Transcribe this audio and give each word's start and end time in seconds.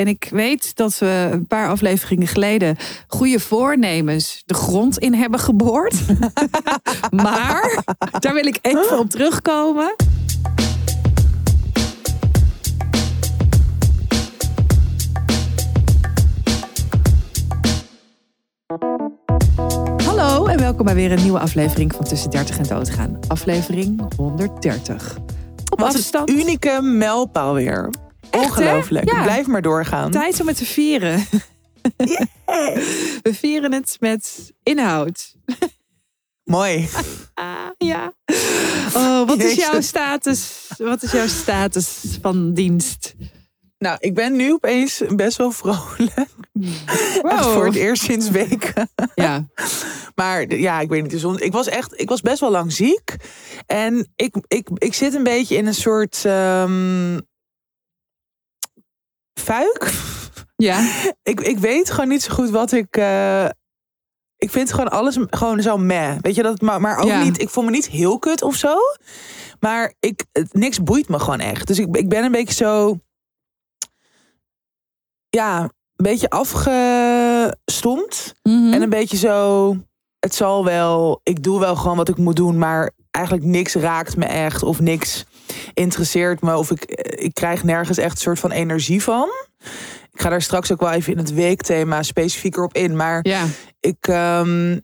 En 0.00 0.06
ik 0.06 0.28
weet 0.30 0.76
dat 0.76 0.98
we 0.98 1.28
een 1.32 1.46
paar 1.46 1.68
afleveringen 1.68 2.26
geleden 2.26 2.76
goede 3.06 3.40
voornemens 3.40 4.42
de 4.46 4.54
grond 4.54 4.98
in 4.98 5.14
hebben 5.14 5.40
geboord. 5.40 5.94
maar 7.22 7.84
daar 8.18 8.34
wil 8.34 8.46
ik 8.46 8.58
even 8.62 8.98
op 8.98 9.10
terugkomen. 9.10 9.94
Hallo 20.04 20.46
en 20.46 20.58
welkom 20.58 20.84
bij 20.84 20.94
weer 20.94 21.12
een 21.12 21.22
nieuwe 21.22 21.38
aflevering 21.38 21.94
van 21.94 22.04
Tussen 22.04 22.30
30 22.30 22.58
en 22.58 22.66
Doodgaan. 22.66 23.18
Aflevering 23.28 24.14
130. 24.16 25.16
Op 25.70 25.78
Wat 25.80 25.94
afstand. 25.94 26.28
een 26.28 26.38
unieke 26.38 26.80
mijlpaal 26.82 27.54
weer. 27.54 27.90
Ongelooflijk. 28.30 29.10
Ja. 29.12 29.22
Blijf 29.22 29.46
maar 29.46 29.62
doorgaan. 29.62 30.10
Tijd 30.10 30.40
om 30.40 30.46
het 30.48 30.56
te 30.56 30.64
vieren. 30.66 31.26
We 33.22 33.34
vieren 33.34 33.72
het 33.72 33.96
met 34.00 34.52
inhoud. 34.62 35.34
Mooi. 36.44 36.88
Ah, 37.34 37.68
ja. 37.78 38.12
Oh, 38.94 39.26
wat 39.26 39.38
is 39.42 39.54
jouw 39.54 39.80
status? 39.80 40.66
Wat 40.78 41.02
is 41.02 41.12
jouw 41.12 41.26
status 41.26 42.18
van 42.22 42.52
dienst? 42.54 43.14
Nou, 43.78 43.96
ik 44.00 44.14
ben 44.14 44.36
nu 44.36 44.52
opeens 44.52 45.02
best 45.08 45.36
wel 45.36 45.50
vrolijk. 45.52 46.26
Voor 47.22 47.66
het 47.66 47.74
eerst 47.74 48.02
sinds 48.02 48.30
weken. 48.30 48.90
Ja. 49.14 49.46
Maar 50.14 50.54
ja, 50.54 50.80
ik 50.80 50.88
weet 50.88 51.02
niet. 51.02 51.20
zon- 51.20 51.40
Ik 51.40 51.52
was 51.52 51.66
echt, 51.68 52.00
ik 52.00 52.08
was 52.08 52.20
best 52.20 52.40
wel 52.40 52.50
lang 52.50 52.72
ziek. 52.72 53.16
En 53.66 54.08
ik, 54.16 54.34
ik, 54.48 54.68
ik 54.74 54.94
zit 54.94 55.14
een 55.14 55.22
beetje 55.22 55.56
in 55.56 55.66
een 55.66 55.74
soort 55.74 56.24
ehm 56.24 57.18
fuik. 59.40 59.92
Ja. 60.56 60.90
Ik, 61.22 61.40
ik 61.40 61.58
weet 61.58 61.90
gewoon 61.90 62.08
niet 62.08 62.22
zo 62.22 62.34
goed 62.34 62.50
wat 62.50 62.72
ik. 62.72 62.96
eh, 62.96 63.44
ik 64.36 64.50
vind 64.50 64.70
gewoon 64.72 64.90
alles 64.90 65.18
gewoon 65.30 65.62
zo 65.62 65.76
meh. 65.76 66.16
Weet 66.20 66.34
je 66.34 66.42
dat? 66.42 66.60
Maar, 66.60 66.80
maar 66.80 66.98
ook 66.98 67.08
Ja. 67.08 67.22
niet. 67.22 67.40
Ik 67.40 67.48
voel 67.48 67.64
me 67.64 67.70
niet 67.70 67.88
heel 67.88 68.18
kut 68.18 68.42
of 68.42 68.54
zo. 68.54 68.76
Maar 69.60 69.94
ik, 70.00 70.24
niks 70.52 70.82
boeit 70.82 71.08
me 71.08 71.18
gewoon 71.18 71.40
echt. 71.40 71.66
Dus 71.66 71.78
ik, 71.78 71.96
ik 71.96 72.08
ben 72.08 72.24
een 72.24 72.32
beetje 72.32 72.54
zo. 72.54 72.98
Ja, 75.28 75.60
een 75.62 75.70
beetje 75.96 76.30
afgestompt. 76.30 78.34
Mhm. 78.42 78.72
En 78.72 78.82
een 78.82 78.88
beetje 78.90 79.16
zo. 79.16 79.76
Het 80.18 80.34
zal 80.34 80.64
wel. 80.64 81.20
Ik 81.22 81.42
doe 81.42 81.60
wel 81.60 81.76
gewoon 81.76 81.96
wat 81.96 82.08
ik 82.08 82.16
moet 82.16 82.36
doen. 82.36 82.58
Maar 82.58 82.90
eigenlijk 83.10 83.46
niks 83.46 83.74
raakt 83.74 84.16
me 84.16 84.24
echt. 84.24 84.62
Of 84.62 84.80
niks 84.80 85.24
interesseert 85.74 86.40
me. 86.42 86.56
Of 86.56 86.70
ik, 86.70 86.84
ik 87.20 87.34
krijg 87.34 87.64
nergens 87.64 87.98
echt 87.98 88.12
een 88.12 88.20
soort 88.20 88.38
van 88.38 88.50
energie 88.50 89.02
van. 89.02 89.28
Ik 90.12 90.20
ga 90.20 90.28
daar 90.28 90.42
straks 90.42 90.72
ook 90.72 90.80
wel 90.80 90.90
even 90.90 91.12
in 91.12 91.18
het 91.18 91.34
weekthema 91.34 92.02
specifieker 92.02 92.62
op 92.64 92.74
in. 92.74 92.96
Maar 92.96 93.18
Ja. 93.22 93.44
ik. 93.80 94.06
ehm, 94.08 94.78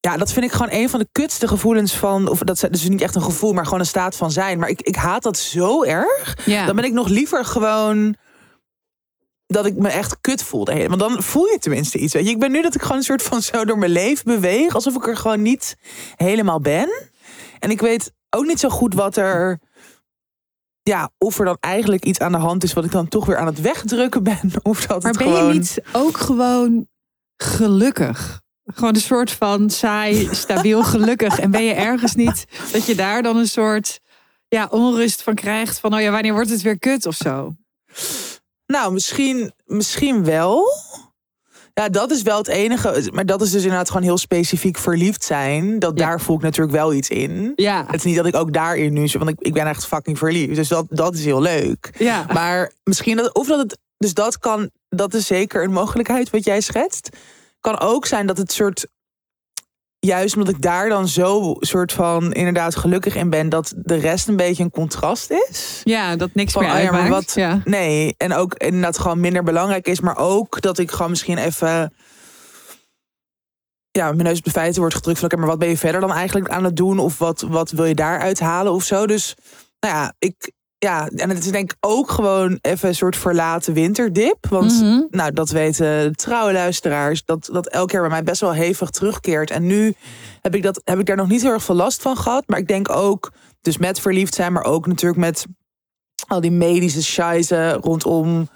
ja, 0.00 0.16
dat 0.16 0.32
vind 0.32 0.44
ik 0.44 0.52
gewoon 0.52 0.72
een 0.72 0.88
van 0.88 1.00
de 1.00 1.08
kutste 1.12 1.48
gevoelens 1.48 1.94
van. 1.96 2.28
Of 2.28 2.38
dat 2.38 2.62
is 2.62 2.68
dus 2.70 2.88
niet 2.88 3.00
echt 3.00 3.14
een 3.14 3.22
gevoel, 3.22 3.52
maar 3.52 3.64
gewoon 3.64 3.80
een 3.80 3.86
staat 3.86 4.16
van 4.16 4.30
zijn. 4.30 4.58
Maar 4.58 4.68
ik, 4.68 4.80
ik 4.82 4.94
haat 4.96 5.22
dat 5.22 5.36
zo 5.38 5.84
erg. 5.84 6.36
Ja. 6.46 6.66
Dan 6.66 6.76
ben 6.76 6.84
ik 6.84 6.92
nog 6.92 7.08
liever 7.08 7.44
gewoon. 7.44 8.16
Dat 9.46 9.66
ik 9.66 9.76
me 9.76 9.88
echt 9.88 10.20
kut 10.20 10.42
voel. 10.42 10.64
de 10.64 10.72
hele- 10.72 10.88
Want 10.88 11.00
dan 11.00 11.22
voel 11.22 11.46
je 11.46 11.58
tenminste 11.58 11.98
iets. 11.98 12.12
Weet 12.12 12.24
je. 12.24 12.30
Ik 12.30 12.38
ben 12.38 12.50
nu 12.52 12.62
dat 12.62 12.74
ik 12.74 12.82
gewoon 12.82 12.96
een 12.96 13.02
soort 13.02 13.22
van 13.22 13.42
zo 13.42 13.64
door 13.64 13.78
mijn 13.78 13.90
leven 13.92 14.24
beweeg. 14.24 14.74
Alsof 14.74 14.94
ik 14.94 15.06
er 15.06 15.16
gewoon 15.16 15.42
niet 15.42 15.76
helemaal 16.16 16.60
ben. 16.60 17.09
En 17.60 17.70
ik 17.70 17.80
weet 17.80 18.12
ook 18.30 18.46
niet 18.46 18.60
zo 18.60 18.68
goed 18.68 18.94
wat 18.94 19.16
er. 19.16 19.60
Ja, 20.82 21.10
of 21.18 21.38
er 21.38 21.44
dan 21.44 21.56
eigenlijk 21.60 22.04
iets 22.04 22.18
aan 22.18 22.32
de 22.32 22.38
hand 22.38 22.62
is 22.62 22.72
wat 22.72 22.84
ik 22.84 22.90
dan 22.90 23.08
toch 23.08 23.26
weer 23.26 23.38
aan 23.38 23.46
het 23.46 23.60
wegdrukken 23.60 24.22
ben. 24.22 24.50
Of 24.62 24.86
dat 24.86 25.02
Maar 25.02 25.12
ben 25.12 25.26
gewoon... 25.26 25.46
je 25.46 25.52
niet 25.52 25.82
ook 25.92 26.16
gewoon 26.16 26.88
gelukkig? 27.36 28.40
Gewoon 28.64 28.94
een 28.94 29.00
soort 29.00 29.30
van 29.30 29.70
saai, 29.70 30.28
stabiel 30.34 30.82
gelukkig. 30.82 31.38
En 31.38 31.50
ben 31.50 31.62
je 31.62 31.72
ergens 31.72 32.14
niet 32.14 32.44
dat 32.72 32.86
je 32.86 32.94
daar 32.94 33.22
dan 33.22 33.36
een 33.36 33.48
soort 33.48 34.00
ja, 34.48 34.68
onrust 34.70 35.22
van 35.22 35.34
krijgt? 35.34 35.78
Van, 35.78 35.94
oh 35.94 36.00
ja, 36.00 36.10
wanneer 36.10 36.32
wordt 36.32 36.50
het 36.50 36.62
weer 36.62 36.78
kut 36.78 37.06
of 37.06 37.14
zo? 37.14 37.54
Nou, 38.66 38.92
misschien, 38.92 39.52
misschien 39.64 40.24
wel. 40.24 40.64
Ja, 41.80 41.88
dat 41.88 42.10
is 42.10 42.22
wel 42.22 42.38
het 42.38 42.48
enige. 42.48 43.10
Maar 43.12 43.26
dat 43.26 43.42
is 43.42 43.50
dus 43.50 43.62
inderdaad 43.62 43.86
gewoon 43.88 44.02
heel 44.02 44.18
specifiek 44.18 44.78
verliefd 44.78 45.24
zijn. 45.24 45.78
Dat 45.78 45.98
Ja. 45.98 46.06
daar 46.06 46.20
voel 46.20 46.36
ik 46.36 46.42
natuurlijk 46.42 46.76
wel 46.76 46.92
iets 46.92 47.08
in. 47.08 47.52
Ja. 47.56 47.84
Het 47.86 47.94
is 47.94 48.02
niet 48.04 48.16
dat 48.16 48.26
ik 48.26 48.34
ook 48.36 48.52
daarin 48.52 48.92
nu... 48.92 49.08
zo- 49.08 49.18
Want 49.18 49.30
ik, 49.30 49.36
ik 49.40 49.52
ben 49.52 49.66
echt 49.66 49.86
fucking 49.86 50.18
verliefd. 50.18 50.54
Dus 50.54 50.68
dat, 50.68 50.86
dat 50.88 51.14
is 51.14 51.24
heel 51.24 51.40
leuk. 51.40 51.94
Ja. 51.98 52.26
Maar 52.32 52.72
misschien 52.84 53.16
dat... 53.16 53.34
Of 53.34 53.46
dat 53.46 53.58
het... 53.58 53.78
Dus 53.98 54.14
dat 54.14 54.38
kan... 54.38 54.70
Dat 54.88 55.14
is 55.14 55.26
zeker 55.26 55.62
een 55.64 55.72
mogelijkheid 55.72 56.30
wat 56.30 56.44
jij 56.44 56.60
schetst. 56.60 57.08
Kan 57.60 57.78
ook 57.80 58.06
zijn 58.06 58.26
dat 58.26 58.38
het 58.38 58.52
soort... 58.52 58.86
Juist 60.06 60.36
omdat 60.36 60.54
ik 60.54 60.62
daar 60.62 60.88
dan 60.88 61.08
zo 61.08 61.54
soort 61.58 61.92
van 61.92 62.32
inderdaad 62.32 62.76
gelukkig 62.76 63.14
in 63.14 63.30
ben... 63.30 63.48
dat 63.48 63.72
de 63.76 63.94
rest 63.94 64.28
een 64.28 64.36
beetje 64.36 64.62
een 64.62 64.70
contrast 64.70 65.30
is. 65.30 65.80
Ja, 65.84 66.16
dat 66.16 66.30
niks 66.34 66.52
Van, 66.52 66.62
meer 66.62 66.72
oh 66.72 66.78
ja, 66.82 66.90
maar 66.90 67.00
uitmaakt. 67.00 67.24
wat- 67.26 67.34
Ja. 67.34 67.60
Nee, 67.64 68.14
en 68.16 68.32
ook 68.34 68.54
inderdaad 68.54 68.98
gewoon 68.98 69.20
minder 69.20 69.42
belangrijk 69.42 69.86
is. 69.88 70.00
Maar 70.00 70.16
ook 70.16 70.60
dat 70.60 70.78
ik 70.78 70.90
gewoon 70.90 71.10
misschien 71.10 71.38
even... 71.38 71.92
Ja, 73.90 74.12
mijn 74.12 74.22
neus 74.24 74.38
op 74.38 74.44
de 74.44 74.50
feiten 74.50 74.80
wordt 74.80 74.94
gedrukt 74.94 75.18
van... 75.18 75.28
oké, 75.28 75.36
maar 75.36 75.48
wat 75.48 75.58
ben 75.58 75.68
je 75.68 75.76
verder 75.78 76.00
dan 76.00 76.12
eigenlijk 76.12 76.48
aan 76.50 76.64
het 76.64 76.76
doen? 76.76 76.98
Of 76.98 77.18
wat, 77.18 77.40
wat 77.48 77.70
wil 77.70 77.84
je 77.84 77.94
daaruit 77.94 78.40
halen 78.40 78.72
of 78.72 78.84
zo? 78.84 79.06
Dus 79.06 79.34
nou 79.80 79.94
ja, 79.94 80.12
ik... 80.18 80.52
Ja, 80.84 81.08
en 81.08 81.28
het 81.28 81.38
is 81.38 81.50
denk 81.50 81.72
ik 81.72 81.76
ook 81.80 82.10
gewoon 82.10 82.58
even 82.60 82.88
een 82.88 82.94
soort 82.94 83.16
verlaten 83.16 83.74
winterdip. 83.74 84.46
Want 84.48 84.80
Mhm. 84.80 85.02
nou, 85.10 85.32
dat 85.32 85.50
weten 85.50 86.16
trouwe 86.16 86.52
luisteraars. 86.52 87.24
Dat, 87.24 87.48
dat 87.52 87.66
elk 87.68 87.90
jaar 87.90 88.00
bij 88.00 88.10
mij 88.10 88.22
best 88.22 88.40
wel 88.40 88.52
hevig 88.52 88.90
terugkeert. 88.90 89.50
En 89.50 89.66
nu 89.66 89.94
heb 90.40 90.54
ik, 90.54 90.62
dat, 90.62 90.80
heb 90.84 90.98
ik 90.98 91.06
daar 91.06 91.16
nog 91.16 91.28
niet 91.28 91.42
heel 91.42 91.52
erg 91.52 91.62
veel 91.62 91.74
last 91.74 92.02
van 92.02 92.16
gehad. 92.16 92.44
Maar 92.46 92.58
ik 92.58 92.68
denk 92.68 92.90
ook, 92.90 93.32
dus 93.60 93.78
met 93.78 94.00
verliefd 94.00 94.34
zijn, 94.34 94.52
maar 94.52 94.64
ook 94.64 94.86
natuurlijk 94.86 95.20
met 95.20 95.44
al 96.26 96.40
die 96.40 96.50
medische 96.50 97.02
scheisse 97.02 97.72
rondom. 97.72 98.48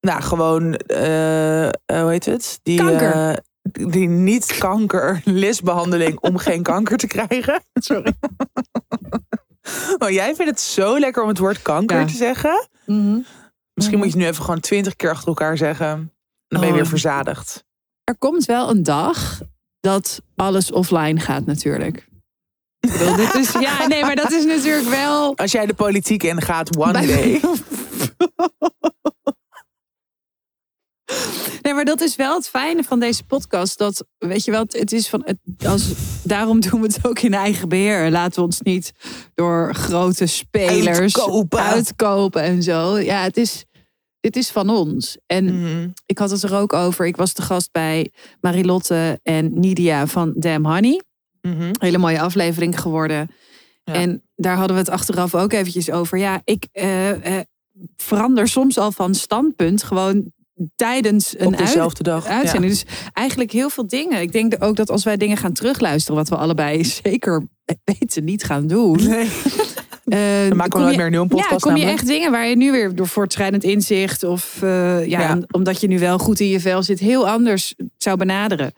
Nou, 0.00 0.22
gewoon, 0.22 0.74
eh, 0.74 1.66
eh, 1.66 1.72
hoe 1.86 2.10
heet 2.10 2.24
het? 2.24 2.58
Die, 2.62 2.76
Kanker. 2.78 3.12
eh, 3.12 3.36
die 3.90 4.08
niet-kanker 4.08 5.20
listbehandeling 5.24 6.20
om 6.20 6.36
geen 6.36 6.62
kanker 6.62 6.96
te 6.96 7.06
krijgen. 7.06 7.60
Sorry. 7.80 8.12
Oh, 9.98 10.10
jij 10.10 10.34
vindt 10.34 10.50
het 10.50 10.60
zo 10.60 10.98
lekker 10.98 11.22
om 11.22 11.28
het 11.28 11.38
woord 11.38 11.62
kanker 11.62 12.00
Ja. 12.00 12.06
te 12.06 12.12
zeggen. 12.16 12.68
Mhm. 12.86 13.18
Misschien 13.74 13.98
Mhm. 13.98 14.06
moet 14.06 14.06
je 14.06 14.10
het 14.12 14.14
nu 14.16 14.26
even 14.26 14.44
gewoon 14.44 14.60
twintig 14.60 14.96
keer 14.96 15.10
achter 15.10 15.28
elkaar 15.28 15.56
zeggen. 15.56 16.12
Dan 16.48 16.60
ben 16.60 16.68
je 16.68 16.74
Oh. 16.74 16.74
weer 16.80 16.86
verzadigd. 16.86 17.64
Er 18.04 18.16
komt 18.18 18.44
wel 18.44 18.70
een 18.70 18.82
dag 18.82 19.40
dat 19.80 20.20
alles 20.36 20.72
offline 20.72 21.20
gaat 21.20 21.44
natuurlijk. 21.46 22.08
Ik 22.80 22.90
bedoel, 22.92 23.16
dit 23.16 23.34
is, 23.34 23.52
ja, 23.52 23.86
nee, 23.86 24.02
maar 24.04 24.16
dat 24.16 24.30
is 24.32 24.44
natuurlijk 24.44 24.88
wel... 24.88 25.36
Als 25.36 25.52
jij 25.52 25.66
de 25.66 25.74
politiek 25.74 26.22
ingaat, 26.22 26.76
one 26.76 26.92
Bij- 26.92 27.06
day. 27.06 27.40
Nee, 31.62 31.74
maar 31.74 31.84
dat 31.84 32.00
is 32.00 32.16
wel 32.16 32.34
het 32.34 32.48
fijne 32.48 32.82
van 32.84 33.00
deze 33.00 33.24
podcast. 33.24 33.78
Dat, 33.78 34.04
weet 34.18 34.44
je 34.44 34.50
wel, 34.50 34.64
het- 34.68 34.92
is 34.92 35.08
van... 35.08 35.22
Het, 35.24 35.38
als, 35.66 35.92
daarom 36.22 36.60
doen 36.60 36.80
we 36.80 36.86
het 36.86 36.98
ook 37.06 37.18
in 37.18 37.34
eigen 37.34 37.68
beheer. 37.68 38.10
Laten 38.10 38.34
we 38.38 38.46
ons 38.46 38.60
niet 38.60 38.92
door 39.34 39.74
grote 39.74 40.26
spelers 40.26 40.98
Uitkopen. 40.98 41.58
uitkopen 41.60 42.42
en 42.42 42.62
zo. 42.62 42.98
Ja, 42.98 43.22
het 43.22 43.36
is, 43.36 43.64
dit 44.20 44.36
is 44.36 44.50
van 44.50 44.68
ons. 44.70 45.16
En 45.26 45.44
Mhm. 45.60 45.88
ik 46.06 46.18
had 46.18 46.30
het 46.30 46.42
er 46.42 46.54
ook 46.56 46.72
over. 46.72 47.06
Ik 47.06 47.16
was 47.16 47.32
te 47.32 47.42
gast 47.42 47.68
bij 47.72 48.10
Marilotte 48.40 49.20
en 49.22 49.60
Nidia 49.60 50.06
van 50.06 50.32
Damn 50.36 50.66
Honey. 50.66 51.02
Mhm. 51.40 51.70
Hele 51.78 51.98
mooie 51.98 52.20
aflevering 52.20 52.80
geworden. 52.80 53.30
Ja. 53.84 53.92
En 53.94 54.22
daar 54.36 54.56
hadden 54.56 54.76
we 54.76 54.82
het 54.82 54.90
achteraf 54.90 55.34
ook 55.34 55.52
eventjes 55.52 55.90
over. 55.90 56.18
Ja, 56.18 56.40
ik 56.44 56.66
eh, 56.72 57.38
eh, 57.38 57.44
verander 57.96 58.48
soms 58.48 58.78
al 58.78 58.92
van 58.92 59.14
standpunt 59.14 59.82
gewoon 59.82 60.32
tijdens 60.76 61.34
een 61.38 61.46
Op 61.46 61.52
uit- 61.54 61.66
dezelfde 61.66 62.02
dag. 62.02 62.26
uitzending. 62.26 62.72
Dus 62.72 62.84
eigenlijk 63.12 63.52
heel 63.52 63.70
veel 63.70 63.86
dingen. 63.86 64.20
Ik 64.20 64.32
denk 64.32 64.54
ook 64.58 64.76
dat 64.76 64.90
als 64.90 65.04
wij 65.04 65.16
dingen 65.16 65.36
gaan 65.36 65.52
terugluisteren, 65.52 66.16
wat 66.16 66.28
we 66.28 66.36
allebei 66.36 66.84
zeker 67.02 67.46
weten 67.84 68.24
niet 68.24 68.44
gaan 68.44 68.66
doen. 68.66 68.98
Ja. 68.98 69.08
Nee, 69.08 69.28
eh, 70.10 70.48
dan 70.48 70.56
maken 70.56 70.78
we 70.78 70.84
nooit 70.84 70.96
meer 70.96 71.06
een 71.06 71.12
ja, 71.12 71.18
kom 71.26 71.58
je 71.58 71.58
namelijk. 71.66 71.90
echt 71.90 72.06
dingen 72.06 72.30
waar 72.30 72.46
je 72.48 72.56
nu 72.56 72.70
weer 72.72 72.94
door 72.94 73.06
voortschrijdend 73.08 73.64
inzicht 73.64 74.24
of 74.24 74.62
eh, 74.62 75.06
ja, 75.06 75.20
Ja. 75.20 75.32
om- 75.32 75.44
omdat 75.50 75.80
je 75.80 75.86
nu 75.86 75.98
wel 75.98 76.18
goed 76.18 76.40
in 76.40 76.48
je 76.48 76.60
vel 76.60 76.82
zit, 76.82 76.98
heel 76.98 77.28
anders 77.28 77.74
zou 77.96 78.16
benaderen. 78.16 78.72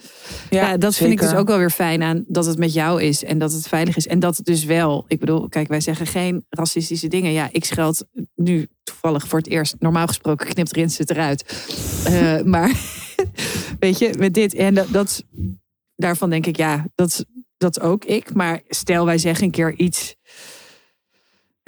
Ja, 0.51 0.77
dat 0.77 0.95
vind 0.97 1.13
ik 1.13 1.21
dus 1.21 1.35
ook 1.35 1.47
wel 1.49 1.59
weer 1.59 1.71
fijn 1.71 2.03
aan 2.03 2.25
dat 2.27 2.47
het 2.47 2.59
met 2.59 2.73
jou 2.73 3.03
is 3.03 3.25
en 3.25 3.39
dat 3.39 3.53
het 3.53 3.69
veilig 3.69 3.97
is. 3.97 4.07
En 4.07 4.19
dat 4.21 4.37
het 4.37 4.47
dus 4.47 4.65
wel, 4.65 5.05
ik 5.09 5.19
bedoel, 5.21 5.49
kijk, 5.49 5.69
wij 5.69 5.81
zeggen 5.81 6.07
geen 6.07 6.47
racistische 6.49 7.09
dingen. 7.09 7.33
Ja, 7.33 7.49
ik 7.53 7.65
scheld 7.65 8.05
nu 8.35 8.69
toevallig 8.83 9.27
voor 9.29 9.39
het 9.39 9.49
eerst, 9.49 9.75
normaal 9.79 10.07
gesproken 10.07 10.47
knipt 10.49 10.73
Rins 10.73 10.99
het 10.99 11.11
eruit. 11.11 11.65
Eh, 12.05 12.41
maar 12.55 12.71
weet 13.79 13.99
je, 13.99 14.15
met 14.19 14.35
dit 14.35 14.55
en 14.55 14.75
dat, 14.75 14.87
dat, 14.91 15.23
daarvan 15.97 16.31
denk 16.31 16.47
ik, 16.47 16.57
ja, 16.57 16.85
dat, 16.95 17.25
dat 17.57 17.81
ook 17.81 18.05
ik. 18.05 18.35
Maar 18.35 18.61
stel 18.69 19.05
wij 19.05 19.19
zeggen 19.19 19.45
een 19.45 19.51
keer 19.51 19.75
iets 19.77 20.15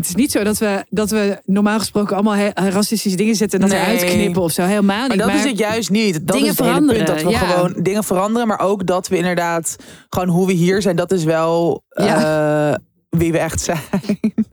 Het 0.05 0.13
is 0.17 0.21
niet 0.23 0.31
zo 0.33 0.45
dat 0.45 0.59
we, 0.59 0.85
dat 0.89 1.11
we 1.11 1.41
normaal 1.45 1.79
gesproken 1.79 2.15
allemaal 2.15 2.35
he- 2.35 2.51
racistische 2.71 3.17
dingen 3.17 3.35
zetten 3.35 3.61
en 3.61 3.69
dat 3.69 3.79
Nee. 3.79 3.87
we 3.87 3.93
uitknippen 4.03 4.43
of 4.43 4.53
zo. 4.53 4.63
Helemaal 4.63 4.99
niet. 4.99 5.09
Maar 5.09 5.17
dat 5.17 5.27
maar 5.27 5.37
is 5.37 5.45
het 5.45 5.59
juist 5.59 5.91
niet. 5.91 6.15
Dat 6.15 6.37
dingen 6.37 6.51
is 6.51 6.59
het 6.59 6.67
hele 6.67 6.87
punt. 6.87 7.07
Dat 7.07 7.07
we 7.07 7.21
veranderen, 7.21 7.31
ja. 7.49 7.55
gewoon 7.55 7.83
dingen 7.83 8.05
veranderen. 8.05 8.49
Maar 8.49 8.61
ook 8.61 8.87
dat 8.87 9.09
we 9.09 9.17
inderdaad 9.17 9.77
gewoon 10.09 10.29
hoe 10.29 10.47
we 10.47 10.53
hier 10.53 10.83
zijn. 10.83 10.97
Dat 10.97 11.13
is 11.13 11.25
wel 11.25 11.83
eh, 11.89 12.75
wie 13.09 13.33
we 13.33 13.39
echt 13.39 13.61
zijn. 13.61 13.81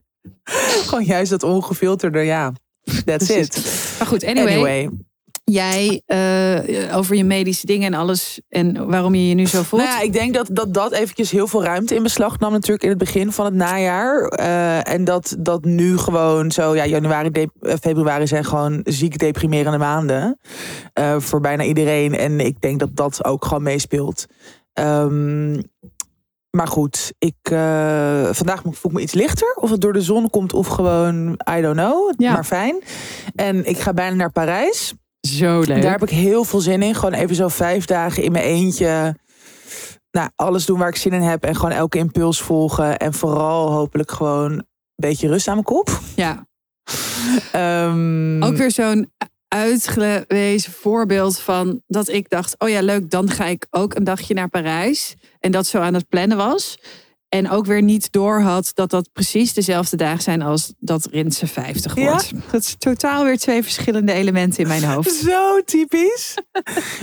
gewoon 0.87 1.03
juist 1.03 1.29
dat 1.29 1.43
ongefilterde. 1.43 2.19
Ja, 2.19 2.51
that's 3.05 3.25
Precies. 3.25 3.47
it. 3.47 3.95
Maar 3.99 4.07
goed, 4.07 4.23
anyway. 4.25 4.53
Anyway. 4.53 4.89
Jij 5.51 6.01
eh, 6.05 6.97
over 6.97 7.15
je 7.15 7.23
medische 7.23 7.65
dingen 7.65 7.93
en 7.93 7.99
alles. 7.99 8.41
En 8.49 8.87
waarom 8.87 9.15
je 9.15 9.27
je 9.27 9.35
nu 9.35 9.45
zo 9.47 9.63
voelt. 9.67 9.83
Nou 9.83 9.95
ja, 9.97 10.01
ik 10.03 10.13
denk 10.13 10.33
dat, 10.33 10.49
dat 10.51 10.73
dat 10.73 10.91
eventjes 10.91 11.31
heel 11.31 11.47
veel 11.47 11.63
ruimte 11.63 11.95
in 11.95 12.03
beslag 12.03 12.39
nam 12.39 12.51
natuurlijk 12.51 12.83
in 12.83 12.89
het 12.89 12.97
begin 12.97 13.31
van 13.31 13.45
het 13.45 13.53
najaar. 13.53 14.21
Eh, 14.27 14.93
en 14.93 15.03
dat, 15.03 15.35
dat 15.39 15.63
nu 15.65 15.97
gewoon 15.97 16.51
zo, 16.51 16.75
ja, 16.75 16.85
januari, 16.85 17.31
de- 17.31 17.49
eh, 17.61 17.75
februari 17.81 18.27
zijn 18.27 18.45
gewoon 18.45 18.79
ziek 18.83 19.17
deprimerende 19.19 19.77
maanden. 19.77 20.39
voor 21.17 21.41
bijna 21.41 21.63
iedereen. 21.63 22.17
En 22.17 22.39
ik 22.39 22.61
denk 22.61 22.79
dat 22.79 22.95
dat 22.95 23.25
ook 23.25 23.45
gewoon 23.45 23.63
meespeelt. 23.63 24.25
Ehm, 24.73 25.53
maar 26.49 26.67
goed, 26.67 27.13
ik, 27.19 27.35
vandaag 28.31 28.61
voel 28.61 28.91
ik 28.91 28.91
me 28.91 29.01
iets 29.01 29.13
lichter. 29.13 29.53
Of 29.55 29.69
het 29.69 29.81
door 29.81 29.93
de 29.93 30.01
zon 30.01 30.29
komt 30.29 30.53
of 30.53 30.67
gewoon, 30.67 31.39
I 31.57 31.61
don't 31.61 31.75
know. 31.77 32.13
Ja. 32.17 32.31
Maar 32.33 32.43
fijn. 32.45 32.75
En 33.35 33.65
ik 33.65 33.79
ga 33.79 33.93
bijna 33.93 34.15
naar 34.15 34.31
Parijs. 34.31 34.93
Zo 35.27 35.59
leuk. 35.59 35.81
Daar 35.81 35.91
heb 35.91 36.03
ik 36.03 36.09
heel 36.09 36.43
veel 36.43 36.59
zin 36.59 36.81
in. 36.81 36.95
Gewoon 36.95 37.13
even 37.13 37.35
zo 37.35 37.47
vijf 37.47 37.85
dagen 37.85 38.23
in 38.23 38.31
mijn 38.31 38.45
eentje. 38.45 39.15
Nou, 40.11 40.29
alles 40.35 40.65
doen 40.65 40.79
waar 40.79 40.89
ik 40.89 40.95
zin 40.95 41.13
in 41.13 41.21
heb. 41.21 41.43
En 41.43 41.55
gewoon 41.55 41.71
elke 41.71 41.97
impuls 41.97 42.41
volgen. 42.41 42.97
En 42.97 43.13
vooral 43.13 43.71
hopelijk 43.71 44.11
gewoon 44.11 44.51
een 44.51 44.65
beetje 44.95 45.27
rust 45.27 45.47
aan 45.47 45.53
mijn 45.53 45.65
kop. 45.65 45.99
Ja, 46.15 46.45
Ehm, 47.51 48.43
ook 48.43 48.55
weer 48.55 48.71
zo'n 48.71 49.11
uitgewezen 49.47 50.71
voorbeeld 50.71 51.39
van 51.39 51.81
dat 51.87 52.07
ik 52.07 52.29
dacht: 52.29 52.55
oh 52.57 52.69
ja, 52.69 52.81
leuk, 52.81 53.09
dan 53.09 53.29
ga 53.29 53.45
ik 53.45 53.67
ook 53.69 53.95
een 53.95 54.03
dagje 54.03 54.33
naar 54.33 54.49
Parijs. 54.49 55.15
En 55.39 55.51
dat 55.51 55.67
zo 55.67 55.79
aan 55.79 55.93
het 55.93 56.07
plannen 56.07 56.37
was. 56.37 56.79
En 57.35 57.49
ook 57.49 57.65
weer 57.65 57.81
niet 57.81 58.11
doorhad 58.11 58.71
dat 58.73 58.89
dat 58.89 59.09
precies 59.13 59.53
dezelfde 59.53 59.97
dagen 59.97 60.21
zijn 60.21 60.41
als 60.41 60.73
dat 60.79 61.07
Rinse 61.11 61.47
50 61.47 61.95
Ja? 61.95 62.03
wordt. 62.03 62.31
Dat 62.51 62.61
is 62.61 62.75
totaal 62.77 63.23
weer 63.23 63.37
twee 63.37 63.63
verschillende 63.63 64.11
elementen 64.11 64.59
in 64.61 64.67
mijn 64.67 64.83
hoofd. 64.83 65.13
Zo 65.29 65.61
typisch. 65.65 66.37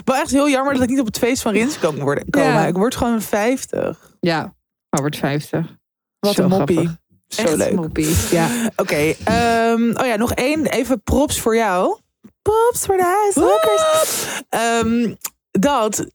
Wel 0.04 0.16
echt 0.16 0.30
heel 0.30 0.48
jammer 0.48 0.72
dat 0.74 0.82
ik 0.82 0.88
niet 0.88 1.00
op 1.00 1.06
het 1.06 1.18
feest 1.18 1.42
van 1.42 1.52
Rins 1.52 1.78
kan 1.78 1.98
worden, 1.98 2.30
komen. 2.30 2.48
Ja. 2.52 2.66
Ik 2.66 2.74
word 2.74 2.96
gewoon 2.96 3.22
50. 3.22 4.16
Ja, 4.20 4.54
maar 4.90 5.00
wordt 5.00 5.16
50. 5.16 5.76
Wat 6.18 6.34
Zo 6.34 6.42
een 6.42 6.48
moppie. 6.48 6.76
grappig. 6.76 6.96
Zo 7.28 7.42
Echt 7.42 7.56
leuk. 7.56 7.74
moppie. 7.74 8.16
Ja. 8.30 8.48
Oké, 8.76 9.14
ehm, 9.24 9.90
oh 9.96 10.06
ja, 10.06 10.16
nog 10.16 10.32
één. 10.32 10.66
Even 10.66 11.02
props 11.02 11.40
voor 11.40 11.56
jou. 11.56 11.98
Props 12.42 12.86
voor 12.86 12.96
de 12.96 13.02
huishouders. 13.02 14.42
Ehm, 14.48 15.14
dat 15.50 16.06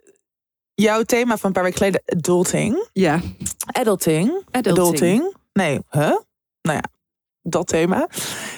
jouw 0.84 1.04
thema 1.04 1.38
van 1.38 1.48
een 1.48 1.54
paar 1.54 1.64
weken 1.64 1.78
geleden, 1.78 2.02
adulting. 2.06 2.88
ja. 2.94 3.22
Adulting. 3.66 4.44
Adulting. 4.52 5.36
Nee, 5.54 5.80
huh? 5.90 6.02
Nou 6.62 6.78
ja, 6.78 6.84
dat 7.42 7.68
thema. 7.68 8.08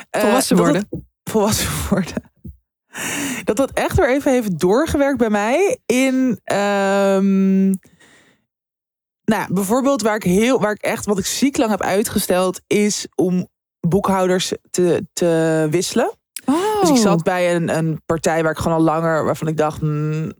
Eh, 0.09 0.21
Volwassen 0.21 0.55
dat 0.55 0.65
worden. 0.65 0.87
het- 0.89 0.99
volwassen 1.31 1.69
worden. 1.89 2.31
Dat 3.43 3.55
dat 3.55 3.71
echt 3.71 3.97
weer 3.97 4.09
even 4.09 4.31
heeft 4.31 4.59
doorgewerkt 4.59 5.17
bij 5.17 5.29
mij 5.29 5.79
in. 5.85 6.39
ehm, 6.43 7.65
nou, 9.23 9.53
bijvoorbeeld 9.53 10.01
waar 10.01 10.15
ik 10.15 10.23
heel, 10.23 10.59
waar 10.59 10.71
ik 10.71 10.81
echt, 10.81 11.05
wat 11.05 11.17
ik 11.19 11.25
ziek 11.25 11.57
lang 11.57 11.71
heb 11.71 11.81
uitgesteld, 11.81 12.61
is 12.67 13.07
om 13.15 13.47
boekhouders 13.79 14.53
te, 14.69 15.07
te 15.13 15.67
wisselen. 15.69 16.11
Oh. 16.45 16.81
Dus 16.81 16.89
ik 16.89 16.97
zat 16.97 17.23
bij 17.23 17.55
een, 17.55 17.77
een 17.77 18.01
partij 18.05 18.41
waar 18.43 18.51
ik 18.51 18.57
gewoon 18.57 18.77
al 18.77 18.83
langer, 18.83 19.25
waarvan 19.25 19.47
ik 19.47 19.57
dacht, 19.57 19.79
hmm, 19.79 20.33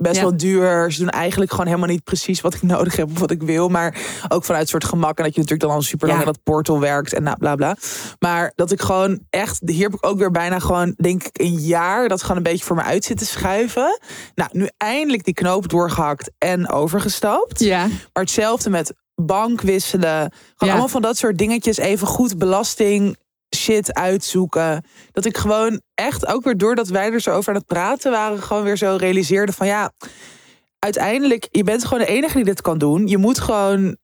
best 0.00 0.16
Ja. 0.16 0.22
wel 0.22 0.36
duur. 0.36 0.92
Ze 0.92 0.98
doen 1.00 1.08
eigenlijk 1.10 1.50
gewoon 1.50 1.66
helemaal 1.66 1.88
niet 1.88 2.04
precies 2.04 2.40
wat 2.40 2.54
ik 2.54 2.62
nodig 2.74 2.96
heb 2.96 3.10
of 3.10 3.18
wat 3.18 3.30
ik 3.30 3.42
wil. 3.42 3.68
Maar 3.68 3.96
ook 4.28 4.44
vanuit 4.44 4.68
soort 4.68 4.84
gemak. 4.84 5.18
En 5.18 5.24
dat 5.24 5.34
je 5.34 5.40
natuurlijk 5.40 5.68
dan 5.68 5.76
al 5.78 5.82
super 5.82 6.08
lang 6.08 6.20
Ja. 6.20 6.26
in 6.26 6.32
dat 6.32 6.42
portal 6.42 6.80
werkt 6.80 7.12
en 7.12 7.22
nou, 7.22 7.36
bla 7.38 7.54
bla. 7.54 7.76
Maar 8.18 8.52
dat 8.54 8.70
ik 8.72 8.80
gewoon 8.80 9.20
echt, 9.30 9.60
hier 9.64 9.82
heb 9.84 9.94
ik 9.94 10.06
ook 10.06 10.18
weer 10.18 10.30
bijna 10.30 10.58
gewoon, 10.58 10.94
denk 10.96 11.24
ik, 11.24 11.40
een 11.40 11.54
jaar 11.58 12.08
dat 12.08 12.22
gewoon 12.22 12.36
een 12.36 12.42
beetje 12.42 12.64
voor 12.64 12.76
me 12.76 12.82
uit 12.82 13.04
zit 13.04 13.18
te 13.18 13.26
schuiven. 13.26 13.98
Nou, 14.34 14.50
nu 14.52 14.68
eindelijk 14.76 15.24
die 15.24 15.34
knoop 15.34 15.68
doorgehakt 15.68 16.30
en 16.38 16.68
overgestapt. 16.70 17.60
Ja. 17.60 17.86
Maar 17.86 18.22
hetzelfde 18.22 18.70
met 18.70 18.92
bank 19.14 19.60
wisselen. 19.60 20.18
Gewoon 20.20 20.32
Ja. 20.58 20.68
allemaal 20.70 20.88
van 20.88 21.02
dat 21.02 21.16
soort 21.16 21.38
dingetjes. 21.38 21.76
Even 21.76 22.06
goed 22.06 22.38
belasting 22.38 23.16
shit 23.56 23.94
uitzoeken. 23.94 24.84
Dat 25.12 25.24
ik 25.24 25.36
gewoon 25.36 25.80
echt, 25.94 26.26
ook 26.26 26.44
weer 26.44 26.56
doordat 26.56 26.88
wij 26.88 27.12
er 27.12 27.20
zo 27.20 27.30
over 27.30 27.48
aan 27.48 27.58
het 27.58 27.66
praten 27.66 28.10
waren, 28.10 28.42
gewoon 28.42 28.62
weer 28.62 28.76
zo 28.76 28.96
realiseerde 29.00 29.52
van 29.52 29.66
ja, 29.66 29.92
uiteindelijk, 30.78 31.48
je 31.50 31.64
bent 31.64 31.84
gewoon 31.84 32.04
de 32.04 32.12
enige 32.12 32.36
die 32.36 32.44
dit 32.44 32.60
kan 32.60 32.78
doen. 32.78 33.06
Je 33.06 33.18
moet 33.18 33.38
gewoon 33.38 33.96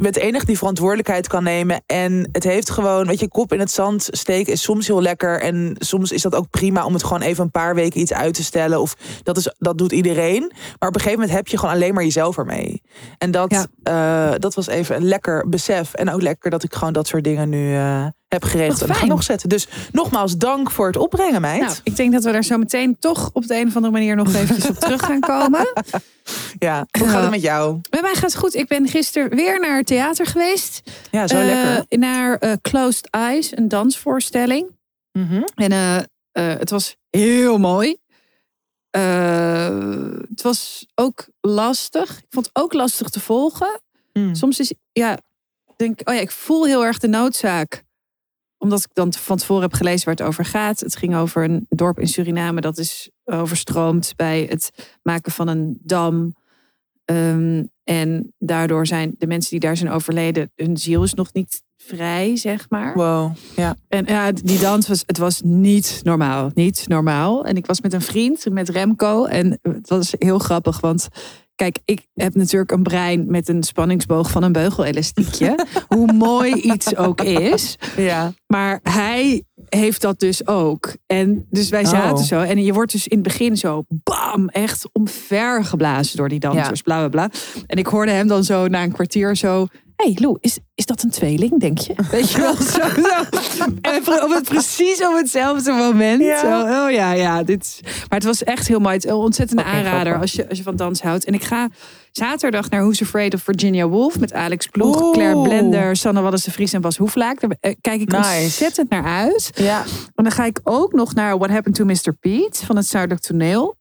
met 0.00 0.14
de 0.14 0.20
enige 0.20 0.46
die 0.46 0.58
verantwoordelijkheid 0.58 1.28
kan 1.28 1.42
nemen. 1.42 1.82
En 1.86 2.28
het 2.32 2.44
heeft 2.44 2.70
gewoon, 2.70 3.06
weet 3.06 3.20
je, 3.20 3.28
kop 3.28 3.52
in 3.52 3.58
het 3.58 3.70
zand 3.70 4.08
steken 4.10 4.52
is 4.52 4.62
soms 4.62 4.86
heel 4.86 5.02
lekker. 5.02 5.40
En 5.40 5.74
soms 5.78 6.12
is 6.12 6.22
dat 6.22 6.34
ook 6.34 6.50
prima 6.50 6.84
om 6.84 6.92
het 6.92 7.04
gewoon 7.04 7.22
even 7.22 7.44
een 7.44 7.50
paar 7.50 7.74
weken 7.74 8.00
iets 8.00 8.12
uit 8.12 8.34
te 8.34 8.44
stellen. 8.44 8.80
Of 8.80 8.96
dat, 9.22 9.36
is, 9.36 9.54
dat 9.58 9.78
doet 9.78 9.92
iedereen. 9.92 10.52
Maar 10.78 10.88
op 10.88 10.94
een 10.94 11.00
gegeven 11.00 11.20
moment 11.20 11.36
heb 11.36 11.48
je 11.48 11.58
gewoon 11.58 11.74
alleen 11.74 11.94
maar 11.94 12.02
jezelf 12.02 12.38
ermee. 12.38 12.82
En 13.18 13.30
dat, 13.30 13.68
eh, 13.82 14.32
dat 14.38 14.54
was 14.54 14.66
even 14.66 14.96
een 14.96 15.04
lekker 15.04 15.48
besef. 15.48 15.94
En 15.94 16.10
ook 16.12 16.22
lekker 16.22 16.50
dat 16.50 16.62
ik 16.62 16.74
gewoon 16.74 16.92
dat 16.92 17.06
soort 17.06 17.24
dingen 17.24 17.48
nu 17.48 17.74
eh, 17.74 18.06
heb 18.30 18.44
geregeld. 18.44 18.82
En 18.82 18.94
ga 18.94 19.06
nog 19.06 19.22
zetten. 19.22 19.48
Dus 19.48 19.68
nogmaals, 19.92 20.36
dank 20.36 20.70
voor 20.70 20.86
het 20.86 20.96
opbrengen, 20.96 21.40
meid. 21.40 21.60
Nou, 21.60 21.74
ik 21.82 21.96
denk 21.96 22.12
dat 22.12 22.24
we 22.24 22.32
daar 22.32 22.44
zo 22.44 22.58
meteen 22.58 22.96
toch 22.98 23.30
op 23.32 23.46
de 23.46 23.56
een 23.56 23.66
of 23.66 23.74
andere 23.74 23.92
manier 23.92 24.16
nog 24.16 24.34
eventjes 24.34 24.68
op 24.70 24.76
terug 24.78 25.00
gaan 25.04 25.20
komen. 25.20 25.72
ja, 26.58 26.86
hoe 26.98 27.06
gaat 27.06 27.14
Ja. 27.16 27.20
het 27.20 27.30
met 27.30 27.42
jou? 27.42 27.78
Bij 27.90 28.02
mij 28.02 28.12
gaat 28.14 28.22
het 28.32 28.36
goed. 28.36 28.54
Ik 28.54 28.68
ben 28.68 28.88
gisteren 28.88 29.36
weer 29.36 29.60
naar 29.60 29.76
het 29.76 29.86
theater 29.86 30.26
geweest. 30.26 30.82
Ja, 31.10 31.26
zo 31.26 31.36
Eh, 31.36 31.44
lekker. 31.44 31.98
Naar 31.98 32.36
eh, 32.38 32.52
Closed 32.62 33.10
Eyes, 33.10 33.56
een 33.56 33.68
dansvoorstelling. 33.68 34.66
Mhm. 35.12 35.42
En 35.54 35.72
eh, 35.72 35.96
eh, 35.96 36.04
het 36.58 36.70
was 36.70 36.96
heel 37.10 37.58
mooi. 37.58 37.96
Eh, 38.90 39.78
het 40.28 40.42
was 40.42 40.86
ook 40.94 41.26
lastig. 41.40 42.18
Ik 42.18 42.26
vond 42.30 42.46
het 42.52 42.62
ook 42.62 42.72
lastig 42.72 43.08
te 43.08 43.20
volgen. 43.20 43.80
Mm. 44.12 44.34
Soms 44.34 44.58
is, 44.60 44.72
ja, 44.92 45.18
denk, 45.76 46.00
oh 46.04 46.14
ja, 46.14 46.20
ik 46.20 46.30
voel 46.30 46.64
heel 46.66 46.84
erg 46.84 46.98
de 46.98 47.08
noodzaak. 47.08 47.82
Omdat 48.62 48.78
ik 48.78 48.90
dan 48.92 49.12
van 49.12 49.36
tevoren 49.36 49.62
heb 49.62 49.72
gelezen 49.72 50.04
waar 50.04 50.14
het 50.14 50.26
over 50.26 50.44
gaat. 50.44 50.80
Het 50.80 50.96
ging 50.96 51.16
over 51.16 51.44
een 51.44 51.66
dorp 51.68 51.98
in 51.98 52.08
Suriname 52.08 52.60
dat 52.60 52.78
is 52.78 53.10
overstroomd 53.24 54.12
bij 54.16 54.46
het 54.48 54.98
maken 55.02 55.32
van 55.32 55.48
een 55.48 55.78
dam. 55.82 56.34
Ehm, 57.04 57.64
en 57.84 58.34
daardoor 58.38 58.86
zijn 58.86 59.14
de 59.18 59.26
mensen 59.26 59.50
die 59.50 59.60
daar 59.60 59.76
zijn 59.76 59.90
overleden, 59.90 60.50
hun 60.54 60.76
ziel 60.76 61.02
is 61.02 61.14
nog 61.14 61.32
niet 61.32 61.62
vrij, 61.76 62.36
zeg 62.36 62.66
maar. 62.68 62.94
Wow, 62.94 63.32
ja. 63.56 63.76
En 63.88 64.04
ja, 64.06 64.32
die 64.32 64.58
dans 64.58 64.88
was, 64.88 65.02
het 65.06 65.18
was 65.18 65.40
niet 65.44 66.00
normaal. 66.02 66.50
Niet 66.54 66.88
normaal. 66.88 67.44
En 67.44 67.56
ik 67.56 67.66
was 67.66 67.80
met 67.80 67.92
een 67.92 68.00
vriend, 68.00 68.50
met 68.50 68.68
Remco. 68.68 69.24
En 69.24 69.58
het 69.62 69.88
was 69.88 70.14
heel 70.18 70.38
grappig, 70.38 70.80
want 70.80 71.08
kijk, 71.60 71.78
ik 71.84 72.06
heb 72.14 72.34
natuurlijk 72.34 72.70
een 72.70 72.82
brein 72.82 73.24
met 73.30 73.48
een 73.48 73.62
spanningsboog 73.62 74.30
van 74.30 74.42
een 74.42 74.52
beugelelastiekje. 74.52 75.66
Hoe 75.88 76.12
mooi 76.12 76.52
iets 76.54 76.96
ook 76.96 77.20
is. 77.20 77.76
Ja. 77.96 78.32
Maar 78.46 78.80
hij 78.82 79.42
heeft 79.68 80.00
dat 80.00 80.20
dus 80.20 80.46
ook. 80.46 80.96
En 81.06 81.46
dus 81.50 81.68
wij 81.68 81.84
zaten 81.84 82.16
Oh. 82.16 82.22
zo. 82.22 82.40
En 82.40 82.62
je 82.64 82.72
wordt 82.72 82.92
dus 82.92 83.08
in 83.08 83.18
het 83.18 83.26
begin 83.26 83.56
zo 83.56 83.84
bam, 83.88 84.48
echt 84.48 84.88
omvergeblazen 84.92 86.16
door 86.16 86.28
die 86.28 86.40
dansers. 86.40 86.82
Bla 86.82 86.98
bla 86.98 87.08
bla. 87.08 87.38
En 87.66 87.78
ik 87.78 87.86
hoorde 87.86 88.12
hem 88.12 88.26
dan 88.26 88.44
zo 88.44 88.66
na 88.66 88.82
een 88.82 88.92
kwartier 88.92 89.36
zo. 89.36 89.66
Hey 90.00 90.16
Lou, 90.20 90.36
is, 90.40 90.58
is 90.74 90.86
dat 90.86 91.02
een 91.02 91.10
tweeling, 91.10 91.60
denk 91.60 91.78
je? 91.78 91.94
Weet 92.10 92.30
je 92.30 92.40
wel, 92.40 92.54
zo, 92.54 92.88
zo. 92.88 93.64
En 93.80 94.22
op 94.24 94.30
het, 94.34 94.48
precies 94.48 95.06
op 95.06 95.14
hetzelfde 95.16 95.72
moment. 95.72 96.22
Ja. 96.22 96.40
Zo, 96.40 96.84
oh 96.84 96.90
ja, 96.90 97.12
ja. 97.12 97.42
Dit 97.42 97.62
is, 97.62 97.80
maar 97.82 98.18
het 98.18 98.24
was 98.24 98.44
echt 98.44 98.68
heel 98.68 98.78
mooi. 98.78 98.94
Het 98.94 99.04
is 99.04 99.10
een 99.10 99.16
ontzettende 99.16 99.62
Oké, 99.62 99.70
aanrader 99.70 100.00
grappig. 100.00 100.20
als 100.20 100.32
je, 100.32 100.48
als 100.48 100.58
je 100.58 100.64
van 100.64 100.76
dans 100.76 101.02
houdt. 101.02 101.24
En 101.24 101.34
ik 101.34 101.42
ga 101.44 101.68
zaterdag 102.12 102.70
naar 102.70 102.80
Who's 102.80 103.02
Afraid 103.02 103.34
of 103.34 103.42
Virginia 103.42 103.88
Woolf 103.88 104.18
met 104.18 104.32
Alex 104.32 104.66
Ploeg, 104.66 105.02
Oeh. 105.02 105.12
Claire 105.12 105.42
Blender, 105.42 105.96
Sanne 105.96 106.20
Wallis 106.20 106.44
de 106.44 106.50
Vries 106.50 106.72
en 106.72 106.80
Bas 106.80 106.96
Hoeflaak. 106.96 107.40
Daar 107.40 107.56
eh, 107.60 107.74
kijk 107.80 108.00
ik 108.00 108.10
Nice. 108.12 108.42
ontzettend 108.42 108.90
naar 108.90 109.04
uit. 109.04 109.50
Ja. 109.54 109.82
En 110.14 110.24
dan 110.24 110.32
ga 110.32 110.44
ik 110.44 110.60
ook 110.64 110.92
nog 110.92 111.14
naar 111.14 111.38
What 111.38 111.50
Happened 111.50 111.76
to 111.76 111.84
Mr. 111.84 112.16
Pete 112.20 112.66
van 112.66 112.76
het 112.76 112.86
Zuidelijk 112.86 113.22
Toneel. 113.22 113.78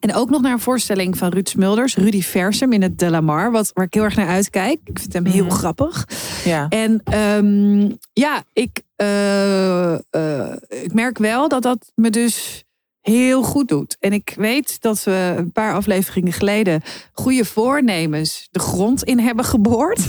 En 0.00 0.14
ook 0.14 0.30
nog 0.30 0.40
naar 0.42 0.52
een 0.52 0.58
voorstelling 0.60 1.18
van 1.18 1.28
Ruud 1.32 1.48
Smulders, 1.48 1.96
Rudy 1.96 2.22
Versum 2.22 2.72
in 2.72 2.82
het 2.82 2.98
De 2.98 3.10
La 3.10 3.20
Mar, 3.20 3.50
wat, 3.50 3.70
waar 3.74 3.84
ik 3.84 3.94
heel 3.94 4.02
erg 4.02 4.16
naar 4.16 4.28
uitkijk. 4.28 4.78
Ik 4.84 4.98
vind 4.98 5.12
hem 5.12 5.24
heel 5.24 5.44
Mhm. 5.44 5.54
grappig. 5.54 6.04
Ja. 6.44 6.66
En 6.68 7.00
ehm, 7.04 7.90
ja, 8.12 8.42
ik, 8.52 8.82
eh, 8.96 9.94
eh, 9.94 10.56
ik 10.68 10.92
merk 10.92 11.18
wel 11.18 11.48
dat 11.48 11.62
dat 11.62 11.92
me 11.94 12.10
dus 12.10 12.64
heel 13.08 13.42
goed 13.42 13.68
doet. 13.68 13.96
En 14.00 14.12
ik 14.12 14.34
weet 14.36 14.80
dat 14.80 15.04
we 15.04 15.34
een 15.36 15.52
paar 15.52 15.74
afleveringen 15.74 16.32
geleden 16.32 16.82
goede 17.12 17.44
voornemens 17.44 18.48
de 18.50 18.58
grond 18.58 19.04
in 19.04 19.18
hebben 19.18 19.44
geboord. 19.44 20.00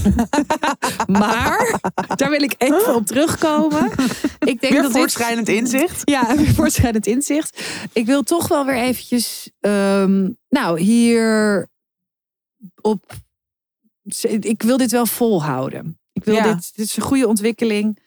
maar 1.08 1.80
daar 2.16 2.30
wil 2.30 2.42
ik 2.42 2.56
even 2.58 2.96
op 2.96 3.06
terugkomen. 3.06 3.92
Ik 4.40 4.62
denk 4.62 4.74
Weer 4.74 4.82
dat 4.82 4.84
dit- 4.84 4.92
voortschrijdend 4.98 5.48
inzicht. 5.50 6.02
ja, 6.10 6.36
weer 6.38 6.54
voortschrijdend 6.54 7.08
inzicht. 7.08 7.64
Ik 7.94 8.06
wil 8.06 8.24
toch 8.24 8.48
wel 8.48 8.66
weer 8.66 8.76
eventjes, 8.78 9.50
ehm, 9.60 10.30
nou, 10.50 10.80
hier 10.80 11.68
op. 12.82 13.14
Ik 14.40 14.62
wil 14.64 14.78
dit 14.78 14.92
wel 14.92 15.06
volhouden. 15.06 16.00
Ik 16.14 16.24
wil 16.24 16.36
Ja. 16.36 16.54
dit, 16.54 16.72
dit 16.76 16.86
is 16.86 16.98
een 16.98 17.04
goede 17.04 17.28
ontwikkeling. 17.28 18.00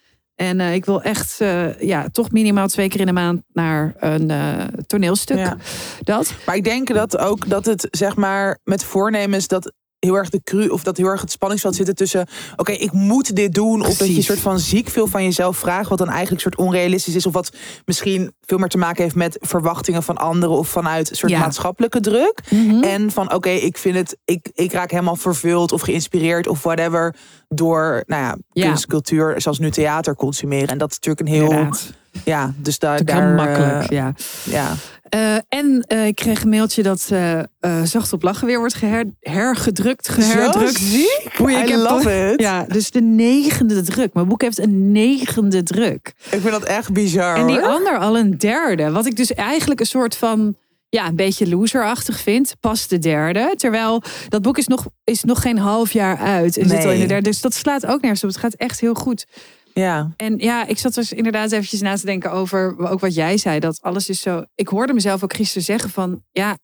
En 0.42 0.60
eh, 0.60 0.74
ik 0.74 0.84
wil 0.84 1.02
echt, 1.02 1.40
eh, 1.40 1.80
ja, 1.80 2.08
toch 2.12 2.30
minimaal 2.30 2.66
twee 2.66 2.88
keer 2.88 3.00
in 3.00 3.06
de 3.06 3.12
maand 3.12 3.42
naar 3.52 3.94
een 3.98 4.30
eh, 4.30 4.64
toneelstuk. 4.86 5.38
Ja. 5.38 5.56
Dat. 6.00 6.34
Maar 6.46 6.56
ik 6.56 6.64
denk 6.64 6.94
dat 6.94 7.18
ook 7.18 7.48
dat 7.48 7.64
het 7.64 7.88
zeg 7.90 8.16
maar 8.16 8.58
met 8.64 8.84
voornemens 8.84 9.48
dat 9.48 9.72
heel 10.06 10.14
erg 10.14 10.28
de 10.28 10.40
cru 10.44 10.68
of 10.68 10.82
dat 10.82 10.96
heel 10.96 11.06
erg 11.06 11.20
het 11.20 11.30
spanningsveld 11.30 11.74
zitten 11.74 11.94
tussen 11.94 12.26
oké 12.56 12.72
ik 12.72 12.92
moet 12.92 13.36
dit 13.36 13.54
doen 13.54 13.80
of 13.80 13.86
dat 13.86 13.96
je 13.98 14.04
Precies. 14.04 14.26
soort 14.26 14.38
van 14.40 14.58
ziek 14.58 14.88
veel 14.88 15.06
van 15.06 15.22
jezelf 15.24 15.56
vraagt 15.56 15.88
wat 15.88 15.98
dan 15.98 16.08
eigenlijk 16.08 16.40
soort 16.42 16.56
onrealistisch 16.56 17.14
is 17.14 17.26
of 17.26 17.32
wat 17.32 17.52
misschien 17.84 18.32
veel 18.40 18.58
meer 18.58 18.68
te 18.68 18.78
maken 18.78 19.02
heeft 19.02 19.14
met 19.14 19.36
verwachtingen 19.40 20.02
van 20.02 20.16
anderen 20.16 20.56
of 20.56 20.68
vanuit 20.68 21.10
een 21.10 21.16
soort 21.16 21.32
Ja. 21.32 21.38
maatschappelijke 21.38 22.00
druk 22.00 22.40
Mhm. 22.50 22.82
en 22.82 23.10
van 23.10 23.32
oké 23.34 23.48
ik 23.50 23.78
vind 23.78 23.94
het 23.96 24.16
ik, 24.24 24.50
ik 24.54 24.72
raak 24.72 24.90
helemaal 24.90 25.16
vervuld 25.16 25.72
of 25.72 25.80
geïnspireerd 25.80 26.46
of 26.46 26.62
whatever 26.62 27.14
door 27.48 28.02
nou 28.06 28.22
ja, 28.22 28.36
Ja. 28.52 28.66
kunst 28.66 28.86
cultuur 28.86 29.40
zoals 29.40 29.58
nu 29.58 29.70
theater 29.70 30.14
consumeren 30.16 30.68
en 30.68 30.78
dat 30.78 30.90
is 30.90 30.98
natuurlijk 30.98 31.28
een 31.28 31.34
heel 31.34 31.50
Inderdaad. 31.50 31.92
ja 32.24 32.52
dus 32.56 32.78
daar 32.78 33.04
daar 33.04 33.34
makkelijk, 33.34 33.82
eh, 33.82 33.88
ja. 33.88 34.14
ja 34.44 34.74
Eh, 35.12 35.34
en 35.48 35.84
eh, 35.86 36.06
ik 36.06 36.14
kreeg 36.14 36.42
een 36.42 36.48
mailtje 36.48 36.82
dat 36.82 37.08
eh, 37.10 37.82
Zacht 37.84 38.12
op 38.12 38.22
Lachen 38.22 38.46
weer 38.46 38.58
wordt 38.58 38.74
geher, 38.74 39.04
hergedrukt, 39.20 40.08
geherdrukt. 40.08 40.78
Zo 40.78 40.84
ziek. 40.84 41.30
Ik 41.38 41.48
I 41.48 41.54
heb 41.54 41.68
love 41.68 42.30
it. 42.30 42.40
Ja, 42.40 42.64
dus 42.64 42.90
de 42.90 43.00
negende 43.00 43.82
druk. 43.82 44.14
Mijn 44.14 44.28
boek 44.28 44.42
heeft 44.42 44.58
een 44.58 44.92
negende 44.92 45.62
druk. 45.62 46.12
Ik 46.30 46.40
vind 46.40 46.50
dat 46.50 46.64
echt 46.64 46.92
bizar. 46.92 47.36
En 47.36 47.46
die 47.46 47.60
hoor. 47.60 47.68
ander 47.68 47.98
al 47.98 48.18
een 48.18 48.38
derde. 48.38 48.90
Wat 48.90 49.06
ik 49.06 49.16
dus 49.16 49.34
eigenlijk 49.34 49.80
een 49.80 49.86
soort 49.86 50.16
van... 50.16 50.56
Ja, 50.88 51.06
een 51.06 51.16
beetje 51.16 51.48
loserachtig 51.48 52.20
vind. 52.20 52.54
Pas 52.60 52.88
de 52.88 52.98
derde. 52.98 53.54
Terwijl 53.56 54.02
dat 54.28 54.42
boek 54.42 54.58
is 54.58 54.66
nog, 54.66 54.86
is 55.04 55.22
nog 55.22 55.42
geen 55.42 55.58
half 55.58 55.92
jaar 55.92 56.16
uit. 56.16 56.56
En 56.56 56.68
zit 56.68 56.84
al 56.84 56.90
in 56.90 57.00
de 57.00 57.06
derde. 57.06 57.28
Dus 57.28 57.40
dat 57.40 57.54
slaat 57.54 57.86
ook 57.86 58.00
nergens 58.00 58.24
op. 58.24 58.28
Het 58.28 58.38
gaat 58.38 58.54
echt 58.54 58.80
heel 58.80 58.94
goed. 58.94 59.26
Ja, 59.74 60.12
En 60.16 60.38
ja, 60.38 60.66
ik 60.66 60.78
zat 60.78 60.94
dus 60.94 61.12
inderdaad 61.12 61.52
eventjes 61.52 61.80
na 61.80 61.96
te 61.96 62.06
denken 62.06 62.32
over 62.32 62.78
ook 62.78 63.00
wat 63.00 63.14
jij 63.14 63.36
zei. 63.36 63.60
Dat 63.60 63.80
alles 63.80 64.08
is 64.08 64.20
zo. 64.20 64.44
Ik 64.54 64.68
hoorde 64.68 64.92
mezelf 64.92 65.22
ook 65.22 65.34
gisteren 65.34 65.62
zeggen 65.62 65.90
van 65.90 66.22
ja, 66.30 66.58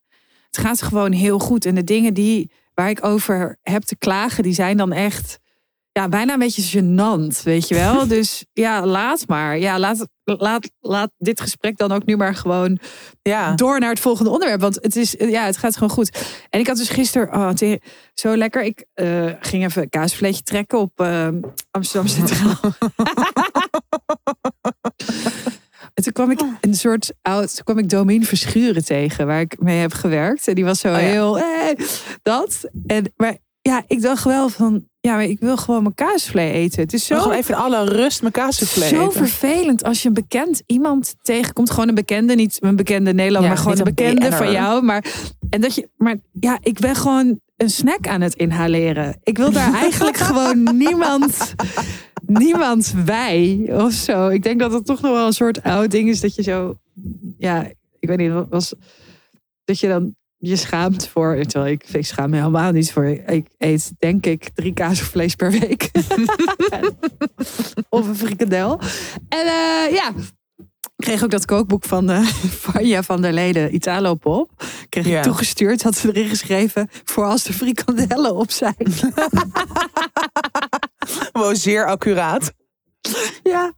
het 0.45 0.57
gaat 0.57 0.81
gewoon 0.81 1.11
heel 1.11 1.39
goed. 1.39 1.65
En 1.65 1.75
de 1.75 1.83
dingen 1.83 2.13
die 2.13 2.51
waar 2.73 2.89
ik 2.89 3.05
over 3.05 3.57
heb 3.61 3.83
te 3.83 3.97
klagen, 3.97 4.43
die 4.43 4.53
zijn 4.53 4.77
dan 4.77 4.91
echt 4.91 5.39
ja, 5.99 6.09
bijna 6.09 6.33
een 6.33 6.39
beetje 6.39 6.81
gênant, 6.81 7.43
weet 7.43 7.67
je 7.67 7.75
wel. 7.75 8.07
Dus 8.07 8.45
ja, 8.53 8.85
laat 8.85 9.27
maar. 9.27 9.59
Ja, 9.59 9.79
laat, 9.79 10.07
laat, 10.23 10.69
laat 10.79 11.11
dit 11.17 11.41
gesprek 11.41 11.77
dan 11.77 11.91
ook 11.91 12.05
nu 12.05 12.15
maar 12.15 12.35
gewoon 12.35 12.79
ja. 13.21 13.55
door 13.55 13.79
naar 13.79 13.89
het 13.89 13.99
volgende 13.99 14.29
onderwerp. 14.29 14.61
Want 14.61 14.75
het, 14.81 14.95
is, 14.95 15.15
ja, 15.17 15.45
het 15.45 15.57
gaat 15.57 15.73
gewoon 15.73 15.89
goed. 15.89 16.37
En 16.49 16.59
ik 16.59 16.67
had 16.67 16.77
dus 16.77 16.89
gisteren 16.89 17.33
oh, 17.33 17.77
zo 18.13 18.37
lekker. 18.37 18.63
Ik 18.63 18.85
eh, 18.93 19.25
ging 19.39 19.63
even 19.63 19.81
een 19.81 19.89
kaasvleetje 19.89 20.43
trekken 20.43 20.79
op 20.79 20.91
eh, 20.99 21.27
Amsterdam 21.71 22.07
Centraal. 22.27 22.59
en 25.93 26.03
toen 26.03 26.13
kwam 26.13 26.31
ik 26.31 26.41
een 26.61 26.75
soort 26.75 27.13
oud, 27.21 27.55
toen 27.55 27.63
kwam 27.63 27.77
ik 27.77 27.89
Domien 27.89 28.25
Verschuren 28.25 28.85
tegen, 28.85 29.27
waar 29.27 29.41
ik 29.41 29.59
mee 29.59 29.79
heb 29.79 29.93
gewerkt. 29.93 30.47
En 30.47 30.55
die 30.55 30.65
was 30.65 30.79
zo 30.79 30.89
ja. 30.89 30.95
heel, 30.95 31.39
eh, 31.39 31.85
dat. 32.21 32.69
En, 32.87 33.13
maar 33.15 33.37
ja, 33.61 33.83
ik 33.87 34.01
dacht 34.01 34.23
wel 34.23 34.49
van, 34.49 34.88
ja, 35.01 35.13
maar 35.15 35.23
ik 35.23 35.39
wil 35.39 35.57
gewoon 35.57 35.81
mijn 35.83 35.95
kaasvlees 35.95 36.51
eten. 36.53 36.81
Het 36.81 36.93
is 36.93 37.05
Zo 37.05 37.19
gewoon 37.19 37.37
even 37.37 37.55
alle 37.55 37.83
rust 37.85 38.21
mijn 38.21 38.33
kaassoufflé 38.33 38.87
zo 38.87 39.01
eten. 39.01 39.11
vervelend 39.27 39.83
als 39.83 40.01
je 40.01 40.07
een 40.07 40.13
bekend 40.13 40.61
iemand 40.65 41.15
tegenkomt. 41.21 41.69
Gewoon 41.69 41.87
een 41.87 41.95
bekende, 41.95 42.35
niet 42.35 42.57
een 42.61 42.75
bekende 42.75 43.13
Nederlander, 43.13 43.41
Ja, 43.49 43.55
maar 43.55 43.57
gewoon 43.63 43.77
een 43.77 43.93
bekende 43.95 44.27
BN'er. 44.27 44.37
van 44.37 44.51
jou. 44.51 44.83
Maar, 44.83 45.05
en 45.49 45.61
dat 45.61 45.75
je, 45.75 45.89
maar 45.97 46.15
ja, 46.39 46.57
ik 46.61 46.79
ben 46.79 46.95
gewoon 46.95 47.39
een 47.57 47.69
snack 47.69 48.07
aan 48.07 48.21
het 48.21 48.33
inhaleren. 48.35 49.19
Ik 49.23 49.37
wil 49.37 49.51
daar 49.51 49.73
eigenlijk 49.73 50.17
gewoon 50.29 50.77
niemand, 50.77 51.53
niemand 52.25 52.93
bij 53.05 53.69
of 53.71 53.91
zo. 53.91 54.27
Ik 54.27 54.43
denk 54.43 54.59
dat 54.59 54.73
het 54.73 54.85
toch 54.85 55.01
nog 55.01 55.11
wel 55.11 55.25
een 55.25 55.33
soort 55.33 55.63
oud 55.63 55.91
ding 55.91 56.09
is 56.09 56.19
dat 56.21 56.35
je 56.35 56.43
zo, 56.43 56.75
ja, 57.37 57.67
ik 57.99 58.07
weet 58.09 58.17
niet, 58.17 58.31
was 58.49 58.73
dat 59.65 59.79
je 59.79 59.87
dan 59.87 60.15
je 60.39 60.55
schaamt 60.55 61.07
voor, 61.07 61.37
terwijl 61.47 61.71
ik, 61.73 61.83
ik 61.89 62.05
schaam 62.05 62.29
me 62.29 62.37
helemaal 62.37 62.71
niet 62.71 62.91
voor. 62.91 63.05
Ik 63.05 63.47
eet 63.57 63.91
denk 63.99 64.25
ik 64.25 64.49
drie 64.53 64.73
kaasvlees 64.73 65.35
per 65.35 65.51
week. 65.51 65.91
of 67.89 68.07
een 68.07 68.15
frikandel. 68.15 68.79
En 69.29 69.45
eh, 69.45 69.93
ja, 69.93 70.11
ik 70.95 71.05
kreeg 71.05 71.23
ook 71.23 71.31
dat 71.31 71.45
kookboek 71.45 71.83
van 71.85 72.09
eh 72.09 72.25
Vanja 72.71 73.03
van 73.03 73.21
der 73.21 73.33
Leden, 73.33 73.73
Italo 73.75 74.15
Pop. 74.15 74.51
Kreeg 74.89 75.05
ik 75.05 75.11
Ja. 75.11 75.21
toegestuurd, 75.21 75.83
had 75.83 75.95
ze 75.97 76.07
erin 76.07 76.29
geschreven 76.29 76.87
voor 77.03 77.25
als 77.25 77.43
de 77.43 77.53
frikandellen 77.53 78.35
op 78.35 78.51
zijn. 78.51 78.75
Gewoon 81.33 81.55
zeer 81.55 81.85
accuraat. 81.87 82.53
ja. 83.43 83.73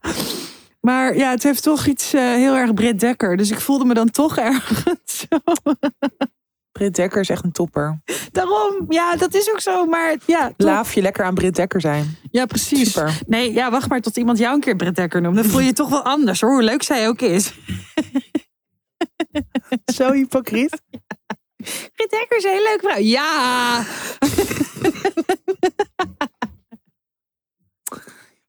Maar 0.81 1.17
ja, 1.17 1.29
het 1.29 1.43
heeft 1.43 1.63
toch 1.63 1.85
iets 1.85 2.13
eh, 2.13 2.21
heel 2.21 2.55
erg 2.55 2.73
Brit 2.73 2.99
Dekker. 2.99 3.37
Dus 3.37 3.51
ik 3.51 3.59
voelde 3.59 3.85
me 3.85 3.93
dan 3.93 4.09
toch 4.09 4.37
ergens 4.37 5.25
zo. 5.29 5.37
Britt 6.71 6.95
Dekker 6.95 7.19
is 7.21 7.29
echt 7.29 7.43
een 7.43 7.51
topper. 7.51 8.01
Daarom, 8.31 8.85
ja, 8.89 9.15
dat 9.15 9.33
is 9.33 9.51
ook 9.51 9.59
zo. 9.59 9.85
Maar 9.85 10.15
ja. 10.25 10.51
Laaf 10.57 10.93
je 10.93 11.01
lekker 11.01 11.25
aan 11.25 11.33
Britt 11.35 11.55
Dekker 11.55 11.81
zijn. 11.81 12.17
ja 12.31 12.45
precies. 12.45 12.91
Super. 12.91 13.19
Nee, 13.27 13.53
ja, 13.53 13.71
wacht 13.71 13.89
maar 13.89 14.01
tot 14.01 14.17
iemand 14.17 14.37
jou 14.37 14.53
een 14.53 14.59
keer 14.59 14.75
Brit 14.75 14.95
Dekker 14.95 15.21
noemt. 15.21 15.35
Dan 15.35 15.45
voel 15.45 15.59
je 15.59 15.65
je 15.65 15.73
toch 15.73 15.89
wel 15.89 16.03
anders 16.03 16.41
hoor, 16.41 16.51
hoe 16.51 16.63
leuk 16.63 16.83
zij 16.83 17.07
ook 17.07 17.21
is. 17.21 17.53
Zo 19.95 20.11
hypocriet. 20.11 20.81
Brit 21.95 22.09
Dekker 22.09 22.37
is 22.37 22.43
een 22.43 22.49
hele 22.49 22.63
leuke 22.63 22.87
vrouw. 22.87 23.01
Ja! 23.03 23.83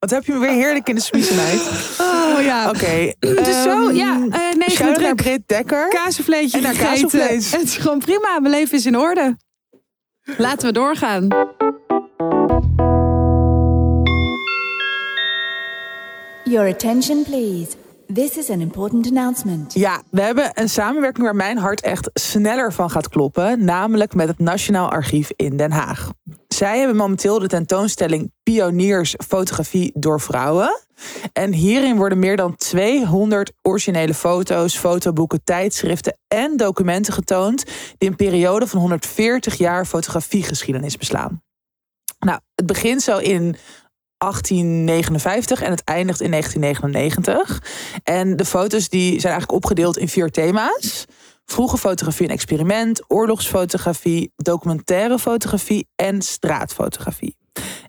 Wat 0.03 0.11
heb 0.11 0.25
je 0.25 0.33
me 0.33 0.39
weer 0.39 0.51
heerlijk 0.51 0.89
in 0.89 0.95
de 0.95 1.01
smiezenheid. 1.01 1.61
Oh 2.01 2.43
ja. 2.43 2.69
Oké. 2.69 3.13
Dus 3.19 3.63
zo, 3.63 3.89
ehm, 3.89 3.95
ja, 3.95 4.27
eh 4.31 4.57
nee, 4.57 4.71
shout-out 4.71 5.01
naar. 5.01 5.15
Britt 5.15 5.49
Dekker. 5.49 5.89
Kazenvleesje 5.89 6.57
En 6.57 6.63
naar 6.63 6.77
kaasvlees. 6.77 7.53
Het 7.53 7.63
is 7.63 7.77
gewoon 7.77 7.99
prima, 7.99 8.41
mijn 8.41 8.55
leven 8.55 8.79
is 8.79 8.87
in 8.87 8.99
orde. 8.99 9.37
Laten 10.39 10.67
we 10.67 10.73
doorgaan. 10.73 11.29
Your 16.45 16.69
attention, 16.69 17.23
please. 17.23 17.69
This 18.13 18.37
is 18.37 18.51
an 18.51 18.61
important 18.61 19.07
announcement. 19.07 19.75
Ja, 19.75 20.03
we 20.11 20.21
hebben 20.21 20.51
een 20.55 20.69
samenwerking 20.69 21.25
waar 21.25 21.37
mijn 21.37 21.59
hart 21.59 21.81
echt 21.81 22.11
sneller 22.15 22.73
van 22.73 22.91
gaat 22.91 23.09
kloppen. 23.09 23.65
Namelijk 23.65 24.15
met 24.15 24.29
het 24.29 24.39
Nationaal 24.39 24.91
Archief 24.91 25.31
in 25.37 25.57
Den 25.57 25.73
Haag. 25.73 26.11
Zij 26.63 26.79
hebben 26.79 26.97
momenteel 26.97 27.39
de 27.39 27.47
tentoonstelling 27.47 28.33
Pioniers 28.43 29.15
Fotografie 29.27 29.91
door 29.95 30.21
Vrouwen. 30.21 30.81
En 31.33 31.53
hierin 31.53 31.97
worden 31.97 32.19
meer 32.19 32.37
dan 32.37 32.57
200 32.57 33.53
originele 33.63 34.15
foto's, 34.15 34.77
fotoboeken, 34.77 35.45
tijdschriften 35.45 36.19
en 36.29 36.57
documenten 36.57 37.13
getoond. 37.13 37.65
die 37.99 38.09
een 38.09 38.17
periode 38.17 38.67
van 38.67 38.81
140 38.81 39.55
jaar 39.55 39.87
fotografiegeschiedenis 39.87 40.97
beslaan. 40.97 41.43
Nou, 42.19 42.41
het 42.55 42.67
begint 42.67 43.03
zo 43.03 43.19
in 43.19 43.57
1859 44.19 45.63
en 45.63 45.71
het 45.71 45.85
eindigt 45.85 46.21
in 46.21 46.31
1999. 46.31 47.63
En 48.03 48.37
de 48.37 48.45
foto's 48.45 48.89
die 48.89 49.09
zijn 49.21 49.33
eigenlijk 49.33 49.53
opgedeeld 49.53 49.97
in 49.97 50.09
vier 50.09 50.31
thema's. 50.31 51.07
Vroege 51.53 51.79
fotografie 51.79 52.27
en 52.27 52.33
experiment, 52.33 53.03
oorlogsfotografie, 53.09 54.33
documentaire 54.37 55.19
fotografie 55.19 55.89
en 55.97 56.23
straatfotografie. 56.23 57.37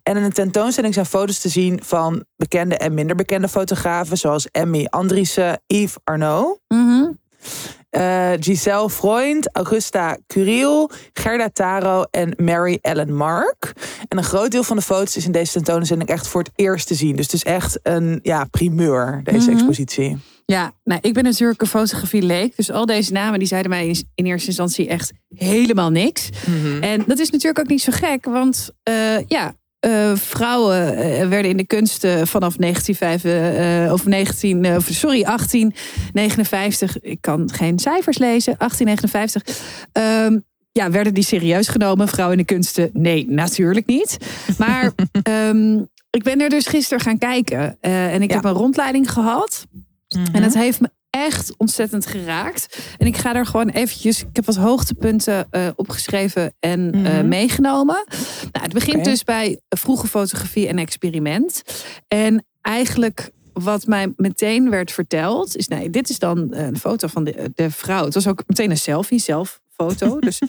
En 0.03 0.17
in 0.17 0.23
de 0.23 0.31
tentoonstelling 0.31 0.93
zijn 0.93 1.05
foto's 1.05 1.39
te 1.39 1.49
zien 1.49 1.83
van 1.83 2.25
bekende 2.35 2.77
en 2.77 2.93
minder 2.93 3.15
bekende 3.15 3.47
fotografen, 3.47 4.17
zoals 4.17 4.47
Emmy 4.51 4.85
Andriessen, 4.89 5.61
Yves 5.67 5.95
Arnaud, 6.03 6.59
Mhm. 6.67 7.11
Eh, 7.93 8.31
Giselle 8.39 8.89
Freund, 8.89 9.55
Augusta 9.55 10.17
Curiel, 10.27 10.89
Gerda 11.13 11.49
Taro 11.53 12.03
en 12.11 12.33
Mary 12.37 12.77
Ellen 12.81 13.15
Mark. 13.15 13.73
En 14.07 14.17
een 14.17 14.23
groot 14.23 14.51
deel 14.51 14.63
van 14.63 14.77
de 14.77 14.81
foto's 14.83 15.15
is 15.17 15.25
in 15.25 15.31
deze 15.31 15.51
tentoonstelling 15.51 16.09
echt 16.09 16.27
voor 16.27 16.41
het 16.41 16.51
eerst 16.55 16.87
te 16.87 16.95
zien. 16.95 17.15
Dus 17.15 17.25
het 17.25 17.33
is 17.35 17.43
echt 17.43 17.79
een 17.83 18.19
ja, 18.21 18.43
primeur, 18.51 19.21
deze 19.23 19.39
Mhm. 19.39 19.51
expositie. 19.51 20.17
Ja, 20.45 20.71
nou, 20.83 20.99
ik 21.03 21.13
ben 21.13 21.23
natuurlijk 21.23 21.61
een 21.61 21.67
fotografie-leek. 21.67 22.55
Dus 22.55 22.71
al 22.71 22.85
deze 22.85 23.11
namen 23.11 23.39
die 23.39 23.47
zeiden 23.47 23.69
mij 23.71 23.87
in- 24.15 24.25
eerste 24.25 24.47
instantie 24.47 24.87
echt 24.87 25.11
helemaal 25.35 25.89
niks. 25.89 26.29
En 26.81 27.03
dat 27.07 27.19
is 27.19 27.29
natuurlijk 27.29 27.59
ook 27.59 27.67
niet 27.67 27.81
zo 27.81 27.91
gek. 27.95 28.25
Want 28.25 28.69
eh, 28.83 29.19
ja, 29.27 29.53
eh, 29.83 30.15
vrouwen 30.15 30.97
eh, 30.97 31.27
werden 31.27 31.51
in 31.51 31.57
de 31.57 31.65
kunsten 31.65 32.27
vanaf 32.27 32.55
1905, 32.55 33.91
of 33.91 34.05
19, 34.05 34.75
of, 34.75 34.87
sorry, 34.91 35.23
1859. 35.23 36.99
Ik 37.01 37.21
kan 37.21 37.49
geen 37.53 37.79
cijfers 37.79 38.17
lezen. 38.17 38.55
1859. 38.57 39.43
Ehm, 39.91 40.39
ja, 40.71 40.91
werden 40.91 41.13
die 41.13 41.23
serieus 41.23 41.67
genomen? 41.67 42.07
Vrouwen 42.07 42.37
in 42.37 42.45
de 42.45 42.53
kunsten? 42.53 42.89
Nee, 42.93 43.25
natuurlijk 43.29 43.85
niet. 43.85 44.17
Maar 44.57 44.91
ehm, 45.23 45.77
ik 46.09 46.23
ben 46.23 46.41
er 46.41 46.49
dus 46.49 46.67
gisteren 46.67 47.03
gaan 47.03 47.17
kijken. 47.17 47.77
en 47.81 48.21
ik 48.21 48.31
heb 48.31 48.43
een 48.43 48.51
rondleiding 48.51 49.11
gehad. 49.11 49.67
En 50.31 50.43
het 50.43 50.53
heeft 50.53 50.81
me 50.81 50.89
echt 51.19 51.53
ontzettend 51.57 52.05
geraakt. 52.05 52.77
En 52.97 53.07
ik 53.07 53.17
ga 53.17 53.35
er 53.35 53.45
gewoon 53.45 53.69
eventjes, 53.69 54.21
ik 54.21 54.35
heb 54.35 54.45
wat 54.45 54.55
hoogtepunten 54.55 55.47
uh, 55.51 55.67
opgeschreven 55.75 56.53
en 56.59 56.81
mm 56.81 57.01
meegenomen. 57.27 58.05
Nou, 58.51 58.63
het 58.65 58.73
begint 58.73 59.03
dus 59.03 59.23
bij 59.23 59.59
vroege 59.69 60.07
fotografie 60.07 60.67
en 60.67 60.77
experiment. 60.77 61.63
En 62.07 62.45
eigenlijk 62.61 63.31
wat 63.53 63.85
mij 63.85 64.13
meteen 64.15 64.69
werd 64.69 64.91
verteld, 64.91 65.55
is 65.55 65.67
nee, 65.67 65.89
dit 65.89 66.09
is 66.09 66.19
dan 66.19 66.47
een 66.53 66.77
foto 66.77 67.07
van 67.07 67.23
de, 67.23 67.51
de 67.55 67.71
vrouw. 67.71 68.05
Het 68.05 68.13
was 68.13 68.27
ook 68.27 68.43
meteen 68.47 68.71
een 68.71 68.77
selfie, 68.77 69.19
zelffoto. 69.19 70.19
Dus 70.19 70.41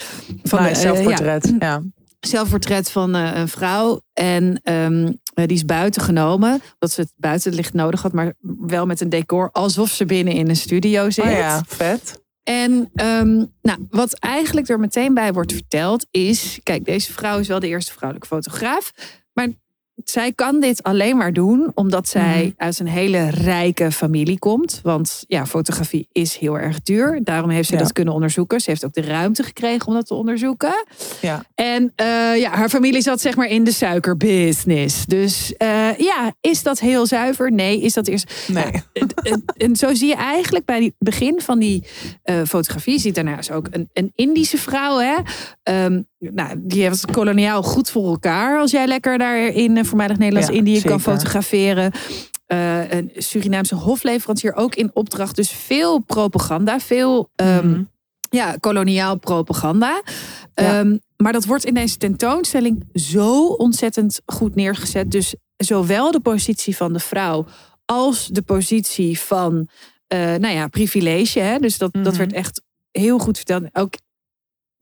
van 0.43 0.61
nou, 0.61 0.73
de 0.73 0.81
zelfportret. 0.81 1.53
ja. 1.59 1.67
ja 1.67 1.83
zelfportret 2.27 2.91
van 2.91 3.15
een 3.15 3.49
vrouw. 3.49 4.01
En 4.13 4.61
um, 4.73 5.21
die 5.35 5.57
is 5.57 5.65
buiten 5.65 6.03
genomen. 6.03 6.63
Dat 6.79 6.93
ze 6.93 7.01
het 7.01 7.13
buiten 7.17 7.51
het 7.51 7.61
licht 7.61 7.75
nodig 7.75 8.03
had. 8.03 8.13
Maar 8.13 8.35
wel 8.67 8.87
met 8.87 9.01
een 9.01 9.09
decor. 9.09 9.51
Alsof 9.53 9.91
ze 9.91 10.05
binnen 10.05 10.35
in 10.35 10.49
een 10.49 10.57
studio 10.57 11.11
zit. 11.11 11.25
Oh 11.25 11.31
ja, 11.31 11.63
vet. 11.67 12.23
En 12.43 12.91
um, 12.95 13.53
nou, 13.63 13.87
wat 13.91 14.19
eigenlijk 14.19 14.69
er 14.69 14.81
meteen 14.81 15.15
bij 15.15 15.33
wordt 15.33 15.53
verteld 15.53 16.07
is... 16.11 16.61
Kijk, 16.63 16.85
deze 16.85 17.13
vrouw 17.13 17.39
is 17.39 17.49
wel 17.49 17.61
de 17.61 17.69
eerste 17.69 17.93
vrouwelijke 17.93 18.35
fotograaf. 18.35 18.93
Maar 19.33 19.49
zij 20.05 20.33
kan 20.33 20.61
dit 20.61 20.83
alleen 20.83 21.17
maar 21.17 21.33
doen 21.33 21.71
omdat 21.75 22.09
zij 22.09 22.43
mhm. 22.43 22.53
uit 22.57 22.79
een 22.79 22.89
hele 22.89 23.31
rijke 23.31 23.93
familie 23.93 24.39
komt. 24.39 24.81
Want 24.83 25.25
ja, 25.29 25.47
fotografie 25.47 26.09
is 26.13 26.37
heel 26.37 26.59
erg 26.59 26.83
duur. 26.83 27.21
Daarom 27.23 27.51
heeft 27.51 27.69
ze 27.69 27.77
dat 27.77 27.93
kunnen 27.93 28.15
onderzoeken. 28.15 28.61
Ze 28.61 28.71
heeft 28.71 28.85
ook 28.85 28.93
de 28.93 29.03
ruimte 29.03 29.43
gekregen 29.43 29.87
om 29.87 29.95
dat 29.95 30.07
te 30.07 30.15
onderzoeken. 30.15 30.85
Ja. 31.21 31.45
En 31.55 31.83
uh, 31.83 32.41
ja, 32.41 32.51
haar 32.51 32.69
familie 32.69 33.03
zat 33.03 33.21
zeg 33.21 33.37
maar 33.37 33.49
in 33.49 33.65
de 33.65 33.73
suikerbusiness. 33.73 35.07
Dus 35.07 35.55
uh, 35.59 35.99
ja, 35.99 36.33
is 36.41 36.63
dat 36.63 36.81
heel 36.81 37.07
zuiver? 37.07 37.53
Nee, 37.53 37.81
is 37.81 37.93
dat 37.93 38.07
eerst. 38.07 38.49
Nee. 38.49 38.83
en 39.57 39.77
zo 39.77 39.95
zie 39.95 40.09
je 40.09 40.17
eigenlijk 40.17 40.65
bij 40.65 40.83
het 40.83 40.95
begin 40.99 41.41
van 41.41 41.59
die 41.59 41.85
uh, 42.25 42.43
fotografie, 42.47 42.99
ziet 42.99 43.15
daarnaast 43.15 43.51
ook 43.51 43.67
een, 43.71 43.89
een 43.93 44.13
Indische 44.15 44.59
vrouw. 44.59 44.99
Hè? 44.99 45.17
Um, 45.85 46.07
nou, 46.19 46.55
die 46.59 46.83
heeft 46.83 47.01
het 47.01 47.11
koloniaal 47.11 47.63
goed 47.63 47.91
voor 47.91 48.07
elkaar. 48.07 48.59
Als 48.59 48.71
jij 48.71 48.87
lekker 48.87 49.19
daar 49.19 49.39
eh, 49.85 49.91
voormalig 49.91 50.19
Nederlands-Indië 50.19 50.83
kan 50.83 51.01
fotograferen. 51.01 51.93
Uh, 52.49 52.91
een 52.91 53.11
Surinaamse 53.17 53.75
hofleverancier 53.75 54.55
ook 54.55 54.75
in 54.75 54.91
opdracht. 54.95 55.37
Dus 55.37 55.51
veel 55.51 55.99
propaganda, 55.99 56.81
veel 56.81 57.31
um, 57.37 57.91
ja, 58.31 58.57
koloniaal 58.61 59.19
propaganda. 59.19 60.03
Um, 60.55 61.01
maar 61.17 61.33
dat 61.33 61.45
wordt 61.45 61.65
in 61.65 61.75
deze 61.75 61.97
tentoonstelling 61.97 62.85
zo 62.95 63.47
ontzettend 63.47 64.21
goed 64.27 64.55
neergezet. 64.55 65.11
Dus 65.11 65.35
zowel 65.57 66.11
de 66.11 66.21
positie 66.21 66.77
van 66.77 66.93
de 66.93 66.99
vrouw 66.99 67.47
als 67.85 68.27
de 68.27 68.43
positie 68.43 69.19
van, 69.21 69.69
uh, 70.15 70.19
nou 70.19 70.55
ja, 70.55 70.69
privilege. 70.69 71.41
Hè? 71.41 71.59
Dus 71.59 71.79
dat, 71.79 71.93
dat 71.93 72.05
mhm. 72.05 72.17
werd 72.17 72.33
echt 72.33 72.63
heel 72.91 73.19
goed 73.19 73.37
verteld. 73.37 73.69
Ook 73.73 73.95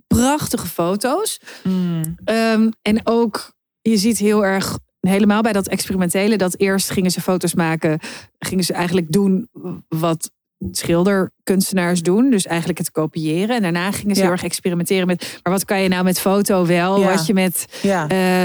prachtige 0.07 0.67
foto's. 0.67 1.41
Mm. 1.63 2.17
Ehm, 2.25 2.71
en 2.83 3.01
ook, 3.07 3.53
je 3.81 3.97
ziet 3.97 4.19
heel 4.19 4.45
erg, 4.45 4.79
helemaal 5.09 5.43
bij 5.43 5.53
dat 5.53 5.69
experimentele, 5.69 6.37
dat 6.37 6.59
eerst 6.59 6.91
gingen 6.91 7.11
ze 7.11 7.21
foto's 7.21 7.55
maken, 7.55 7.99
gingen 8.39 8.65
ze 8.65 8.73
eigenlijk 8.73 9.13
doen 9.13 9.49
wat 9.89 10.31
schilderkunstenaars 10.71 12.03
doen. 12.03 12.31
Dus 12.31 12.47
eigenlijk 12.47 12.79
het 12.79 12.91
kopiëren. 12.91 13.57
En 13.57 13.63
daarna 13.63 13.93
gingen 13.93 14.17
ze 14.17 14.23
heel 14.23 14.31
erg 14.31 14.45
experimenteren 14.45 15.07
met. 15.07 15.41
Maar 15.43 15.53
wat 15.53 15.65
kan 15.65 15.81
je 15.81 15.89
nou 15.89 16.05
met 16.05 16.21
foto 16.21 16.67
wel? 16.67 17.05
Wat 17.05 17.27
je 17.27 17.35
met 17.35 17.67
ja. 17.83 18.11
Uh, 18.11 18.45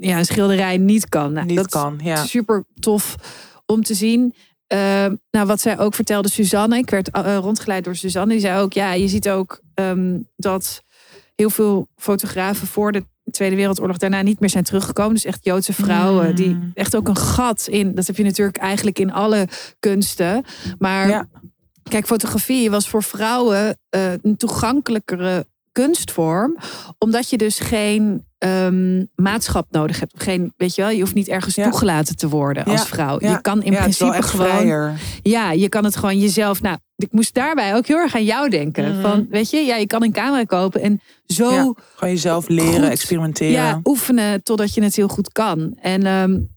ja, 0.00 0.18
een 0.18 0.24
schilderij 0.24 0.76
niet 0.76 1.08
kan. 1.08 1.32
Nou, 1.32 1.46
niet 1.46 1.56
dat 1.56 1.68
kan. 1.68 2.00
Ja. 2.02 2.24
Super 2.24 2.64
tof 2.78 3.14
om 3.66 3.82
te 3.82 3.94
zien. 3.94 4.34
Uh, 4.72 4.78
nou, 5.30 5.46
wat 5.46 5.60
zij 5.60 5.78
ook 5.78 5.94
vertelde, 5.94 6.28
Suzanne. 6.30 6.78
Ik 6.78 6.90
werd 6.90 7.16
uh, 7.16 7.36
rondgeleid 7.36 7.84
door 7.84 7.96
Suzanne. 7.96 8.32
Die 8.32 8.40
zei 8.40 8.60
ook, 8.60 8.72
ja, 8.72 8.92
je 8.92 9.08
ziet 9.08 9.28
ook 9.28 9.60
um, 9.74 10.28
dat 10.36 10.82
heel 11.34 11.50
veel 11.50 11.88
fotografen 11.96 12.66
voor 12.66 12.92
de 12.92 13.04
Tweede 13.30 13.56
Wereldoorlog 13.56 13.96
daarna 13.96 14.22
niet 14.22 14.40
meer 14.40 14.50
zijn 14.50 14.64
teruggekomen. 14.64 15.14
Dus 15.14 15.24
echt 15.24 15.44
Joodse 15.44 15.72
vrouwen. 15.72 16.28
Mm. 16.28 16.34
Die 16.34 16.58
echt 16.74 16.96
ook 16.96 17.08
een 17.08 17.16
gat 17.16 17.66
in. 17.70 17.94
Dat 17.94 18.06
heb 18.06 18.16
je 18.16 18.24
natuurlijk 18.24 18.56
eigenlijk 18.56 18.98
in 18.98 19.12
alle 19.12 19.48
kunsten. 19.78 20.44
Maar 20.78 21.08
ja. 21.08 21.28
kijk, 21.82 22.06
fotografie 22.06 22.70
was 22.70 22.88
voor 22.88 23.02
vrouwen 23.02 23.78
uh, 23.96 24.12
een 24.22 24.36
toegankelijkere 24.36 25.46
kunstvorm. 25.72 26.56
Omdat 26.98 27.30
je 27.30 27.36
dus 27.36 27.58
geen 27.58 28.26
um, 28.38 29.08
maatschap 29.14 29.66
nodig 29.70 30.00
hebt. 30.00 30.22
Geen, 30.22 30.52
weet 30.56 30.74
je 30.74 30.82
wel, 30.82 30.90
je 30.90 31.00
hoeft 31.00 31.14
niet 31.14 31.28
ergens 31.28 31.54
toegelaten 31.54 32.16
te 32.16 32.28
worden 32.28 32.64
als 32.64 32.88
vrouw. 32.88 33.16
Je 33.20 33.40
kan 33.40 33.62
in 33.62 33.74
principe 33.74 34.22
gewoon. 34.22 34.96
Ja, 35.22 35.52
je 35.52 35.68
kan 35.68 35.84
het 35.84 35.96
gewoon 35.96 36.18
jezelf. 36.18 36.62
Nou, 36.62 36.76
ik 36.96 37.12
moest 37.12 37.34
daarbij 37.34 37.74
ook 37.74 37.86
heel 37.86 37.96
erg 37.96 38.14
aan 38.14 38.24
jou 38.24 38.48
denken. 38.48 38.92
Mhm. 38.92 39.00
Van, 39.00 39.26
weet 39.30 39.50
je, 39.50 39.56
ja, 39.56 39.76
je 39.76 39.86
kan 39.86 40.02
een 40.02 40.12
camera 40.12 40.44
kopen 40.44 40.80
en 40.80 41.00
zo. 41.26 41.48
gewoon 41.48 42.14
jezelf 42.14 42.48
leren, 42.48 42.90
experimenteren. 42.90 43.52
Ja, 43.52 43.80
oefenen 43.84 44.42
totdat 44.42 44.74
je 44.74 44.82
het 44.82 44.96
heel 44.96 45.08
goed 45.08 45.32
kan. 45.32 45.76
En 45.80 46.06
um, 46.06 46.48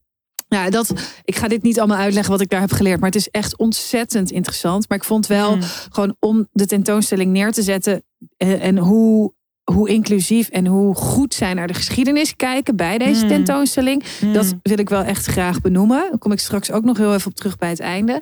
ja, 0.48 0.70
dat, 0.70 0.94
ik 1.24 1.36
ga 1.36 1.48
dit 1.48 1.64
niet 1.64 1.80
allemaal 1.80 1.98
uitleggen 1.98 2.32
wat 2.32 2.42
ik 2.42 2.50
daar 2.50 2.60
heb 2.60 2.72
geleerd. 2.72 3.00
Maar 3.00 3.10
het 3.10 3.20
is 3.20 3.30
echt 3.30 3.58
ontzettend 3.58 4.32
interessant. 4.32 4.90
Maar 4.90 4.98
ik 4.98 5.04
vond 5.04 5.28
wel 5.28 5.56
mhm. 5.56 5.66
gewoon 5.90 6.16
om 6.20 6.48
de 6.52 6.66
tentoonstelling 6.66 7.32
neer 7.32 7.52
te 7.52 7.62
zetten. 7.62 8.04
En, 8.38 8.60
eh, 8.60 8.68
en 8.68 8.78
hoe 8.78 9.34
hoe 9.72 9.90
inclusief 9.90 10.50
en 10.50 10.66
hoe 10.66 10.96
goed 10.96 11.34
zij 11.34 11.54
naar 11.54 11.68
de 11.68 11.74
geschiedenis 11.74 12.36
kijken 12.36 12.76
bij 12.76 12.98
deze 12.98 13.20
hmm. 13.20 13.28
tentoonstelling. 13.28 14.04
Hmm. 14.20 14.34
Dat 14.34 14.56
wil 14.62 14.80
ik 14.80 14.90
wel 14.90 15.04
echt 15.04 15.26
graag 15.26 15.62
benoemen. 15.62 16.08
Daar 16.10 16.18
kom 16.18 16.32
ik 16.32 16.40
straks 16.40 16.72
ook 16.72 16.84
nog 16.84 16.98
heel 16.98 17.14
even 17.14 17.32
op 17.32 17.36
terug 17.36 17.58
bij 17.58 17.70
het 17.70 17.80
einde. 17.80 18.22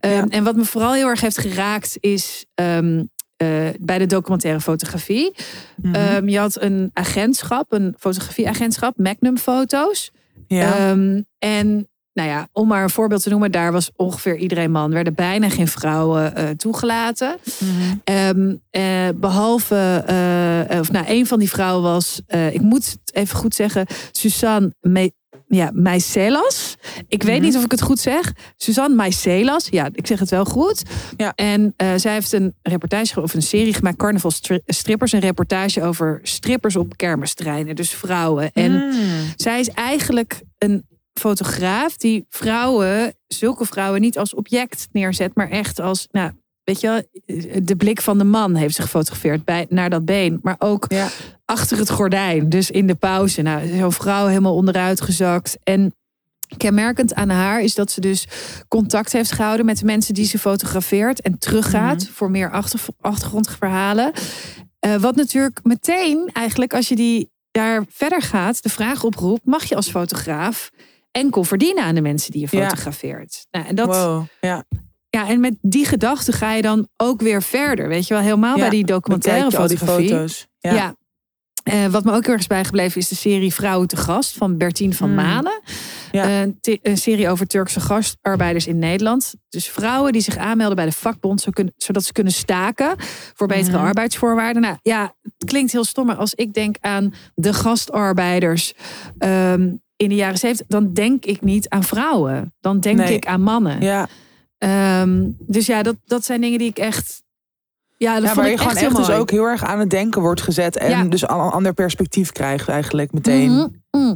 Ehm, 0.00 0.26
en 0.28 0.44
wat 0.44 0.56
me 0.56 0.64
vooral 0.64 0.92
heel 0.92 1.06
erg 1.06 1.20
heeft 1.20 1.38
geraakt 1.38 1.96
is 2.00 2.44
ehm, 2.54 3.04
eh, 3.36 3.48
bij 3.80 3.98
de 3.98 4.06
documentaire 4.06 4.60
fotografie. 4.60 5.34
Hmm. 5.82 5.94
Ehm, 5.94 6.28
je 6.28 6.38
had 6.38 6.62
een 6.62 6.90
agentschap, 6.92 7.72
een 7.72 7.94
fotografieagentschap, 7.98 8.96
Magnum 8.96 9.38
Foto's. 9.38 10.10
Ja. 10.48 10.96
en 11.38 11.88
nou 12.12 12.30
ja, 12.30 12.48
om 12.52 12.68
maar 12.68 12.82
een 12.82 12.90
voorbeeld 12.90 13.22
te 13.22 13.28
noemen, 13.28 13.52
daar 13.52 13.72
was 13.72 13.90
ongeveer 13.96 14.36
iedereen 14.36 14.70
man. 14.70 14.90
werden 14.90 15.14
bijna 15.14 15.48
geen 15.48 15.68
vrouwen 15.68 16.32
uh, 16.36 16.48
toegelaten. 16.48 17.36
Mm 17.58 18.60
behalve, 19.20 20.04
uh, 20.70 20.80
of 20.80 20.92
nou, 20.92 21.04
een 21.08 21.26
van 21.26 21.38
die 21.38 21.48
vrouwen 21.48 21.82
was, 21.82 22.20
ik 22.50 22.60
moet 22.60 22.86
het 22.86 23.14
even 23.14 23.36
goed 23.36 23.54
zeggen, 23.54 23.86
Suzanne 24.12 24.74
Me 24.80 25.12
ja, 25.48 25.70
Maicelas. 25.74 26.76
Ik 27.08 27.22
weet 27.22 27.36
mhm. 27.36 27.44
niet 27.44 27.56
of 27.56 27.64
ik 27.64 27.70
het 27.70 27.82
goed 27.82 27.98
zeg. 27.98 28.32
Suzanne 28.56 28.96
Maicelas. 28.96 29.68
Ja, 29.70 29.88
ik 29.92 30.06
zeg 30.06 30.18
het 30.18 30.30
wel 30.30 30.44
goed. 30.44 30.82
Ja. 31.16 31.32
En 31.34 31.74
zij 31.96 32.12
heeft 32.12 32.32
een 32.32 32.54
reportage 32.62 33.22
of 33.22 33.34
een 33.34 33.42
serie 33.42 33.74
gemaakt, 33.74 33.96
Carnaval 33.96 34.30
Strippers. 34.66 35.12
Een 35.12 35.20
reportage 35.20 35.82
over 35.82 36.20
strippers 36.22 36.76
op 36.76 36.96
kermisterreinen. 36.96 37.76
Dus 37.76 37.90
vrouwen. 37.90 38.52
En 38.52 38.72
mm. 38.72 38.92
zij 39.36 39.60
is 39.60 39.68
eigenlijk 39.68 40.42
een 40.58 40.86
fotograaf 41.18 41.96
die 41.96 42.26
vrouwen, 42.28 43.14
zulke 43.26 43.64
vrouwen, 43.64 44.00
niet 44.00 44.18
als 44.18 44.34
object 44.34 44.88
neerzet, 44.92 45.34
maar 45.34 45.50
echt 45.50 45.80
als, 45.80 46.08
nou, 46.10 46.32
weet 46.68 46.80
je, 46.80 47.08
de 47.62 47.76
blik 47.76 48.00
van 48.00 48.18
de 48.18 48.24
man 48.24 48.54
heeft 48.54 48.74
ze 48.74 48.82
gefotografeerd 48.82 49.44
bij, 49.44 49.66
naar 49.68 49.90
dat 49.90 50.04
been. 50.04 50.38
Maar 50.42 50.56
ook 50.58 50.84
ja. 50.88 51.08
achter 51.44 51.78
het 51.78 51.90
gordijn, 51.90 52.48
dus 52.48 52.70
in 52.70 52.86
de 52.86 52.94
pauze. 52.94 53.42
Nou, 53.42 53.76
zo'n 53.78 53.92
vrouw 53.92 54.26
helemaal 54.26 54.54
onderuit 54.54 55.00
gezakt. 55.00 55.58
En 55.62 55.94
kenmerkend 56.56 57.14
aan 57.14 57.28
haar 57.28 57.62
is 57.62 57.74
dat 57.74 57.90
ze 57.90 58.00
dus 58.00 58.28
contact 58.68 59.12
heeft 59.12 59.32
gehouden 59.32 59.66
met 59.66 59.78
de 59.78 59.84
mensen 59.84 60.14
die 60.14 60.24
ze 60.24 60.38
fotografeert 60.38 61.20
en 61.20 61.38
teruggaat 61.38 62.02
mhm. 62.02 62.12
voor 62.12 62.30
meer 62.30 62.50
achter, 62.50 62.80
achtergrondverhalen. 63.00 64.12
Uh, 64.86 64.96
wat 64.96 65.16
natuurlijk 65.16 65.60
meteen 65.62 66.30
eigenlijk, 66.32 66.74
als 66.74 66.88
je 66.88 66.96
die 66.96 67.30
daar 67.50 67.84
verder 67.88 68.22
gaat, 68.22 68.62
de 68.62 68.68
vraag 68.68 69.04
oproept: 69.04 69.46
mag 69.46 69.64
je 69.64 69.76
als 69.76 69.90
fotograaf 69.90 70.70
enkel 71.10 71.44
verdienen 71.44 71.84
aan 71.84 71.94
de 71.94 72.00
mensen 72.00 72.32
die 72.32 72.40
je 72.40 72.48
fotografeert. 72.48 73.46
Nou, 73.50 73.66
en 73.66 73.74
dat, 73.74 74.26
ja. 74.40 74.64
Ja, 75.10 75.28
en 75.28 75.40
met 75.40 75.56
die 75.60 75.84
gedachte 75.84 76.32
ga 76.32 76.52
je 76.52 76.62
dan 76.62 76.88
ook 76.96 77.20
weer 77.20 77.42
verder. 77.42 77.88
Weet 77.88 78.06
je 78.06 78.14
wel, 78.14 78.22
helemaal 78.22 78.56
bij 78.56 78.70
die 78.70 78.84
documentaire 78.84 79.50
fotografie. 79.50 80.06
Die 80.06 80.08
foto's. 80.08 80.46
Ja. 80.58 80.72
ja. 80.74 80.96
Uh, 81.72 81.86
wat 81.86 82.04
me 82.04 82.12
ook 82.12 82.24
ergens 82.24 82.46
bijgebleven 82.46 83.00
is 83.00 83.08
de 83.08 83.14
serie 83.14 83.54
Vrouwen 83.54 83.88
te 83.88 83.96
Gast 83.96 84.36
van 84.36 84.56
Bertien 84.56 84.94
van 84.94 85.08
mm. 85.08 85.14
Manen. 85.14 85.60
Ja. 86.12 86.44
Uh, 86.44 86.52
een 86.82 86.98
serie 86.98 87.28
over 87.28 87.46
Turkse 87.46 87.80
gastarbeiders 87.80 88.66
in 88.66 88.78
Nederland. 88.78 89.34
Dus 89.48 89.68
vrouwen 89.68 90.12
die 90.12 90.20
zich 90.20 90.36
aanmelden 90.36 90.76
bij 90.76 90.84
de 90.84 90.92
vakbond 90.92 91.40
zo 91.40 91.50
zodat 91.76 92.04
ze 92.04 92.12
kunnen 92.12 92.32
staken 92.32 92.94
voor 93.34 93.46
betere 93.46 93.78
mm. 93.78 93.84
arbeidsvoorwaarden. 93.84 94.62
Nou 94.62 94.76
ja, 94.82 95.14
het 95.22 95.48
klinkt 95.48 95.72
heel 95.72 95.84
stom, 95.84 96.06
maar 96.06 96.16
als 96.16 96.34
ik 96.34 96.52
denk 96.52 96.76
aan 96.80 97.14
de 97.34 97.52
gastarbeiders. 97.52 98.74
Um, 99.18 99.80
in 99.96 100.08
de 100.08 100.14
jaren 100.14 100.38
zeventig, 100.38 100.66
dan 100.66 100.92
denk 100.92 101.24
ik 101.24 101.42
niet 101.42 101.68
aan 101.68 101.84
vrouwen. 101.84 102.54
Dan 102.60 102.80
denk 102.80 102.96
Nee. 102.96 103.14
ik 103.14 103.26
aan 103.26 103.42
mannen. 103.42 103.80
Ja, 103.80 104.08
Ehm, 104.58 105.30
dus 105.38 105.66
ja, 105.66 105.82
dat, 105.82 105.96
dat 106.04 106.24
zijn 106.24 106.40
dingen 106.40 106.58
die 106.58 106.68
ik 106.68 106.78
echt. 106.78 107.22
Ja, 107.96 108.14
dat 108.14 108.28
ja 108.28 108.34
waar 108.34 108.44
ik 108.44 108.50
je 108.52 108.58
gewoon 108.58 108.76
echt 108.76 108.96
dus 108.96 109.10
ook 109.10 109.30
heel 109.30 109.44
erg 109.44 109.64
aan 109.64 109.78
het 109.78 109.90
denken 109.90 110.20
wordt 110.20 110.40
gezet. 110.40 110.76
En 110.76 110.90
Ja. 110.90 111.04
dus 111.04 111.26
al 111.26 111.46
een 111.46 111.52
ander 111.52 111.74
perspectief 111.74 112.32
krijgt 112.32 112.68
eigenlijk 112.68 113.12
meteen. 113.12 113.50
Mhm, 113.50 113.68
mhm. 113.90 114.14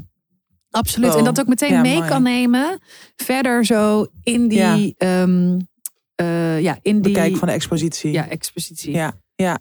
Absoluut. 0.71 1.15
En 1.15 1.25
dat 1.25 1.41
ook 1.41 1.47
meteen 1.47 1.73
Ja, 1.73 1.81
mee 1.81 1.97
mooi. 1.97 2.09
kan 2.09 2.23
nemen. 2.23 2.79
Verder 3.17 3.65
zo 3.65 4.07
in 4.23 4.49
die. 4.49 4.59
Ja. 4.59 4.93
ehm, 4.97 5.59
eh, 6.15 6.61
ja, 6.61 6.79
in 6.83 7.01
die. 7.01 7.13
Bekijk 7.13 7.37
van 7.37 7.49
de 7.49 7.55
expositie. 7.55 8.13
Ja, 8.13 8.29
expositie. 8.29 8.93
Ja, 8.93 9.13
ja. 9.35 9.59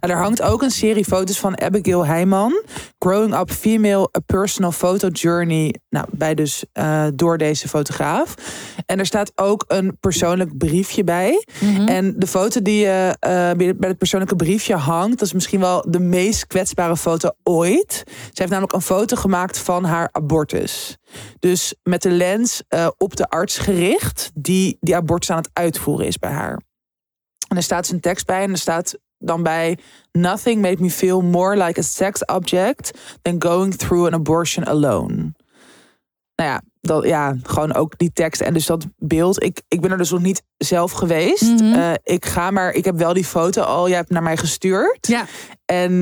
Nou, 0.00 0.12
er 0.12 0.18
hangt 0.18 0.42
ook 0.42 0.62
een 0.62 0.70
serie 0.70 1.04
foto's 1.04 1.38
van 1.38 1.60
Abigail 1.60 2.06
Heijman. 2.06 2.62
Growing 2.98 3.38
Up 3.38 3.50
Female, 3.50 4.08
A 4.16 4.20
Personal 4.26 4.72
Photo 4.72 5.08
Journey. 5.08 5.74
Nou, 5.88 6.06
bij 6.10 6.34
dus 6.34 6.64
eh, 6.72 7.06
door 7.14 7.38
deze 7.38 7.68
fotograaf. 7.68 8.34
En 8.86 8.98
er 8.98 9.06
staat 9.06 9.32
ook 9.34 9.64
een 9.68 9.96
persoonlijk 10.00 10.58
briefje 10.58 11.04
bij. 11.04 11.44
Mhm. 11.60 11.88
En 11.88 12.14
de 12.16 12.26
foto 12.26 12.62
die 12.62 12.86
eh, 12.86 13.08
eh, 13.08 13.56
bij 13.56 13.88
het 13.88 13.98
persoonlijke 13.98 14.36
briefje 14.36 14.74
hangt... 14.74 15.18
dat 15.18 15.26
is 15.26 15.32
misschien 15.32 15.60
wel 15.60 15.84
de 15.88 16.00
meest 16.00 16.46
kwetsbare 16.46 16.96
foto 16.96 17.30
ooit. 17.42 18.02
Ze 18.06 18.32
heeft 18.32 18.50
namelijk 18.50 18.72
een 18.72 18.82
foto 18.82 19.16
gemaakt 19.16 19.58
van 19.58 19.84
haar 19.84 20.08
abortus. 20.12 20.96
Dus 21.38 21.74
met 21.82 22.02
de 22.02 22.10
lens 22.10 22.62
op 22.98 23.16
de 23.16 23.28
arts 23.28 23.58
gericht... 23.58 24.30
die 24.34 24.76
die 24.80 24.96
abortus 24.96 25.30
aan 25.30 25.36
het 25.36 25.50
uitvoeren 25.52 26.06
is 26.06 26.18
bij 26.18 26.30
haar. 26.30 26.60
En 27.48 27.56
er 27.56 27.62
staat 27.62 27.86
zijn 27.86 28.00
tekst 28.00 28.26
bij 28.26 28.42
en 28.42 28.50
er 28.50 28.58
staat 28.58 28.98
dan 29.18 29.42
bij... 29.42 29.78
Nothing 30.12 30.62
made 30.62 30.82
me 30.82 30.90
feel 30.90 31.20
more 31.20 31.56
like 31.64 31.80
a 31.80 31.82
sex 31.82 32.24
object... 32.24 32.98
than 33.22 33.42
going 33.42 33.74
through 33.76 34.06
an 34.06 34.14
abortion 34.14 34.66
alone. 34.66 35.34
Nou 36.34 36.50
ja, 36.50 36.62
dat, 36.80 37.04
ja, 37.04 37.36
gewoon 37.42 37.74
ook 37.74 37.98
die 37.98 38.12
tekst 38.12 38.40
en 38.40 38.54
dus 38.54 38.66
dat 38.66 38.86
beeld. 38.96 39.42
Ik, 39.42 39.62
ik 39.68 39.80
ben 39.80 39.90
er 39.90 39.98
dus 39.98 40.10
nog 40.10 40.22
niet 40.22 40.42
zelf 40.56 40.92
geweest. 40.92 41.42
Mhm. 41.42 41.72
Eh, 41.72 41.92
ik 42.02 42.26
ga 42.26 42.50
maar, 42.50 42.72
ik 42.72 42.84
heb 42.84 42.96
wel 42.96 43.12
die 43.12 43.24
foto 43.24 43.62
al, 43.62 43.88
jij 43.88 43.96
hebt 43.96 44.10
naar 44.10 44.22
mij 44.22 44.36
gestuurd. 44.36 45.06
Ja, 45.06 45.24
En 45.64 45.92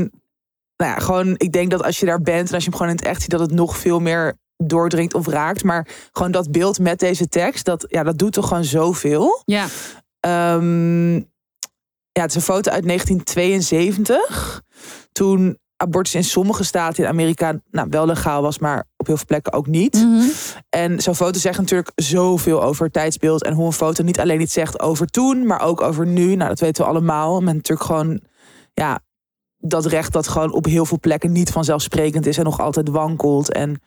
nou 0.76 0.90
ja, 0.90 0.98
gewoon, 0.98 1.34
ik 1.36 1.52
denk 1.52 1.70
dat 1.70 1.82
als 1.82 1.98
je 1.98 2.06
daar 2.06 2.20
bent 2.22 2.48
en 2.48 2.54
als 2.54 2.64
je 2.64 2.70
hem 2.70 2.78
gewoon 2.78 2.92
in 2.92 2.98
het 2.98 3.08
echt 3.08 3.20
ziet, 3.22 3.30
dat 3.30 3.40
het 3.40 3.52
nog 3.52 3.76
veel 3.76 4.00
meer 4.00 4.38
doordringt 4.56 5.14
of 5.14 5.26
raakt. 5.26 5.64
Maar 5.64 5.88
gewoon 6.12 6.32
dat 6.32 6.50
beeld 6.50 6.78
met 6.78 6.98
deze 6.98 7.28
tekst, 7.28 7.64
dat, 7.64 7.86
ja, 7.88 8.02
dat 8.02 8.18
doet 8.18 8.32
toch 8.32 8.48
gewoon 8.48 8.64
zoveel. 8.64 9.42
ja. 9.44 9.66
Ehm, 10.20 11.20
ja, 12.14 12.22
het 12.22 12.30
is 12.30 12.36
een 12.36 12.54
foto 12.54 12.70
uit 12.70 12.86
1972. 12.86 14.62
Toen 15.12 15.58
abortus 15.76 16.14
in 16.14 16.24
sommige 16.24 16.64
staten 16.64 17.04
in 17.04 17.10
Amerika 17.10 17.60
nou, 17.70 17.86
wel 17.90 18.06
legaal 18.06 18.42
was, 18.42 18.58
maar 18.58 18.86
op 18.96 19.06
heel 19.06 19.16
veel 19.16 19.26
plekken 19.26 19.52
ook 19.52 19.66
niet. 19.66 19.94
Mhm. 19.94 20.28
En 20.68 21.00
zo'n 21.00 21.14
foto 21.14 21.38
zegt 21.38 21.58
natuurlijk 21.58 21.92
zoveel 21.94 22.62
over 22.62 22.84
het 22.84 22.92
tijdsbeeld. 22.92 23.44
En 23.44 23.54
hoe 23.54 23.66
een 23.66 23.72
foto 23.72 24.02
niet 24.02 24.20
alleen 24.20 24.40
iets 24.40 24.52
zegt 24.52 24.80
over 24.80 25.06
toen, 25.06 25.46
maar 25.46 25.60
ook 25.60 25.80
over 25.80 26.06
nu. 26.06 26.34
Nou, 26.34 26.48
dat 26.48 26.60
weten 26.60 26.84
we 26.84 26.90
allemaal. 26.90 27.40
Met 27.40 27.54
natuurlijk 27.54 27.86
gewoon, 27.86 28.20
ja, 28.72 29.00
dat 29.58 29.86
recht 29.86 30.12
dat 30.12 30.28
gewoon 30.28 30.52
op 30.52 30.64
heel 30.64 30.86
veel 30.86 31.00
plekken 31.00 31.32
niet 31.32 31.50
vanzelfsprekend 31.50 32.26
is 32.26 32.38
en 32.38 32.44
nog 32.44 32.60
altijd 32.60 32.88
wankelt. 32.88 33.52
En 33.52 33.80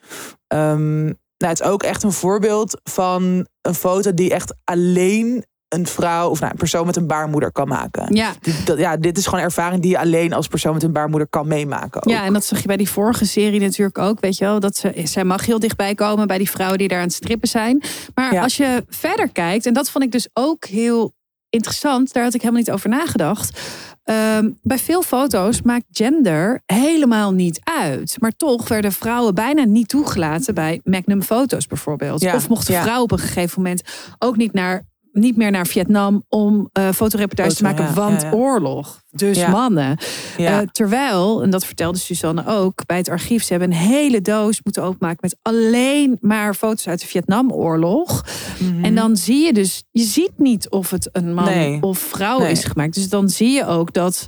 ehm, 0.47 1.03
nou, 1.37 1.51
het 1.51 1.59
is 1.59 1.67
ook 1.67 1.83
echt 1.83 2.03
een 2.03 2.11
voorbeeld 2.11 2.81
van 2.83 3.47
een 3.61 3.75
foto 3.75 4.13
die 4.13 4.33
echt 4.33 4.55
alleen 4.63 5.45
een 5.67 5.87
vrouw 5.87 6.29
of 6.29 6.39
nou, 6.39 6.51
een 6.51 6.57
persoon 6.57 6.85
met 6.85 6.95
een 6.95 7.07
baarmoeder 7.07 7.51
kan 7.51 7.67
maken. 7.67 8.15
ja. 8.15 8.33
Dit, 8.41 8.65
dat, 8.65 8.77
ja, 8.77 8.97
dit 8.97 9.17
is 9.17 9.25
gewoon 9.27 9.43
ervaring 9.43 9.81
die 9.81 9.91
je 9.91 9.99
alleen 9.99 10.33
als 10.33 10.47
persoon 10.47 10.73
met 10.73 10.83
een 10.83 10.91
baarmoeder 10.91 11.27
kan 11.27 11.47
meemaken. 11.47 12.03
ook. 12.03 12.09
Ja, 12.09 12.23
en 12.25 12.33
dat 12.33 12.45
zag 12.45 12.61
je 12.61 12.67
bij 12.67 12.77
die 12.77 12.89
vorige 12.89 13.25
serie 13.25 13.59
natuurlijk 13.59 13.97
ook, 13.97 14.19
weet 14.19 14.37
je 14.37 14.45
wel. 14.45 14.59
Dat 14.59 14.77
ze, 14.77 14.91
zij 15.03 15.23
mag 15.23 15.45
heel 15.45 15.59
dichtbij 15.59 15.95
komen 15.95 16.27
bij 16.27 16.37
die 16.37 16.49
vrouwen 16.49 16.77
die 16.77 16.87
daar 16.87 16.97
aan 16.99 17.03
het 17.03 17.13
strippen 17.13 17.47
zijn. 17.49 17.83
Maar 18.15 18.33
Ja. 18.33 18.41
als 18.41 18.57
je 18.57 18.85
verder 18.89 19.29
kijkt, 19.31 19.65
en 19.65 19.73
dat 19.73 19.89
vond 19.89 20.03
ik 20.03 20.11
dus 20.11 20.27
ook 20.33 20.65
heel 20.65 21.13
interessant, 21.49 22.13
daar 22.13 22.23
had 22.23 22.33
ik 22.33 22.41
helemaal 22.41 22.61
niet 22.61 22.71
over 22.71 22.89
nagedacht. 22.89 23.59
Ehm, 24.03 24.49
bij 24.61 24.77
veel 24.79 25.01
foto's 25.01 25.61
maakt 25.61 25.85
gender 25.91 26.61
helemaal 26.65 27.31
niet 27.31 27.59
uit. 27.63 28.15
Maar 28.19 28.31
toch 28.37 28.67
werden 28.67 28.91
vrouwen 28.91 29.35
bijna 29.35 29.63
niet 29.63 29.87
toegelaten 29.87 30.53
bij 30.53 30.81
Magnum 30.83 31.21
foto's 31.21 31.67
bijvoorbeeld. 31.67 32.21
Ja, 32.21 32.35
Of 32.35 32.49
mochten 32.49 32.73
ja. 32.73 32.81
vrouwen 32.81 33.03
op 33.03 33.11
een 33.11 33.19
gegeven 33.19 33.61
moment 33.61 33.81
ook 34.19 34.37
niet 34.37 34.53
naar 34.53 34.85
niet 35.17 35.37
meer 35.37 35.51
naar 35.51 35.67
Vietnam 35.67 36.25
om 36.29 36.69
eh 36.71 36.89
fotoreportages 36.91 37.53
te 37.53 37.63
maken, 37.63 37.85
ja, 37.85 37.93
want 37.93 38.21
ja, 38.21 38.27
ja. 38.27 38.33
oorlog. 38.33 39.01
Dus 39.11 39.47
mannen. 39.47 39.97
Eh, 40.37 40.59
terwijl, 40.59 41.43
en 41.43 41.49
dat 41.49 41.65
vertelde 41.65 41.97
Suzanne 41.97 42.43
ook, 42.47 42.85
bij 42.85 42.97
het 42.97 43.09
archief, 43.09 43.43
ze 43.43 43.51
hebben 43.53 43.71
een 43.71 43.77
hele 43.77 44.21
doos 44.21 44.63
moeten 44.63 44.83
openmaken 44.83 45.17
met 45.21 45.37
alleen 45.41 46.17
maar 46.21 46.53
foto's 46.53 46.87
uit 46.87 46.99
de 46.99 47.07
Vietnamoorlog. 47.07 48.25
Mhm. 48.59 48.83
En 48.85 48.95
dan 48.95 49.15
zie 49.17 49.45
je 49.45 49.53
dus, 49.53 49.83
je 49.91 50.03
ziet 50.03 50.31
niet 50.37 50.69
of 50.69 50.89
het 50.89 51.09
een 51.11 51.33
man 51.33 51.45
Nee. 51.45 51.81
of 51.81 51.97
vrouw 51.99 52.39
Nee. 52.39 52.51
is 52.51 52.63
gemaakt. 52.63 52.93
Dus 52.93 53.09
dan 53.09 53.29
zie 53.29 53.51
je 53.51 53.65
ook 53.65 53.93
dat, 53.93 54.27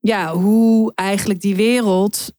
ja, 0.00 0.34
hoe 0.34 0.92
eigenlijk 0.94 1.40
die 1.40 1.56
wereld 1.56 2.32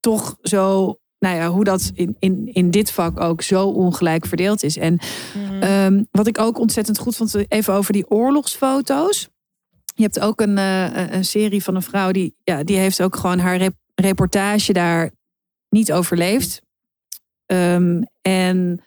toch 0.00 0.36
zo, 0.42 0.96
nou 1.22 1.36
ja, 1.36 1.48
hoe 1.48 1.64
dat 1.64 1.90
in, 1.94 2.16
in, 2.18 2.50
in 2.52 2.70
dit 2.70 2.90
vak 2.92 3.20
ook 3.20 3.42
zo 3.42 3.66
ongelijk 3.66 4.26
verdeeld 4.26 4.62
is. 4.62 4.76
En 4.76 4.98
Mhm. 5.34 5.62
Ehm, 5.62 6.02
wat 6.10 6.26
ik 6.26 6.38
ook 6.38 6.58
ontzettend 6.58 6.98
goed 6.98 7.16
vond, 7.16 7.34
even 7.48 7.74
over 7.74 7.92
die 7.92 8.10
oorlogsfoto's. 8.10 9.28
Je 9.94 10.02
hebt 10.02 10.20
ook 10.20 10.40
een, 10.40 10.58
eh, 10.58 11.10
een 11.12 11.24
serie 11.24 11.62
van 11.62 11.74
een 11.74 11.82
vrouw 11.82 12.10
die, 12.10 12.34
ja, 12.44 12.62
die 12.64 12.76
heeft 12.76 13.02
ook 13.02 13.16
gewoon 13.16 13.38
haar 13.38 13.56
rep- 13.56 13.76
reportage 13.94 14.72
daar 14.72 15.10
niet 15.68 15.92
overleefd. 15.92 16.62
Ehm, 17.46 18.02
en, 18.22 18.80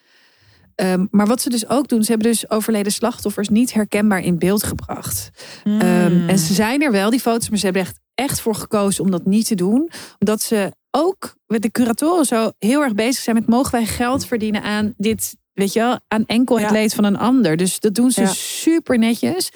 ehm, 0.74 1.06
maar 1.10 1.26
wat 1.26 1.40
ze 1.42 1.50
dus 1.50 1.68
ook 1.68 1.88
doen, 1.88 2.02
ze 2.04 2.10
hebben 2.10 2.30
dus 2.30 2.50
overleden 2.50 2.92
slachtoffers 2.92 3.48
niet 3.48 3.72
herkenbaar 3.72 4.20
in 4.20 4.38
beeld 4.38 4.62
gebracht. 4.62 5.30
Mm. 5.64 5.80
Ehm, 5.80 6.28
en 6.28 6.38
ze 6.38 6.54
zijn 6.54 6.82
er 6.82 6.92
wel, 6.92 7.10
die 7.10 7.20
foto's, 7.20 7.48
maar 7.48 7.58
ze 7.58 7.64
hebben 7.64 7.82
echt, 7.82 7.98
echt 8.14 8.40
voor 8.40 8.54
gekozen 8.54 9.04
om 9.04 9.10
dat 9.10 9.24
niet 9.26 9.46
te 9.46 9.54
doen. 9.54 9.90
Omdat 10.18 10.42
ze 10.42 10.72
ook 10.96 11.34
met 11.46 11.62
de 11.62 11.70
curatoren 11.70 12.24
zo 12.24 12.50
heel 12.58 12.82
erg 12.82 12.94
bezig 12.94 13.22
zijn 13.22 13.36
met 13.36 13.46
mogen 13.46 13.70
wij 13.72 13.86
geld 13.86 14.26
verdienen 14.26 14.62
aan 14.62 14.94
dit, 14.96 15.36
weet 15.52 15.72
je 15.72 15.80
wel, 15.80 15.98
aan 16.08 16.24
enkel 16.26 16.56
het 16.58 16.64
Ja. 16.66 16.72
leed 16.72 16.94
van 16.94 17.04
een 17.04 17.18
ander. 17.18 17.56
Dus 17.56 17.80
dat 17.80 17.94
doen 17.94 18.10
ze 18.10 18.20
Ja. 18.20 18.26
super 18.32 18.98
netjes. 18.98 19.50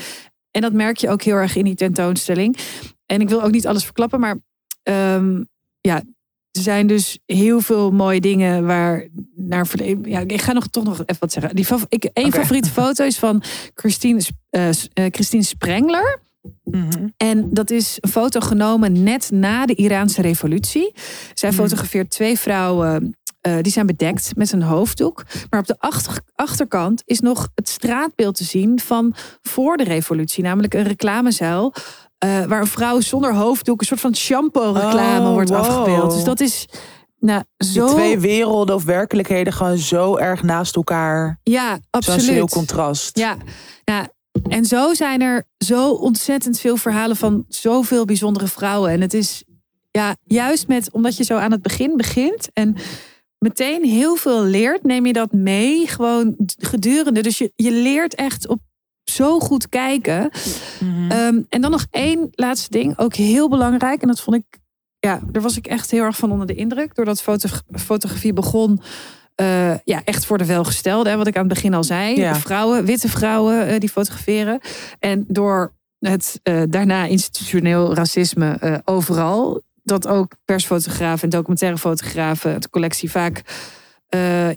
En 0.50 0.60
dat 0.60 0.72
merk 0.72 0.96
je 0.96 1.08
ook 1.08 1.22
heel 1.22 1.34
erg 1.34 1.56
in 1.56 1.64
die 1.64 1.74
tentoonstelling. 1.74 2.56
En 3.06 3.20
ik 3.20 3.28
wil 3.28 3.42
ook 3.42 3.50
niet 3.50 3.66
alles 3.66 3.84
verklappen, 3.84 4.20
maar 4.20 4.36
ehm, 4.82 5.42
ja, 5.80 5.96
er 6.50 6.62
zijn 6.62 6.86
dus 6.86 7.18
heel 7.26 7.60
veel 7.60 7.90
mooie 7.90 8.20
dingen 8.20 8.66
waar 8.66 9.08
naar 9.36 9.66
verleden. 9.66 10.10
Ja, 10.10 10.20
ik 10.20 10.40
ga 10.40 10.52
nog 10.52 10.66
toch 10.66 10.84
nog 10.84 10.92
even 11.00 11.16
wat 11.20 11.32
zeggen. 11.32 11.54
Die, 11.56 11.66
ik, 11.88 12.10
een 12.12 12.32
favoriete 12.32 12.70
foto 12.70 13.04
is 13.04 13.18
van 13.18 13.42
Christine, 13.74 14.22
eh, 14.50 14.70
Christine 15.10 15.42
Sprengler. 15.42 16.20
Mhm. 16.64 17.08
En 17.16 17.48
dat 17.50 17.70
is 17.70 17.98
een 18.00 18.10
foto 18.10 18.40
genomen 18.40 19.02
net 19.02 19.30
na 19.30 19.66
de 19.66 19.74
Iraanse 19.74 20.22
revolutie. 20.22 20.92
Zij 21.34 21.48
Hmm. 21.48 21.58
fotografeert 21.58 22.10
twee 22.10 22.38
vrouwen. 22.38 23.14
eh, 23.40 23.56
die 23.60 23.72
zijn 23.72 23.86
bedekt 23.86 24.36
met 24.36 24.52
een 24.52 24.62
hoofddoek. 24.62 25.24
Maar 25.50 25.60
op 25.60 25.66
de 25.66 25.78
achter- 25.78 26.20
achterkant 26.34 27.02
is 27.04 27.20
nog 27.20 27.48
het 27.54 27.68
straatbeeld 27.68 28.34
te 28.36 28.44
zien 28.44 28.80
van 28.80 29.14
voor 29.42 29.76
de 29.76 29.84
revolutie. 29.84 30.42
Namelijk 30.42 30.74
een 30.74 30.82
reclamezuil. 30.84 31.74
eh, 32.18 32.44
waar 32.44 32.60
een 32.60 32.66
vrouw 32.66 33.00
zonder 33.00 33.34
hoofddoek, 33.34 33.80
een 33.80 33.86
soort 33.86 34.00
van 34.00 34.14
shampoo-reclame 34.16 35.26
Oh, 35.28 35.32
wordt 35.32 35.50
wow. 35.50 35.58
afgebeeld. 35.58 36.10
Dus 36.14 36.24
dat 36.24 36.40
is 36.40 36.66
nou, 37.18 37.42
Die 37.56 37.70
zo. 37.72 37.86
twee 37.86 38.18
werelden 38.18 38.74
of 38.74 38.84
werkelijkheden 38.84 39.52
gewoon 39.52 39.78
zo 39.78 40.16
erg 40.16 40.42
naast 40.42 40.76
elkaar. 40.76 41.38
ja, 41.42 41.70
Zo'n 41.70 41.80
absoluut. 41.90 42.28
heel 42.28 42.48
contrast. 42.48 43.18
Ja, 43.18 43.36
ja, 43.84 44.08
en 44.48 44.64
zo 44.64 44.94
zijn 44.94 45.20
er 45.20 45.44
zo 45.58 45.90
ontzettend 45.90 46.60
veel 46.60 46.76
verhalen 46.76 47.16
van 47.16 47.44
zoveel 47.48 48.04
bijzondere 48.04 48.46
vrouwen. 48.46 48.90
En 48.90 49.00
het 49.00 49.14
is 49.14 49.44
ja, 49.90 50.16
juist 50.24 50.68
met, 50.68 50.92
omdat 50.92 51.16
je 51.16 51.24
zo 51.24 51.36
aan 51.36 51.52
het 51.52 51.62
begin 51.62 51.96
begint 51.96 52.48
en 52.52 52.76
meteen 53.38 53.84
heel 53.84 54.16
veel 54.16 54.44
leert, 54.44 54.82
neem 54.82 55.06
je 55.06 55.12
dat 55.12 55.32
mee 55.32 55.86
gewoon 55.86 56.34
gedurende. 56.58 57.20
Dus 57.20 57.38
je, 57.38 57.52
je 57.56 57.72
leert 57.72 58.14
echt 58.14 58.48
op 58.48 58.60
zo 59.04 59.40
goed 59.40 59.68
kijken. 59.68 60.30
Mhm. 60.80 61.10
Ehm, 61.10 61.40
en 61.48 61.60
dan 61.60 61.70
nog 61.70 61.86
één 61.90 62.28
laatste 62.30 62.70
ding, 62.70 62.98
ook 62.98 63.14
heel 63.14 63.48
belangrijk. 63.48 64.02
En 64.02 64.08
dat 64.08 64.20
vond 64.20 64.36
ik, 64.36 64.58
ja, 64.98 65.20
daar 65.32 65.42
was 65.42 65.56
ik 65.56 65.66
echt 65.66 65.90
heel 65.90 66.02
erg 66.02 66.16
van 66.16 66.32
onder 66.32 66.46
de 66.46 66.54
indruk. 66.54 66.94
Doordat 66.94 67.22
foto, 67.22 67.48
fotografie 67.72 68.32
begon, 68.32 68.80
eh, 69.34 69.74
ja, 69.84 70.04
echt 70.04 70.26
voor 70.26 70.38
de 70.38 70.46
welgestelde. 70.46 71.10
Hè, 71.10 71.16
wat 71.16 71.26
ik 71.26 71.36
aan 71.36 71.44
het 71.44 71.54
begin 71.54 71.74
al 71.74 71.84
zei. 71.84 72.16
Ja. 72.16 72.34
Vrouwen, 72.34 72.84
witte 72.84 73.08
vrouwen 73.08 73.66
eh, 73.66 73.78
die 73.78 73.88
fotograferen. 73.88 74.60
En 74.98 75.24
door 75.28 75.72
het 75.98 76.40
eh, 76.42 76.62
daarna 76.68 77.04
institutioneel 77.04 77.94
racisme 77.94 78.82
overal. 78.84 79.62
Dat 79.82 80.06
ook 80.06 80.32
persfotografen 80.44 81.22
en 81.22 81.30
documentaire 81.30 81.78
fotografen, 81.78 82.52
het 82.52 82.70
collectie 82.70 83.10
vaak 83.10 83.42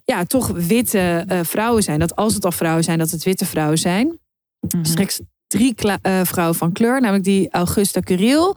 ja, 0.05 0.23
toch 0.27 0.47
witte 0.47 1.25
vrouwen 1.43 1.83
zijn. 1.83 1.99
Dat 1.99 2.15
als 2.15 2.33
het 2.33 2.45
al 2.45 2.51
vrouwen 2.51 2.83
zijn, 2.83 2.97
dat 2.97 3.11
het 3.11 3.23
witte 3.23 3.45
vrouwen 3.45 3.77
zijn 3.77 4.19
straks 4.81 5.19
drie 5.53 5.75
eh, 6.01 6.21
vrouwen 6.23 6.55
van 6.57 6.71
kleur, 6.71 7.01
namelijk 7.01 7.23
die 7.23 7.51
Augusta 7.51 7.99
Curiel, 7.99 8.55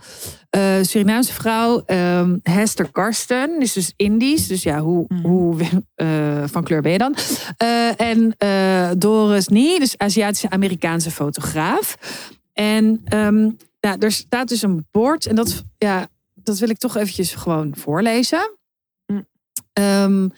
eh, 0.51 0.63
Surinaamse 0.83 1.33
vrouw. 1.33 1.83
ehm, 1.87 2.37
Hester 2.43 2.91
Karsten, 2.91 3.61
is 3.61 3.73
dus 3.73 3.93
Indisch. 3.97 4.47
Dus 4.47 4.63
ja, 4.63 4.81
hoe, 4.81 5.05
Mhm. 5.09 5.27
hoe 5.27 5.57
eh, 5.95 6.43
van 6.47 6.65
kleur 6.65 6.83
ben 6.83 6.93
je 6.93 6.99
dan? 6.99 7.15
En 7.97 8.37
Doris 8.99 9.49
Nie, 9.49 9.79
dus 9.79 9.99
Aziatische 9.99 10.51
Amerikaanse 10.51 11.11
fotograaf. 11.11 11.97
En 12.53 13.03
nou, 13.81 13.97
er 13.99 14.13
staat 14.13 14.49
dus 14.49 14.63
een 14.63 14.87
bord. 14.91 15.27
En 15.27 15.35
dat, 15.37 15.65
ja, 15.79 16.07
dat 16.35 16.59
wil 16.59 16.69
ik 16.69 16.79
toch 16.79 16.97
eventjes 16.97 17.35
gewoon 17.35 17.75
voorlezen. 17.79 18.51
Mm. 19.07 19.27
Ehm, 19.73 20.29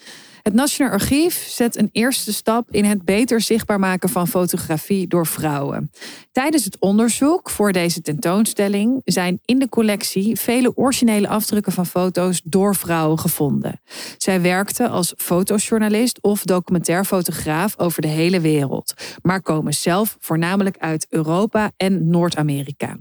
het 0.48 0.56
Nationaal 0.56 0.92
Archief 0.92 1.46
zet 1.48 1.76
een 1.76 1.88
eerste 1.92 2.32
stap 2.32 2.70
in 2.70 2.84
het 2.84 3.04
beter 3.04 3.40
zichtbaar 3.40 3.78
maken 3.78 4.08
van 4.08 4.28
fotografie 4.28 5.06
door 5.06 5.26
vrouwen. 5.26 5.90
Tijdens 6.32 6.64
het 6.64 6.78
onderzoek 6.78 7.50
voor 7.50 7.72
deze 7.72 8.00
tentoonstelling 8.00 9.00
zijn 9.04 9.40
in 9.44 9.58
de 9.58 9.68
collectie 9.68 10.40
vele 10.40 10.76
originele 10.76 11.28
afdrukken 11.28 11.72
van 11.72 11.86
foto's 11.86 12.40
door 12.44 12.74
vrouwen 12.76 13.18
gevonden. 13.18 13.80
Zij 14.18 14.40
werkte 14.40 14.88
als 14.88 15.14
fotojournalist 15.16 16.18
of 16.20 16.42
documentair 16.42 17.04
fotograaf 17.04 17.78
over 17.78 18.02
de 18.02 18.08
hele 18.08 18.40
wereld, 18.40 18.94
maar 19.22 19.42
komen 19.42 19.74
zelf 19.74 20.16
voornamelijk 20.20 20.76
uit 20.78 21.06
Europa 21.08 21.72
en 21.76 22.10
Noord-Amerika. 22.10 22.96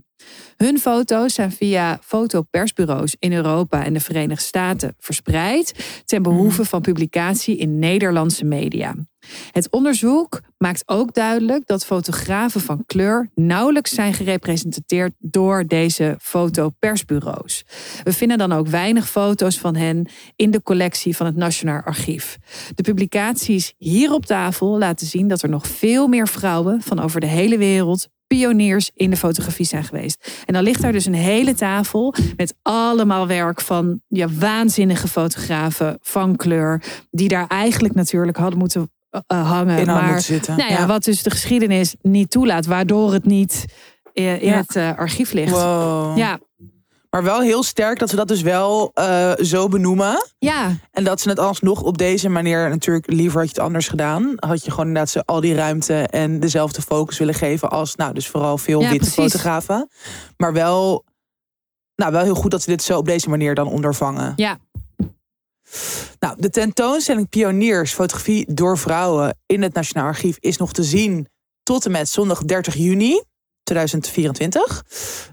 Hun 0.57 0.79
foto's 0.79 1.33
zijn 1.33 1.51
via 1.51 1.99
fotopersbureaus 2.01 3.15
in 3.19 3.33
Europa 3.33 3.85
en 3.85 3.93
de 3.93 3.99
Verenigde 3.99 4.43
Staten 4.43 4.95
verspreid 4.99 6.01
ten 6.05 6.21
behoeve 6.21 6.65
van 6.65 6.81
publicatie 6.81 7.57
in 7.57 7.79
Nederlandse 7.79 8.45
media. 8.45 8.95
Het 9.51 9.69
onderzoek 9.69 10.41
maakt 10.57 10.83
ook 10.85 11.13
duidelijk 11.13 11.65
dat 11.65 11.85
fotografen 11.85 12.61
van 12.61 12.83
kleur 12.85 13.29
nauwelijks 13.35 13.93
zijn 13.93 14.13
gerepresenteerd 14.13 15.13
door 15.19 15.67
deze 15.67 16.15
fotopersbureaus. 16.21 17.63
We 18.03 18.13
vinden 18.13 18.37
dan 18.37 18.51
ook 18.51 18.67
weinig 18.67 19.09
foto's 19.09 19.59
van 19.59 19.75
hen 19.75 20.07
in 20.35 20.51
de 20.51 20.63
collectie 20.63 21.15
van 21.15 21.25
het 21.25 21.35
Nationaal 21.35 21.81
Archief. 21.81 22.37
De 22.75 22.83
publicaties 22.83 23.73
hier 23.77 24.11
op 24.11 24.25
tafel 24.25 24.77
laten 24.77 25.07
zien 25.07 25.27
dat 25.27 25.41
er 25.41 25.49
nog 25.49 25.67
veel 25.67 26.07
meer 26.07 26.27
vrouwen 26.27 26.81
van 26.81 26.99
over 26.99 27.19
de 27.19 27.27
hele 27.27 27.57
wereld 27.57 28.07
pioniers 28.27 28.91
in 28.93 29.09
de 29.09 29.17
fotografie 29.17 29.65
zijn 29.65 29.83
geweest. 29.83 30.43
En 30.45 30.53
dan 30.53 30.63
ligt 30.63 30.81
daar 30.81 30.91
dus 30.91 31.05
een 31.05 31.13
hele 31.13 31.53
tafel 31.53 32.13
met 32.35 32.55
allemaal 32.61 33.27
werk 33.27 33.61
van 33.61 34.01
ja, 34.07 34.27
waanzinnige 34.39 35.07
fotografen 35.07 35.97
van 36.01 36.35
kleur, 36.35 36.83
die 37.11 37.27
daar 37.27 37.47
eigenlijk 37.47 37.93
natuurlijk 37.93 38.37
hadden 38.37 38.59
moeten 38.59 38.91
eh, 39.09 39.21
eh, 39.27 39.49
hangen. 39.49 39.77
In 39.77 39.85
maar 39.85 40.21
zitten. 40.21 40.57
nou 40.57 40.71
ja, 40.71 40.85
wat 40.85 41.03
dus 41.03 41.23
de 41.23 41.29
geschiedenis 41.29 41.95
niet 42.01 42.29
toelaat, 42.29 42.65
waardoor 42.65 43.13
het 43.13 43.25
niet 43.25 43.65
eh, 44.13 44.41
in 44.41 44.47
Ja. 44.49 44.63
het 44.67 44.97
archief 44.97 45.31
ligt. 45.31 45.51
Wow. 45.51 46.17
Ja, 46.17 46.39
Maar 47.09 47.23
wel 47.23 47.41
heel 47.41 47.63
sterk 47.63 47.99
dat 47.99 48.09
ze 48.09 48.15
dat 48.15 48.27
dus 48.27 48.41
wel 48.41 48.91
eh, 48.93 49.31
zo 49.35 49.67
benoemen. 49.67 50.27
ja, 50.37 50.75
En 50.91 51.03
dat 51.03 51.21
ze 51.21 51.29
het 51.29 51.39
alsnog 51.39 51.81
op 51.81 51.97
deze 51.97 52.29
manier, 52.29 52.69
natuurlijk 52.69 53.11
liever 53.11 53.39
had 53.39 53.49
je 53.49 53.55
het 53.55 53.63
anders 53.65 53.87
gedaan. 53.87 54.33
Had 54.35 54.65
je 54.65 54.71
gewoon 54.71 54.87
inderdaad 54.87 55.09
ze 55.11 55.25
al 55.25 55.41
die 55.41 55.55
ruimte 55.55 55.93
en 56.07 56.39
dezelfde 56.39 56.81
focus 56.81 57.17
willen 57.17 57.33
geven 57.33 57.69
als, 57.69 57.95
nou, 57.95 58.13
dus 58.13 58.27
vooral 58.27 58.57
veel 58.57 58.81
Ja, 58.81 58.89
witte 58.89 59.11
precies. 59.11 59.31
fotografen. 59.31 59.89
Maar 60.37 60.53
wel, 60.53 61.05
nou, 61.95 62.11
wel 62.11 62.23
heel 62.23 62.35
goed 62.35 62.51
dat 62.51 62.61
ze 62.61 62.69
dit 62.69 62.83
zo 62.83 62.97
op 62.97 63.05
deze 63.05 63.29
manier 63.29 63.55
dan 63.55 63.67
ondervangen. 63.67 64.33
ja. 64.35 64.57
Nou, 66.19 66.35
de 66.41 66.49
tentoonstelling 66.49 67.29
Pioniers 67.29 67.93
Fotografie 67.93 68.53
door 68.53 68.77
Vrouwen 68.77 69.37
in 69.45 69.61
het 69.61 69.73
Nationaal 69.73 70.05
Archief 70.07 70.37
is 70.39 70.57
nog 70.57 70.73
te 70.73 70.83
zien 70.83 71.27
tot 71.63 71.85
en 71.85 71.91
met 71.91 72.09
zondag 72.09 72.43
30 72.43 72.75
juni 72.75 73.21
2024. 73.67 74.83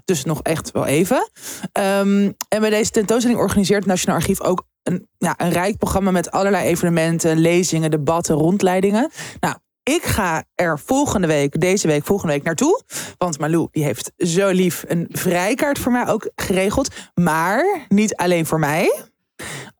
Dus 0.05 0.23
nog 0.23 0.41
echt 0.41 0.71
wel 0.71 0.85
even. 0.85 1.29
Ehm, 1.71 2.31
en 2.47 2.59
bij 2.59 2.69
deze 2.69 2.91
tentoonstelling 2.91 3.39
organiseert 3.39 3.79
het 3.79 3.87
Nationaal 3.87 4.17
Archief 4.17 4.41
ook 4.41 4.65
een, 4.83 5.07
ja, 5.17 5.33
een 5.37 5.51
rijk 5.51 5.77
programma 5.77 6.11
met 6.11 6.31
allerlei 6.31 6.65
evenementen, 6.65 7.37
lezingen, 7.37 7.91
debatten, 7.91 8.35
rondleidingen. 8.35 9.11
Nou, 9.39 9.55
ik 9.83 10.03
ga 10.03 10.43
er 10.55 10.79
volgende 10.79 11.27
week, 11.27 11.59
deze 11.59 11.87
week, 11.87 12.05
volgende 12.05 12.33
week 12.33 12.43
naartoe. 12.43 12.83
Want 13.17 13.39
Malou, 13.39 13.67
die 13.71 13.83
heeft 13.83 14.11
zo 14.17 14.49
lief 14.49 14.83
een 14.87 15.07
vrijkaart 15.09 15.79
voor 15.79 15.91
mij 15.91 16.07
ook 16.07 16.31
geregeld. 16.35 16.93
Maar 17.13 17.85
niet 17.89 18.15
alleen 18.15 18.45
voor 18.45 18.59
mij, 18.59 19.03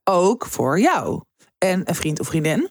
ook 0.03 0.45
voor 0.45 0.79
jou 0.79 1.21
en 1.57 1.81
een 1.85 1.95
vriend 1.95 2.19
of 2.19 2.27
vriendin. 2.27 2.69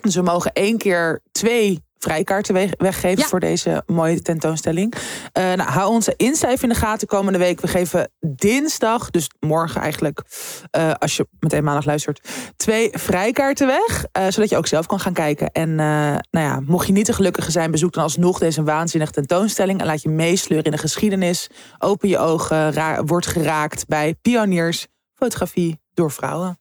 Dus 0.00 0.14
we 0.14 0.22
mogen 0.22 0.52
één 0.52 0.78
keer 0.78 1.22
twee 1.32 1.84
vrijkaarten 2.04 2.54
we- 2.54 2.74
weggeven 2.78 3.18
Ja. 3.22 3.26
voor 3.28 3.40
deze 3.40 3.82
mooie 3.86 4.22
tentoonstelling. 4.22 4.94
Eh, 5.32 5.42
nou, 5.44 5.70
hou 5.70 5.90
onze 5.90 6.14
Insta 6.16 6.48
even 6.48 6.62
in 6.62 6.68
de 6.68 6.80
gaten 6.80 7.06
komende 7.08 7.38
week. 7.38 7.60
We 7.60 7.68
geven 7.68 8.10
dinsdag, 8.20 9.10
dus 9.10 9.30
morgen 9.40 9.80
eigenlijk, 9.80 10.22
eh, 10.70 10.92
als 10.98 11.16
je 11.16 11.26
meteen 11.40 11.64
maandag 11.64 11.84
luistert, 11.84 12.28
twee 12.56 12.88
vrijkaarten 12.92 13.66
weg. 13.66 14.04
eh, 14.12 14.26
zodat 14.28 14.48
je 14.50 14.56
ook 14.56 14.66
zelf 14.66 14.86
kan 14.86 15.00
gaan 15.00 15.12
kijken. 15.12 15.50
En 15.52 15.74
nou 15.74 16.20
ja, 16.30 16.60
mocht 16.60 16.86
je 16.86 16.92
niet 16.92 17.04
te 17.04 17.12
gelukkige 17.12 17.50
zijn, 17.50 17.70
bezoek 17.70 17.92
dan 17.92 18.02
alsnog 18.02 18.38
deze 18.38 18.62
waanzinnige 18.62 19.12
tentoonstelling. 19.12 19.80
En 19.80 19.86
laat 19.86 20.02
je 20.02 20.08
meesleuren 20.08 20.64
in 20.66 20.70
de 20.72 20.78
geschiedenis. 20.78 21.48
Open 21.78 22.08
je 22.08 22.18
ogen, 22.18 22.72
ra- 22.72 23.04
word 23.04 23.26
geraakt 23.26 23.86
bij 23.88 24.14
pioniers 24.22 24.86
fotografie 25.14 25.80
door 25.94 26.10
vrouwen. 26.10 26.58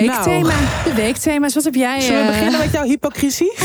Weekthema. 0.00 0.82
De 0.84 0.94
weekthema's. 0.94 1.54
Wat 1.54 1.64
heb 1.64 1.74
jij? 1.74 2.00
Zullen 2.00 2.20
we 2.20 2.26
eh, 2.26 2.32
beginnen 2.38 2.58
met 2.60 2.72
jouw 2.72 2.84
hypocrisie? 2.84 3.52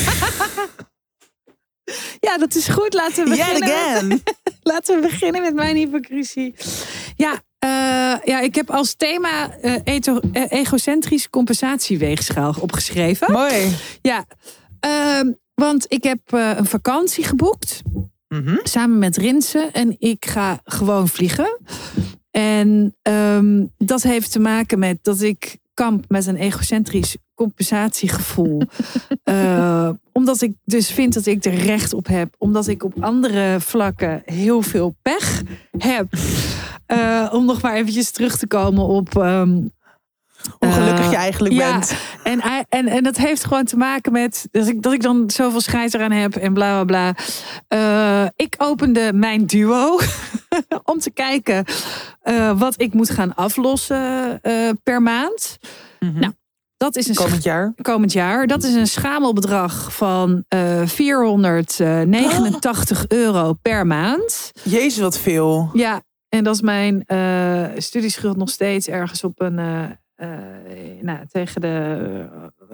Ja, 2.20 2.38
dat 2.38 2.56
is 2.56 2.68
goed. 2.68 2.94
Laten 2.94 3.24
we 3.30 3.36
Yet 3.36 3.46
beginnen. 3.48 3.70
again. 3.70 4.08
Met, 4.08 4.34
laten 4.74 4.96
we 4.96 5.02
beginnen 5.08 5.42
met 5.42 5.54
mijn 5.54 5.76
hypocrisie. 5.76 6.56
Ja, 7.16 7.32
eh, 7.60 7.70
ja 8.26 8.40
ik 8.40 8.56
heb 8.56 8.72
als 8.72 8.94
thema 8.96 9.52
eh, 9.58 9.76
etho- 9.84 10.20
eh, 10.34 10.44
egocentrisch 10.52 11.30
compensatieweegschaal 11.30 12.56
opgeschreven. 12.60 13.32
Mooi. 13.32 13.76
Ja, 14.02 14.26
ehm, 14.80 15.32
want 15.54 15.86
ik 15.88 16.04
heb 16.04 16.20
een 16.30 16.66
vakantie 16.66 17.24
geboekt. 17.24 17.82
Mhm. 18.28 18.58
samen 18.63 18.98
met 18.98 19.18
Rinsen. 19.18 19.74
En 19.74 19.96
ik 20.00 20.26
ga 20.26 20.62
gewoon 20.63 21.08
vliegen. 21.08 21.60
En 22.32 22.96
ehm, 23.02 23.66
dat 23.78 24.04
heeft 24.04 24.32
te 24.32 24.40
maken 24.40 24.80
met 24.80 24.98
dat 25.02 25.22
ik 25.22 25.58
kamp 25.78 26.06
met 26.08 26.26
een 26.26 26.36
egocentrisch 26.36 27.18
compensatiegevoel. 27.36 28.62
Eh, 29.24 29.90
omdat 30.12 30.42
ik 30.42 30.54
dus 30.66 30.92
vind 30.92 31.13
dat 31.13 31.26
ik 31.26 31.46
er 31.46 31.54
recht 31.54 31.94
op 31.94 32.08
heb. 32.08 32.36
Omdat 32.38 32.68
ik 32.68 32.84
op 32.84 32.94
andere 33.04 33.60
vlakken 33.60 34.22
heel 34.26 34.62
veel 34.62 34.96
pech 35.02 35.44
heb. 35.78 36.08
Eh, 36.86 37.30
om 37.32 37.46
nog 37.46 37.62
maar 37.62 37.76
eventjes 37.76 38.12
terug 38.12 38.38
te 38.38 38.48
komen 38.48 38.84
op 38.84 39.18
ehm, 39.18 39.60
Hoe 40.60 40.71
gelukkig 40.71 41.05
Eh, 41.05 41.12
je 41.12 41.15
eigenlijk 41.17 41.53
ja, 41.53 41.71
bent. 41.71 41.95
En, 42.23 42.41
hij- 42.41 42.65
en, 42.69 42.88
en 42.88 43.03
dat 43.03 43.17
heeft 43.17 43.43
gewoon 43.43 43.63
te 43.63 43.77
maken 43.77 44.12
met 44.12 44.47
dat 44.51 44.67
ik, 44.67 44.81
dat 44.81 44.93
ik 44.93 45.01
dan 45.01 45.29
zoveel 45.29 45.62
scheid 45.62 45.93
eraan 45.93 46.12
heb 46.12 46.36
en 46.36 46.53
bla 46.53 46.83
bla 46.83 46.86
bla. 46.86 47.15
Eh, 47.67 48.27
ik 48.36 48.55
opende 48.57 49.12
mijn 49.13 49.45
duo 49.45 49.99
om 50.91 50.99
te 50.99 51.12
kijken 51.12 51.65
eh, 52.21 52.60
wat 52.60 52.81
ik 52.81 52.93
moet 52.93 53.10
gaan 53.10 53.36
aflossen 53.36 54.41
per 54.83 55.01
maand. 55.01 55.57
Mhm. 55.99 56.19
nou, 56.19 56.33
Dat 56.77 56.95
is 56.95 57.07
een 57.07 57.15
Komend 57.15 57.43
jaar. 57.43 57.73
komend 57.81 58.12
jaar. 58.13 58.47
Dat 58.47 58.63
is 58.63 58.73
een 58.73 58.88
schamelbedrag 58.88 59.93
van 59.95 60.43
eh 60.47 60.81
489 60.86 63.07
euro 63.07 63.53
per 63.62 63.88
maand. 63.88 64.51
Jezus, 64.63 64.99
wat 64.99 65.19
veel. 65.19 65.69
Ja, 65.73 66.01
en 66.29 66.43
dat 66.43 66.55
is 66.55 66.62
mijn 66.62 67.05
studieschuld 67.77 68.38
nog 68.38 68.49
steeds 68.49 68.88
ergens 68.88 69.23
op 69.23 69.41
een. 69.41 69.60
Eh, 70.17 70.30
nou, 71.01 71.19
tegen 71.32 71.62
de. 71.62 72.25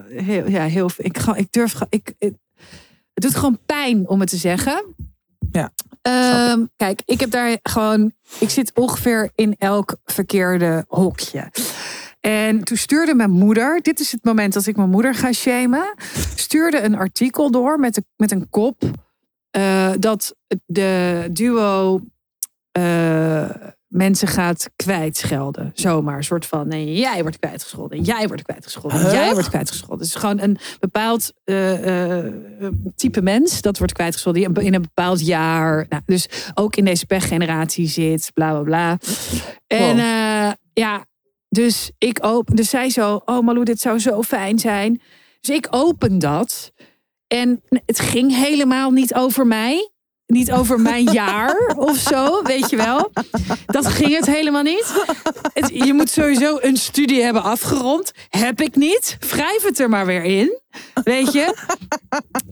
eh, 0.08 0.26
heel, 0.26 0.50
ja, 0.50 0.64
heel. 0.66 0.90
Ik, 0.98 1.18
ga, 1.18 1.36
ik 1.36 1.48
durf. 1.52 1.82
Ik, 1.90 2.14
ik- 2.18 2.36
het 3.14 3.24
doet 3.24 3.36
gewoon 3.36 3.60
pijn 3.66 4.08
om 4.08 4.20
het 4.20 4.30
te 4.30 4.38
zeggen. 4.38 4.96
Ja, 5.52 5.72
Ehm, 6.02 6.66
kijk, 6.76 7.02
ik 7.06 7.20
heb 7.20 7.32
daar 7.32 7.58
gewoon. 7.64 8.14
Ik 8.40 8.50
zit 8.50 8.72
ongeveer 8.74 9.32
in 9.36 9.56
elk 9.58 9.96
verkeerde 10.06 10.86
hokje. 10.88 11.52
En 12.20 12.64
toen 12.64 12.78
stuurde 12.78 13.16
mijn 13.16 13.32
moeder, 13.32 13.82
dit 13.82 14.00
is 14.00 14.12
het 14.12 14.24
moment 14.24 14.54
dat 14.54 14.66
ik 14.66 14.76
mijn 14.76 14.90
moeder 14.90 15.16
ga 15.16 15.32
shamen, 15.32 15.94
stuurde 16.36 16.82
een 16.82 16.96
artikel 16.96 17.52
door 17.52 17.80
met, 17.80 17.94
de, 17.96 18.04
met 18.16 18.32
een 18.32 18.50
kop 18.50 18.84
eh, 19.50 19.92
dat 20.00 20.36
de 20.66 21.28
duo 21.32 22.02
mensen 23.94 24.28
gaat 24.28 24.70
kwijtschelden. 24.76 25.72
Zomaar, 25.74 26.18
een 26.18 26.24
soort 26.24 26.46
van, 26.46 26.68
nee, 26.68 26.94
jij 26.94 27.22
wordt 27.22 27.40
kwijtgescholden, 27.40 28.02
jij 28.02 28.28
wordt 28.28 28.42
kwijtgescholden, 28.44 29.00
Huh? 29.00 29.12
jij 29.12 29.34
wordt 29.34 29.50
kwijtgescholden. 29.50 29.98
Het 29.98 30.08
is 30.08 30.22
gewoon 30.22 30.40
een 30.40 30.58
bepaald 30.80 31.34
eh, 31.44 32.18
eh, 32.20 32.34
type 32.96 33.22
mens 33.22 33.62
dat 33.62 33.78
wordt 33.78 33.94
kwijtgescholden 33.94 34.54
die 34.54 34.64
in 34.66 34.74
een 34.74 34.82
bepaald 34.82 35.26
jaar, 35.26 35.86
nou, 35.90 36.02
dus 36.06 36.28
ook 36.54 36.76
in 36.76 36.86
deze 36.86 37.06
pechgeneratie 37.06 37.88
zit, 37.88 38.32
bla 38.34 38.52
bla 38.52 38.62
bla. 38.62 38.98
En 39.68 39.96
Wow. 39.96 40.00
eh, 40.00 40.52
ja, 40.74 41.06
dus 41.50 41.92
ik 41.98 42.18
open, 42.22 42.56
dus 42.56 42.70
zij 42.70 42.90
zo, 42.90 43.22
oh 43.26 43.46
Malou, 43.46 43.66
dit 43.66 43.80
zou 43.82 44.00
zo 44.00 44.22
fijn 44.22 44.60
zijn. 44.60 45.02
Dus 45.42 45.56
ik 45.56 45.68
open 45.70 46.20
dat 46.20 46.72
en 47.28 47.62
het 47.86 48.00
ging 48.00 48.36
helemaal 48.36 48.92
niet 48.92 49.14
over 49.14 49.48
mij. 49.48 49.92
Niet 50.28 50.52
over 50.52 50.80
mijn 50.80 51.12
jaar 51.22 51.74
of 51.76 51.98
zo, 51.98 52.42
weet 52.44 52.70
je 52.70 52.76
wel. 52.76 53.12
Dat 53.66 53.88
ging 53.88 54.16
het 54.16 54.26
helemaal 54.26 54.62
niet. 54.64 55.06
Het- 55.54 55.70
je 55.86 55.94
moet 55.94 56.10
sowieso 56.10 56.58
een 56.62 56.78
studie 56.78 57.24
hebben 57.24 57.44
afgerond. 57.44 58.12
Heb 58.30 58.62
ik 58.62 58.76
niet. 58.76 59.18
Wrijf 59.30 59.64
het 59.64 59.80
er 59.80 59.90
maar 59.90 60.06
weer 60.06 60.24
in. 60.24 60.62
Weet 61.04 61.34
je? 61.34 61.56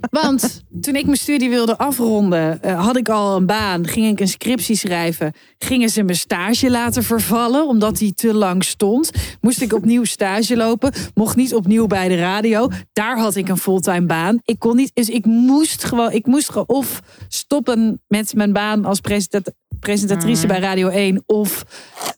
Want 0.10 0.63
toen 0.81 0.95
ik 0.95 1.05
mijn 1.05 1.17
studie 1.17 1.49
wilde 1.49 1.77
afronden, 1.77 2.62
eh, 2.62 2.86
had 2.86 2.97
ik 2.97 3.10
al 3.10 3.36
een 3.36 3.45
baan. 3.45 3.88
Ging 3.88 4.07
ik 4.07 4.19
een 4.19 4.27
scriptie 4.27 4.75
schrijven. 4.75 5.34
Gingen 5.57 5.89
ze 5.89 6.03
mijn 6.03 6.17
stage 6.17 6.69
laten 6.69 7.03
vervallen, 7.03 7.67
omdat 7.67 7.97
die 7.97 8.13
te 8.13 8.34
lang 8.34 8.63
stond. 8.63 9.12
Moest 9.41 9.62
ik 9.62 9.73
opnieuw 9.73 10.03
stage 10.03 10.57
lopen. 10.57 10.93
Mocht 11.13 11.36
niet 11.36 11.55
opnieuw 11.55 11.88
bij 11.88 12.07
de 12.07 12.17
radio. 12.17 12.69
Daar 12.93 13.17
had 13.19 13.36
ik 13.36 13.49
een 13.49 13.57
fulltime 13.57 14.05
baan. 14.05 14.39
Ik 14.43 14.60
kon 14.60 14.75
niet, 14.75 14.91
dus 14.93 15.10
ik 15.10 15.25
moest 15.25 15.84
gewoon, 15.84 16.12
ik 16.12 16.25
moest 16.25 16.49
gewoon 16.49 16.67
of 16.67 17.01
stoppen 17.27 18.01
met 18.07 18.34
mijn 18.34 18.53
baan 18.53 18.86
als 18.86 18.99
presentat- 18.99 19.53
presentatrice 19.79 20.47
bij 20.47 20.60
Radio 20.60 20.88
1 20.88 21.23
of 21.25 21.63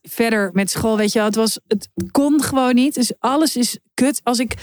verder 0.01 0.49
met 0.53 0.69
school. 0.69 0.97
Weet 0.97 1.11
je, 1.11 1.17
wel. 1.17 1.27
het 1.27 1.35
was, 1.35 1.59
het 1.67 1.89
kon 2.11 2.41
gewoon 2.41 2.75
niet. 2.75 2.95
Dus 2.95 3.13
alles 3.19 3.55
is 3.55 3.77
kut. 3.93 4.21
Als 4.23 4.39
ik 4.39 4.55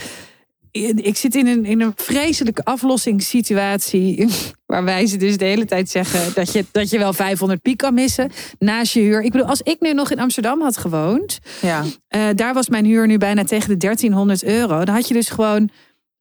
ik 0.95 1.17
zit 1.17 1.35
in 1.35 1.47
een, 1.47 1.65
in 1.65 1.81
een 1.81 1.93
vreselijke 1.95 2.63
aflossingssituatie. 2.63 4.27
Waarbij 4.65 5.05
ze 5.05 5.17
dus 5.17 5.37
de 5.37 5.45
hele 5.45 5.65
tijd 5.65 5.89
zeggen 5.89 6.33
dat 6.33 6.51
je, 6.51 6.65
dat 6.71 6.89
je 6.89 6.97
wel 6.97 7.13
500 7.13 7.61
piek 7.61 7.77
kan 7.77 7.93
missen 7.93 8.31
naast 8.59 8.93
je 8.93 8.99
huur. 8.99 9.21
Ik 9.21 9.31
bedoel, 9.31 9.47
als 9.47 9.61
ik 9.61 9.79
nu 9.79 9.93
nog 9.93 10.11
in 10.11 10.19
Amsterdam 10.19 10.61
had 10.61 10.77
gewoond. 10.77 11.39
Ja. 11.61 11.83
eh, 12.07 12.21
daar 12.35 12.53
was 12.53 12.69
mijn 12.69 12.85
huur 12.85 13.07
nu 13.07 13.17
bijna 13.17 13.43
tegen 13.43 13.69
de 13.69 13.77
1300 13.77 14.43
euro. 14.43 14.85
Dan 14.85 14.95
had 14.95 15.07
je 15.07 15.13
dus 15.13 15.29
gewoon 15.29 15.69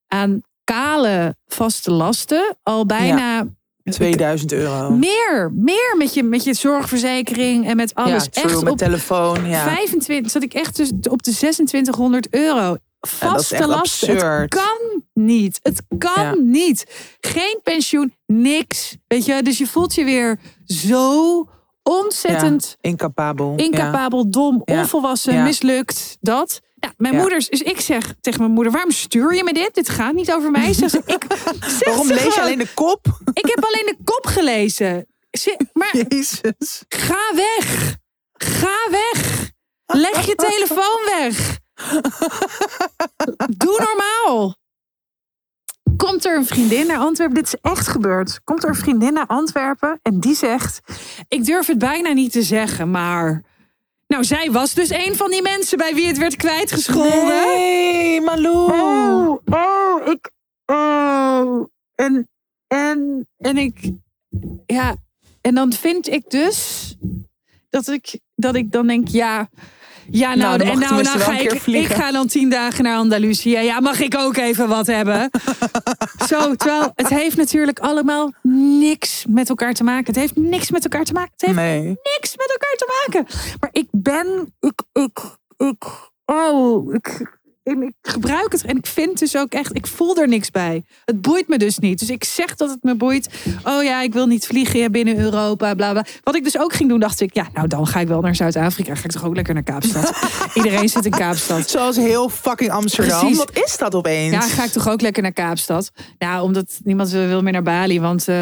aan 0.08 0.40
kale 0.64 1.36
vaste 1.46 1.90
lasten 1.90 2.56
al 2.62 2.86
bijna 2.86 3.46
2000 3.84 4.52
euro. 4.52 4.90
meer. 4.90 5.52
Meer 5.54 5.94
met 5.98 6.14
je, 6.14 6.22
met 6.22 6.44
je 6.44 6.54
zorgverzekering 6.54 7.66
en 7.66 7.76
met 7.76 7.94
alles. 7.94 8.24
ja, 8.24 8.30
true, 8.30 8.44
echt 8.44 8.62
met 8.62 8.72
op 8.72 8.78
telefoon. 8.78 9.48
Ja. 9.48 9.62
25 9.62 10.30
zat 10.30 10.42
ik 10.42 10.54
echt 10.54 10.76
dus 10.76 10.90
op 10.90 11.22
de 11.22 11.34
2600 11.34 12.28
euro. 12.30 12.76
Vaste 13.00 13.66
lasten. 13.66 14.40
Het 14.40 14.48
kan 14.54 15.02
niet. 15.14 15.60
Het 15.62 15.82
kan 15.98 16.22
Ja. 16.24 16.34
niet. 16.34 16.84
Geen 17.20 17.60
pensioen, 17.62 18.14
niks. 18.26 18.96
Weet 19.06 19.24
je, 19.24 19.42
dus 19.42 19.58
je 19.58 19.66
voelt 19.66 19.94
je 19.94 20.04
weer 20.04 20.40
zo 20.64 21.48
ontzettend 21.82 22.76
Incapabel. 22.80 23.52
incapabel, 23.56 24.30
dom, 24.30 24.62
onvolwassen, 24.64 25.42
mislukt. 25.42 26.16
Dat. 26.20 26.60
Ja, 26.74 26.92
mijn 26.96 27.14
Ja. 27.14 27.20
moeders, 27.20 27.48
dus 27.48 27.62
ik 27.62 27.80
zeg 27.80 28.14
tegen 28.20 28.40
mijn 28.40 28.52
moeder: 28.52 28.72
waarom 28.72 28.90
stuur 28.90 29.34
je 29.34 29.44
me 29.44 29.52
dit? 29.52 29.74
Dit 29.74 29.88
gaat 29.88 30.12
niet 30.14 30.32
over 30.32 30.50
mij. 30.50 30.72
Zegt 30.72 30.90
ze, 30.96 31.02
ik, 31.06 31.24
Waarom 31.84 32.06
lees 32.08 32.34
je 32.34 32.40
alleen 32.40 32.58
de 32.58 32.72
kop? 32.74 33.06
Ik 33.32 33.46
heb 33.54 33.64
alleen 33.64 33.86
de 33.86 33.96
kop 34.04 34.26
gelezen. 34.26 35.06
Ze- 35.30 35.60
maar 35.72 35.96
Jezus. 36.08 36.82
Ga 36.88 37.34
weg. 37.34 37.96
Ga 38.32 38.76
weg. 38.90 39.50
Leg 39.86 40.26
je 40.26 40.34
telefoon 40.34 41.18
weg. 41.18 41.58
Doe 43.56 43.86
normaal. 43.86 44.54
Komt 45.96 46.24
er 46.24 46.36
een 46.36 46.46
vriendin 46.46 46.86
naar 46.86 46.98
Antwerpen? 46.98 47.34
Dit 47.34 47.46
is 47.46 47.60
echt 47.60 47.88
gebeurd. 47.88 48.40
Komt 48.44 48.62
er 48.62 48.68
een 48.68 48.74
vriendin 48.74 49.12
naar 49.12 49.26
Antwerpen 49.26 49.98
en 50.02 50.20
die 50.20 50.34
zegt: 50.34 50.80
Ik 51.28 51.44
durf 51.44 51.66
het 51.66 51.78
bijna 51.78 52.12
niet 52.12 52.32
te 52.32 52.42
zeggen, 52.42 52.90
maar. 52.90 53.42
Nou, 54.06 54.24
zij 54.24 54.50
was 54.50 54.74
dus 54.74 54.90
een 54.90 55.16
van 55.16 55.30
die 55.30 55.42
mensen 55.42 55.78
bij 55.78 55.94
wie 55.94 56.06
het 56.06 56.18
werd 56.18 56.36
kwijtgescholden. 56.36 57.26
Nee, 57.26 58.20
Malou. 58.20 58.72
Oh, 58.72 59.38
oh, 59.44 60.06
ik. 60.06 60.30
Oh. 60.66 61.66
En, 61.94 62.28
en, 62.66 63.28
en 63.38 63.56
ik. 63.56 63.92
Ja, 64.66 64.96
en 65.40 65.54
dan 65.54 65.72
vind 65.72 66.08
ik 66.08 66.30
dus 66.30 66.96
dat 67.68 67.88
ik, 67.88 68.20
dat 68.34 68.54
ik 68.54 68.72
dan 68.72 68.86
denk, 68.86 69.08
ja. 69.08 69.48
Ja, 70.10 70.34
nou, 70.34 70.58
Nou, 70.58 70.70
en 70.70 70.78
nou, 70.78 71.02
nou 71.02 71.18
ga 71.18 71.38
ik. 71.38 71.52
Ik 71.66 71.86
ga 71.86 72.12
dan 72.12 72.26
tien 72.26 72.50
dagen 72.50 72.84
naar 72.84 72.96
Andalusië. 72.96 73.50
Ja, 73.58 73.80
mag 73.80 74.00
ik 74.00 74.16
ook 74.18 74.36
even 74.36 74.68
wat 74.68 74.86
hebben? 74.86 75.30
Zo, 76.28 76.54
terwijl 76.54 76.92
het 76.94 77.08
heeft 77.08 77.36
natuurlijk 77.36 77.78
allemaal 77.78 78.32
niks 78.80 79.24
met 79.28 79.48
elkaar 79.48 79.74
te 79.74 79.84
maken. 79.84 80.06
Het 80.06 80.16
heeft 80.16 80.36
niks 80.36 80.70
met 80.70 80.82
elkaar 80.82 81.04
te 81.04 81.12
maken. 81.12 81.30
Het 81.36 81.46
heeft 81.46 81.58
Nee. 81.58 81.82
niks 81.82 82.36
met 82.36 82.50
elkaar 82.50 82.74
te 82.76 83.04
maken. 83.06 83.26
Maar 83.60 83.70
ik 83.72 83.88
ben, 83.90 84.54
ik, 84.60 84.82
ik, 84.92 85.18
ik, 85.56 85.84
oh, 86.24 86.94
ik, 86.94 87.38
en 87.62 87.82
ik 87.82 87.92
gebruik 88.02 88.52
het 88.52 88.64
en 88.64 88.76
ik 88.76 88.86
vind 88.86 89.18
dus 89.18 89.36
ook 89.36 89.52
echt, 89.52 89.76
ik 89.76 89.86
voel 89.86 90.16
er 90.16 90.28
niks 90.28 90.50
bij. 90.50 90.84
Het 91.04 91.20
boeit 91.20 91.48
me 91.48 91.58
dus 91.58 91.78
niet. 91.78 91.98
Dus 91.98 92.10
ik 92.10 92.24
zeg 92.24 92.54
dat 92.54 92.70
het 92.70 92.82
me 92.82 92.94
boeit. 92.94 93.28
Oh 93.64 93.82
ja, 93.82 94.02
ik 94.02 94.12
wil 94.12 94.26
niet 94.26 94.46
vliegen 94.46 94.92
binnen 94.92 95.18
Europa, 95.18 95.74
bla 95.74 95.92
bla. 95.92 96.04
Wat 96.22 96.34
ik 96.34 96.44
dus 96.44 96.58
ook 96.58 96.72
ging 96.72 96.88
doen, 96.88 97.00
dacht 97.00 97.20
ik, 97.20 97.34
ja, 97.34 97.48
nou 97.52 97.68
dan 97.68 97.86
ga 97.86 98.00
ik 98.00 98.08
wel 98.08 98.20
naar 98.20 98.34
Zuid-Afrika. 98.34 98.94
Ga 98.94 99.04
ik 99.04 99.10
toch 99.10 99.24
ook 99.24 99.34
lekker 99.34 99.54
naar 99.54 99.62
Kaapstad. 99.62 100.12
Iedereen 100.54 100.88
zit 100.88 101.04
in 101.04 101.10
Kaapstad. 101.10 101.70
Zoals 101.70 101.96
heel 101.96 102.28
fucking 102.28 102.70
Amsterdam. 102.70 103.18
Precies. 103.18 103.38
Wat 103.38 103.58
is 103.64 103.76
dat 103.78 103.94
opeens? 103.94 104.34
Ja, 104.34 104.40
ga 104.40 104.64
ik 104.64 104.70
toch 104.70 104.88
ook 104.88 105.00
lekker 105.00 105.22
naar 105.22 105.32
Kaapstad. 105.32 105.90
Nou, 106.18 106.42
omdat 106.42 106.80
niemand 106.84 107.10
wil 107.10 107.42
meer 107.42 107.52
naar 107.52 107.62
Bali, 107.62 108.00
want 108.00 108.28
eh, 108.28 108.36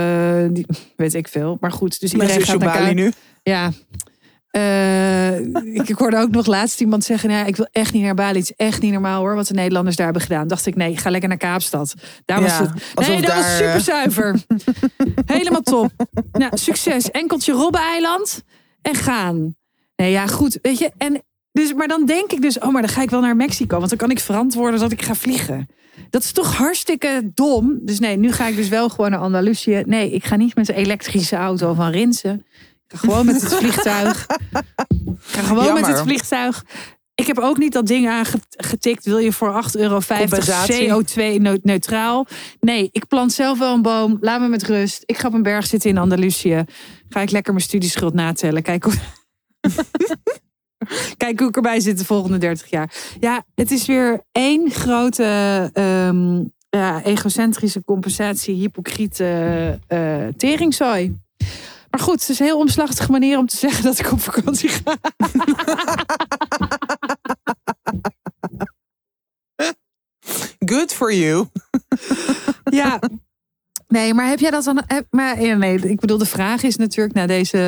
die, 0.51 0.67
weet 0.97 1.15
ik 1.15 1.29
veel. 1.29 1.57
Maar 1.61 1.73
goed, 1.73 2.01
dus 2.01 2.13
iedereen 2.13 2.43
gaat 2.43 2.59
naar 2.59 2.79
Bali 2.79 2.95
nu. 2.95 3.13
Ja. 3.43 3.71
Eh, 4.51 5.39
ik, 5.75 5.89
ik 5.89 5.99
hoorde 5.99 6.19
ook 6.19 6.31
nog 6.31 6.47
laatst 6.47 6.81
iemand 6.81 7.05
zeggen: 7.05 7.31
ja, 7.31 7.45
Ik 7.45 7.57
wil 7.57 7.69
echt 7.73 7.93
niet 7.93 8.03
naar 8.03 8.15
Bali. 8.15 8.39
Het 8.39 8.51
is 8.51 8.67
echt 8.67 8.83
niet 8.83 8.93
normaal 8.93 9.21
hoor, 9.21 9.35
wat 9.35 9.47
de 9.47 9.55
Nederlanders 9.55 9.97
daar 9.97 10.05
hebben 10.05 10.23
gedaan. 10.23 10.49
Dacht 10.49 10.67
ik: 10.67 10.75
Nee, 10.77 10.97
ga 10.97 11.11
lekker 11.11 11.29
naar 11.29 11.39
Kaapstad. 11.39 11.95
Daar 12.25 12.41
was 12.41 12.59
het. 12.59 12.71
Nee, 12.95 13.21
dat 13.21 13.35
was 13.35 13.45
daar, 13.45 13.53
super 13.53 13.75
eh, 13.75 13.81
zuiver. 13.81 14.41
Helemaal 15.37 15.63
top. 15.63 15.91
Nou, 16.33 16.57
succes. 16.57 17.11
Enkeltje 17.11 17.53
Robben-eiland 17.53 18.43
en 18.83 18.95
gaan. 18.95 19.57
Nee, 19.97 20.11
ja, 20.11 20.27
goed. 20.27 20.59
Weet 20.63 20.79
je, 20.79 20.93
en 20.97 21.23
dus, 21.53 21.75
maar 21.75 21.89
dan 21.89 22.07
denk 22.07 22.33
ik 22.33 22.43
dus: 22.43 22.59
Oh, 22.59 22.73
maar 22.73 22.83
dan 22.83 22.91
ga 22.91 23.03
ik 23.03 23.11
wel 23.11 23.21
naar 23.21 23.37
Mexico, 23.37 23.77
want 23.77 23.89
dan 23.89 23.99
kan 23.99 24.11
ik 24.11 24.21
verantwoorden 24.21 24.81
dat 24.81 24.93
ik 24.93 25.03
ga 25.03 25.15
vliegen. 25.15 25.69
Dat 26.11 26.23
is 26.23 26.33
toch 26.33 26.57
hartstikke 26.57 27.31
dom. 27.35 27.79
Dus 27.83 27.99
nee, 27.99 28.17
nu 28.17 28.33
ga 28.33 28.47
ik 28.47 28.57
dus 28.57 28.69
wel 28.69 28.89
gewoon 28.89 29.11
naar 29.11 29.21
Andalusië. 29.21 29.83
Nee, 29.87 30.11
ik 30.11 30.25
ga 30.25 30.37
niet 30.37 30.55
met 30.55 30.67
de 30.67 30.75
elektrische 30.75 31.37
auto 31.37 31.75
van 31.75 31.91
Rinsen. 31.91 32.47
Gewoon 32.89 33.27
met 33.27 33.43
het 33.43 33.55
vliegtuig. 33.55 34.27
Gewoon 35.19 35.75
met 35.75 35.87
het 35.87 36.01
vliegtuig. 36.01 36.65
Ik 37.15 37.27
heb 37.27 37.39
ook 37.39 37.59
niet 37.59 37.73
dat 37.73 37.87
ding 37.87 38.09
aangetikt. 38.09 39.05
Wil 39.05 39.19
je 39.19 39.33
voor 39.33 39.63
8,50 39.75 39.81
euro 39.81 40.01
Compensatie. 40.19 40.89
CO2-neutraal? 40.89 42.27
Nee, 42.61 42.89
ik 42.93 43.07
plant 43.07 43.33
zelf 43.33 43.59
wel 43.59 43.75
een 43.75 43.83
boom. 43.83 44.19
Laat 44.21 44.41
me 44.41 44.49
met 44.49 44.63
rust. 44.63 45.03
Ik 45.07 45.19
ga 45.19 45.29
op 45.29 45.35
een 45.35 45.43
berg 45.43 45.67
zitten 45.67 45.91
in 45.91 45.99
Andalusië. 45.99 46.65
Ga 47.09 47.21
ik 47.21 47.31
lekker 47.31 47.53
mijn 47.53 47.65
studieschuld 47.65 48.15
natellen. 48.15 48.63
Kijk 48.63 48.85
hoe... 48.85 48.93
Kijk 51.17 51.39
hoe 51.39 51.49
ik 51.49 51.57
erbij 51.57 51.81
zit 51.81 51.99
de 51.99 52.05
volgende 52.05 52.39
30 52.39 52.71
jaar. 52.71 52.93
Ja, 53.21 53.45
het 53.55 53.71
is 53.71 53.87
weer 53.87 54.23
één 54.33 54.71
grote 54.71 55.71
ehm, 55.73 56.43
ja, 56.71 57.03
egocentrische 57.05 57.85
compensatie, 57.85 58.55
hypocriete 58.55 59.79
eh 59.87 60.27
teringzooi. 60.37 61.17
Maar 61.91 62.01
goed, 62.01 62.21
het 62.21 62.29
is 62.29 62.39
een 62.39 62.47
heel 62.47 62.59
omslachtige 62.59 63.11
manier 63.11 63.39
om 63.39 63.47
te 63.47 63.57
zeggen 63.57 63.85
dat 63.85 63.99
ik 63.99 64.13
op 64.13 64.21
vakantie 64.21 64.69
ga. 64.69 64.97
Good 70.59 70.93
for 70.93 71.15
you. 71.15 71.49
Ja. 72.71 73.01
Nee, 73.89 74.15
maar 74.15 74.29
heb 74.29 74.39
jij 74.39 74.51
dat 74.51 74.65
dan? 74.65 74.85
Maar 75.11 75.57
nee, 75.57 75.79
ik 75.79 76.01
bedoel, 76.01 76.19
de 76.19 76.27
vraag 76.27 76.63
is 76.63 76.77
natuurlijk 76.77 77.15
na 77.15 77.27
deze 77.27 77.59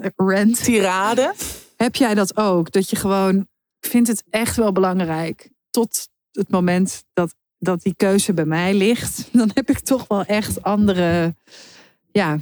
eh, 0.00 0.10
rant. 0.16 0.64
Tirade. 0.64 1.34
Heb 1.76 1.96
jij 1.96 2.14
dat 2.14 2.36
ook? 2.36 2.72
Dat 2.72 2.90
je 2.90 2.96
gewoon, 2.96 3.36
ik 3.80 3.90
vind 3.90 4.06
het 4.06 4.24
echt 4.30 4.56
wel 4.56 4.72
belangrijk. 4.72 5.48
Tot 5.70 6.08
het 6.32 6.50
moment 6.50 7.04
dat, 7.12 7.34
dat 7.58 7.82
die 7.82 7.94
keuze 7.96 8.32
bij 8.32 8.44
mij 8.44 8.74
ligt. 8.74 9.28
Dan 9.32 9.50
heb 9.54 9.70
ik 9.70 9.80
toch 9.80 10.04
wel 10.08 10.24
echt 10.24 10.62
andere, 10.62 11.34
ja, 12.12 12.38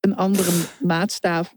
een 0.00 0.16
andere 0.16 0.50
maatstaaf. 0.80 1.52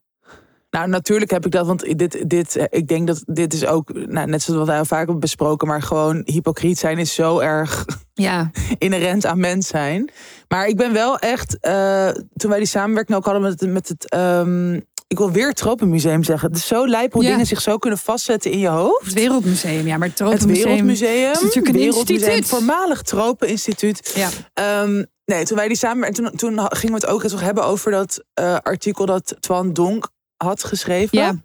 Nou, 0.70 0.88
natuurlijk 0.88 1.32
heb 1.32 1.46
ik 1.46 1.52
dat, 1.52 1.68
want 1.68 1.98
dit, 1.98 2.30
dit, 2.30 2.56
eh, 2.56 2.66
ik 2.70 2.88
denk 2.88 3.08
dat 3.08 3.24
dit 3.26 3.54
is 3.54 3.66
ook, 3.66 3.94
nou, 3.94 4.28
net 4.28 4.42
zoals 4.42 4.60
wat 4.60 4.68
wij 4.68 4.78
al 4.78 4.86
vaak 4.86 4.98
hebben 5.00 5.20
besproken, 5.20 5.68
maar 5.68 5.82
gewoon 5.82 6.22
hypocriet 6.26 6.78
zijn 6.78 6.98
is 6.98 7.14
zo 7.14 7.40
erg 7.40 7.86
Ja, 8.14 8.52
inherent 8.78 9.26
aan 9.26 9.40
mens 9.40 9.68
zijn. 9.68 10.10
Maar 10.48 10.68
ik 10.68 10.78
ben 10.78 10.94
wel 10.94 11.20
echt, 11.20 11.58
eh, 11.60 12.10
toen 12.36 12.50
wij 12.50 12.60
die 12.60 12.68
samenwerking 12.68 13.18
ook 13.18 13.24
hadden 13.26 13.42
met, 13.42 13.60
het- 13.60 13.70
met 13.70 13.88
het, 13.88 14.10
ehm, 14.10 14.74
ik 15.08 15.18
wil 15.18 15.32
weer 15.32 15.48
het 15.48 15.56
Tropenmuseum 15.56 16.24
zeggen. 16.24 16.50
Het 16.50 16.58
is 16.58 16.68
zo 16.68 16.88
lijp 16.88 17.14
hoe 17.14 17.24
Ja. 17.24 17.30
dingen 17.30 17.46
zich 17.46 17.62
zo 17.62 17.78
kunnen 17.78 18.00
vastzetten 18.00 18.52
in 18.52 18.60
je 18.60 18.68
hoofd. 18.68 19.06
het 19.06 19.14
Wereldmuseum. 19.14 19.88
Ja, 19.88 19.98
maar 19.98 20.08
het 20.08 20.20
Het 20.20 20.28
Tropenmuseum 20.28 20.64
Wereldmuseum, 20.66 21.32
is 21.32 21.42
natuurlijk 21.42 21.76
een 21.76 21.82
instituut. 21.82 22.46
voormalig 22.48 23.02
Tropeninstituut. 23.02 24.12
Ja, 24.16 24.30
Ehm, 24.54 25.04
nee, 25.26 25.46
toen 25.46 25.58
wij 25.58 25.68
die 25.68 25.78
samen, 25.78 26.14
toen, 26.14 26.32
toen 26.36 26.60
gingen 26.60 27.00
we 27.00 27.02
het 27.02 27.06
ook 27.06 27.24
eens 27.24 27.32
nog 27.32 27.42
hebben 27.42 27.64
over 27.64 27.92
dat 27.92 28.24
eh, 28.34 28.58
artikel 28.58 29.06
dat 29.06 29.36
Twan 29.40 29.74
Donk 29.74 30.10
had 30.38 30.64
geschreven. 30.64 31.18
ja, 31.18 31.36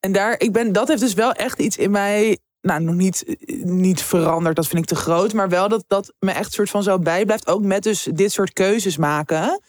En 0.00 0.12
daar, 0.12 0.40
ik 0.40 0.52
ben, 0.52 0.72
dat 0.72 0.88
heeft 0.88 1.00
dus 1.00 1.14
wel 1.14 1.32
echt 1.32 1.58
iets 1.58 1.76
in 1.76 1.90
mij, 1.90 2.38
nou 2.60 2.82
nog 2.82 2.94
niet, 2.94 3.36
niet 3.64 4.02
veranderd, 4.02 4.56
dat 4.56 4.66
vind 4.66 4.82
ik 4.82 4.88
te 4.88 5.02
groot, 5.02 5.32
maar 5.32 5.48
wel 5.48 5.68
dat 5.68 5.84
dat 5.86 6.12
me 6.18 6.30
echt 6.30 6.52
soort 6.52 6.70
van 6.70 6.82
zo 6.82 6.98
bijblijft, 6.98 7.46
ook 7.46 7.62
met 7.62 7.82
dus 7.82 8.08
dit 8.12 8.32
soort 8.32 8.52
keuzes 8.52 8.96
maken. 8.96 9.60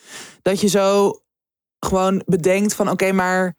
Dat 0.41 0.61
je 0.61 0.67
zo, 0.67 1.17
gewoon 1.79 2.21
bedenkt 2.25 2.73
van 2.73 2.89
oké, 2.89 3.11
maar 3.11 3.55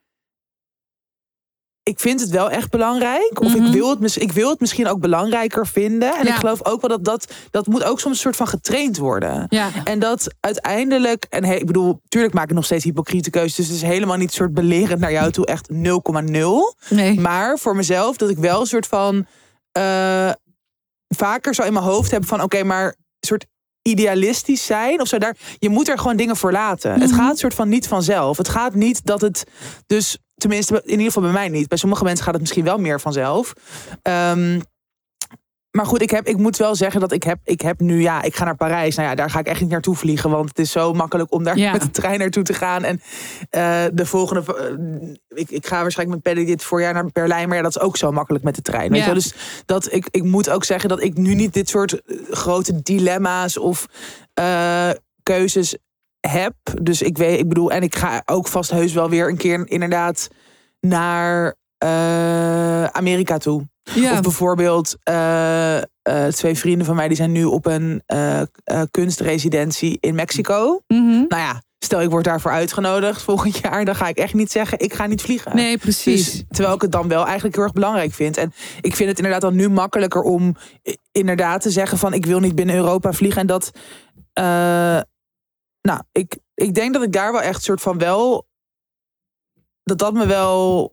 ik 1.90 2.00
vind 2.00 2.20
het 2.20 2.30
wel 2.30 2.50
echt 2.50 2.70
belangrijk. 2.70 3.40
Of 3.40 3.54
Mhm. 3.54 3.64
ik, 3.66 3.72
wil 3.72 3.90
het, 4.00 4.20
ik 4.20 4.32
wil 4.32 4.50
het 4.50 4.60
misschien 4.60 4.86
ook 4.86 5.00
belangrijker 5.00 5.66
vinden. 5.66 6.14
En 6.16 6.24
Ja. 6.26 6.32
ik 6.32 6.38
geloof 6.38 6.64
ook 6.64 6.80
wel 6.80 6.90
dat 6.90 7.04
dat, 7.04 7.32
dat 7.50 7.66
moet 7.66 7.84
ook 7.84 8.00
soms 8.00 8.14
een 8.14 8.20
soort 8.22 8.36
van 8.36 8.48
getraind 8.48 8.96
worden. 8.96 9.46
Ja. 9.48 9.68
En 9.84 9.98
dat 9.98 10.34
uiteindelijk, 10.40 11.26
en 11.30 11.44
he- 11.44 11.54
ik 11.54 11.66
bedoel, 11.66 12.00
tuurlijk 12.08 12.34
maak 12.34 12.48
ik 12.48 12.54
nog 12.54 12.64
steeds 12.64 12.84
hypocriete 12.84 13.30
keuzes. 13.30 13.54
Dus 13.56 13.66
het 13.66 13.74
is 13.76 13.82
helemaal 13.82 14.16
niet 14.16 14.32
soort 14.32 14.54
belerend 14.54 15.00
naar 15.00 15.12
jou 15.12 15.30
toe, 15.30 15.46
echt 15.46 15.68
0,0. 15.72 16.74
Nee. 16.90 17.20
Maar 17.20 17.58
voor 17.58 17.76
mezelf, 17.76 18.16
dat 18.16 18.30
ik 18.30 18.38
wel 18.38 18.60
een 18.60 18.66
soort 18.66 18.86
van 18.86 19.26
eh, 19.72 20.30
vaker 21.14 21.54
zo 21.54 21.62
in 21.62 21.72
mijn 21.72 21.84
hoofd 21.84 22.10
heb 22.10 22.26
van 22.26 22.42
oké, 22.42 22.62
maar 22.62 22.86
een 22.86 22.94
soort 23.28 23.46
idealistisch 23.82 24.66
zijn 24.66 25.00
of 25.00 25.08
zo. 25.08 25.18
Daar, 25.18 25.36
je 25.58 25.68
moet 25.68 25.88
er 25.88 25.98
gewoon 25.98 26.16
dingen 26.16 26.36
voor 26.36 26.52
laten. 26.52 26.92
Het 27.00 27.10
Mhm. 27.10 27.20
gaat 27.20 27.38
soort 27.38 27.54
van 27.54 27.68
niet 27.68 27.88
vanzelf. 27.88 28.36
Het 28.36 28.48
gaat 28.48 28.74
niet 28.74 29.04
dat 29.06 29.20
het 29.20 29.44
dus, 29.86 30.18
tenminste 30.34 30.80
in 30.84 30.90
ieder 30.90 31.04
geval 31.06 31.22
bij 31.22 31.32
mij 31.32 31.48
niet. 31.48 31.68
Bij 31.68 31.78
sommige 31.78 32.04
mensen 32.04 32.24
gaat 32.24 32.32
het 32.32 32.42
misschien 32.42 32.64
wel 32.64 32.78
meer 32.78 33.00
vanzelf. 33.00 33.52
Ehm, 34.02 34.60
maar 35.70 35.86
goed, 35.86 36.02
ik, 36.02 36.10
heb, 36.10 36.26
ik 36.26 36.36
moet 36.36 36.56
wel 36.56 36.74
zeggen 36.74 37.00
dat 37.00 37.12
ik 37.12 37.22
heb, 37.22 37.38
ik 37.44 37.60
heb 37.60 37.80
nu, 37.80 38.00
ja, 38.02 38.22
ik 38.22 38.36
ga 38.36 38.44
naar 38.44 38.56
Parijs. 38.56 38.96
Nou 38.96 39.08
ja, 39.08 39.14
daar 39.14 39.30
ga 39.30 39.38
ik 39.38 39.46
echt 39.46 39.60
niet 39.60 39.70
naartoe 39.70 39.96
vliegen. 39.96 40.30
Want 40.30 40.48
het 40.48 40.58
is 40.58 40.70
zo 40.70 40.92
makkelijk 40.92 41.32
om 41.32 41.44
daar 41.44 41.58
Ja. 41.58 41.72
met 41.72 41.80
de 41.82 41.90
trein 41.90 42.18
naartoe 42.18 42.42
te 42.42 42.54
gaan. 42.54 42.84
En 42.84 43.00
eh, 43.50 43.84
de 43.92 44.06
volgende, 44.06 44.54
eh, 44.56 45.38
ik, 45.40 45.50
ik 45.50 45.66
ga 45.66 45.80
waarschijnlijk 45.82 46.24
met 46.24 46.34
Paddy 46.34 46.50
dit 46.50 46.62
voorjaar 46.62 46.94
naar 46.94 47.08
Berlijn. 47.12 47.48
Maar 47.48 47.56
ja, 47.56 47.62
dat 47.62 47.76
is 47.76 47.82
ook 47.82 47.96
zo 47.96 48.12
makkelijk 48.12 48.44
met 48.44 48.54
de 48.54 48.62
trein. 48.62 48.90
Weet 48.90 48.98
Ja. 48.98 49.06
je 49.06 49.12
wel? 49.12 49.22
Dus 49.22 49.34
dat, 49.66 49.92
ik, 49.92 50.06
ik 50.10 50.22
moet 50.22 50.50
ook 50.50 50.64
zeggen 50.64 50.88
dat 50.88 51.02
ik 51.02 51.16
nu 51.16 51.34
niet 51.34 51.52
dit 51.52 51.68
soort 51.68 52.02
eh, 52.02 52.16
grote 52.30 52.82
dilemma's 52.82 53.58
of 53.58 53.86
eh, 54.34 54.90
keuzes 55.22 55.76
heb. 56.28 56.54
Dus 56.82 57.02
ik 57.02 57.18
weet, 57.18 57.38
ik 57.38 57.48
bedoel, 57.48 57.72
en 57.72 57.82
ik 57.82 57.94
ga 57.94 58.22
ook 58.24 58.48
vast 58.48 58.70
heus 58.70 58.92
wel 58.92 59.08
weer 59.08 59.28
een 59.28 59.36
keer 59.36 59.62
inderdaad 59.68 60.28
naar 60.80 61.54
eh, 61.78 62.84
Amerika 62.84 63.38
toe. 63.38 63.68
Ja. 63.82 64.12
Of 64.12 64.20
bijvoorbeeld 64.20 64.96
eh, 65.02 65.76
eh, 65.76 65.82
twee 66.30 66.54
vrienden 66.54 66.86
van 66.86 66.96
mij 66.96 67.08
die 67.08 67.16
zijn 67.16 67.32
nu 67.32 67.44
op 67.44 67.66
een 67.66 68.02
kunstresidentie 68.90 69.96
in 70.00 70.14
Mexico. 70.14 70.80
Mhm. 70.86 71.24
Nou 71.28 71.42
ja, 71.42 71.62
stel 71.78 72.02
ik 72.02 72.10
word 72.10 72.24
daarvoor 72.24 72.50
uitgenodigd 72.50 73.22
volgend 73.22 73.58
jaar, 73.58 73.84
dan 73.84 73.94
ga 73.94 74.08
ik 74.08 74.16
echt 74.16 74.34
niet 74.34 74.52
zeggen 74.52 74.78
ik 74.78 74.94
ga 74.94 75.06
niet 75.06 75.22
vliegen. 75.22 75.56
Nee, 75.56 75.78
precies. 75.78 76.32
Dus, 76.32 76.44
terwijl 76.50 76.74
ik 76.74 76.82
het 76.82 76.92
dan 76.92 77.08
wel 77.08 77.24
eigenlijk 77.24 77.54
heel 77.54 77.64
erg 77.64 77.72
belangrijk 77.72 78.12
vind. 78.12 78.36
En 78.36 78.52
ik 78.80 78.96
vind 78.96 79.08
het 79.08 79.18
inderdaad 79.18 79.42
dan 79.42 79.54
nu 79.54 79.68
makkelijker 79.68 80.22
om 80.22 80.56
inderdaad 81.12 81.60
te 81.60 81.70
zeggen 81.70 81.98
van 81.98 82.12
ik 82.12 82.26
wil 82.26 82.40
niet 82.40 82.54
binnen 82.54 82.76
Europa 82.76 83.12
vliegen. 83.12 83.40
En 83.40 83.46
dat, 83.46 83.70
nou, 85.88 86.00
ik, 86.12 86.36
ik 86.54 86.74
denk 86.74 86.92
dat 86.94 87.02
ik 87.02 87.12
daar 87.12 87.32
wel 87.32 87.40
echt 87.42 87.62
soort 87.62 87.80
van 87.80 87.98
wel, 87.98 88.46
dat 89.82 89.98
dat 89.98 90.12
me 90.14 90.26
wel 90.26 90.92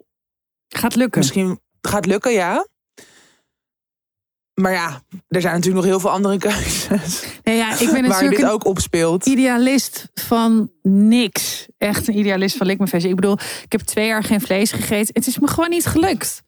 Gaat 0.68 0.96
lukken. 0.96 1.20
misschien 1.20 1.60
gaat 1.82 2.06
lukken, 2.06 2.32
ja. 2.32 2.68
Maar 4.54 4.72
ja, 4.72 5.02
er 5.28 5.42
zijn 5.42 5.54
natuurlijk 5.56 5.76
nog 5.86 5.92
heel 5.92 6.00
veel 6.00 6.10
andere 6.10 6.38
keuzes. 6.48 7.24
Nee, 7.44 7.58
ja, 7.58 7.80
ik 7.80 7.92
ben 7.92 8.08
Waar 8.08 8.30
dit 8.30 8.46
ook 8.46 8.66
op 8.66 8.80
speelt. 8.80 9.26
idealist 9.26 10.10
van 10.14 10.72
niks. 10.82 11.66
Echt 11.78 12.08
een 12.08 12.18
idealist 12.18 12.58
van 12.58 12.68
likmefestje. 12.68 13.10
Ik 13.10 13.16
bedoel, 13.16 13.38
ik 13.64 13.72
heb 13.72 13.82
twee 13.82 14.08
jaar 14.08 14.24
geen 14.24 14.42
vlees 14.42 14.72
gegeten. 14.72 15.14
Het 15.14 15.28
is 15.28 15.40
me 15.40 15.48
gewoon 15.48 15.70
niet 15.70 15.86
gelukt. 15.86 16.42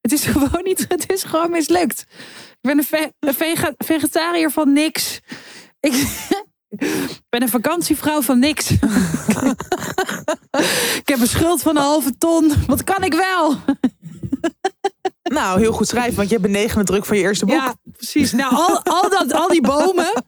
Het 0.00 0.12
is 0.12 0.24
gewoon 0.32 0.62
niet, 0.64 0.84
het 0.88 1.12
is 1.12 1.22
gewoon 1.22 1.50
mislukt. 1.50 2.00
Ik 2.50 2.58
ben 2.60 2.78
een, 2.78 2.84
ve- 2.84 3.12
een 3.20 3.74
vegetariër 3.78 4.50
van 4.50 4.72
niks. 4.72 5.20
Ik 5.80 5.92
ben 7.28 7.42
een 7.42 7.48
vakantievrouw 7.48 8.22
van 8.22 8.38
niks. 8.38 8.70
ik 11.00 11.08
heb 11.08 11.20
een 11.20 11.26
schuld 11.26 11.62
van 11.62 11.76
een 11.76 11.82
halve 11.82 12.18
ton. 12.18 12.52
Wat 12.66 12.84
kan 12.84 13.04
ik 13.04 13.14
wel? 13.14 13.56
Nou, 15.22 15.58
heel 15.60 15.72
goed 15.72 15.88
schrijven, 15.88 16.16
want 16.16 16.28
je 16.28 16.34
hebt 16.34 16.46
een 16.46 16.52
negende 16.52 16.84
druk 16.84 17.04
van 17.04 17.16
je 17.16 17.22
eerste 17.22 17.46
boek. 17.46 17.54
Ja, 17.54 17.74
precies. 17.92 18.32
Nou, 18.32 18.54
al, 18.54 18.80
al, 18.82 19.10
dat, 19.10 19.32
al 19.32 19.48
die 19.48 19.62
bomen. 19.62 20.12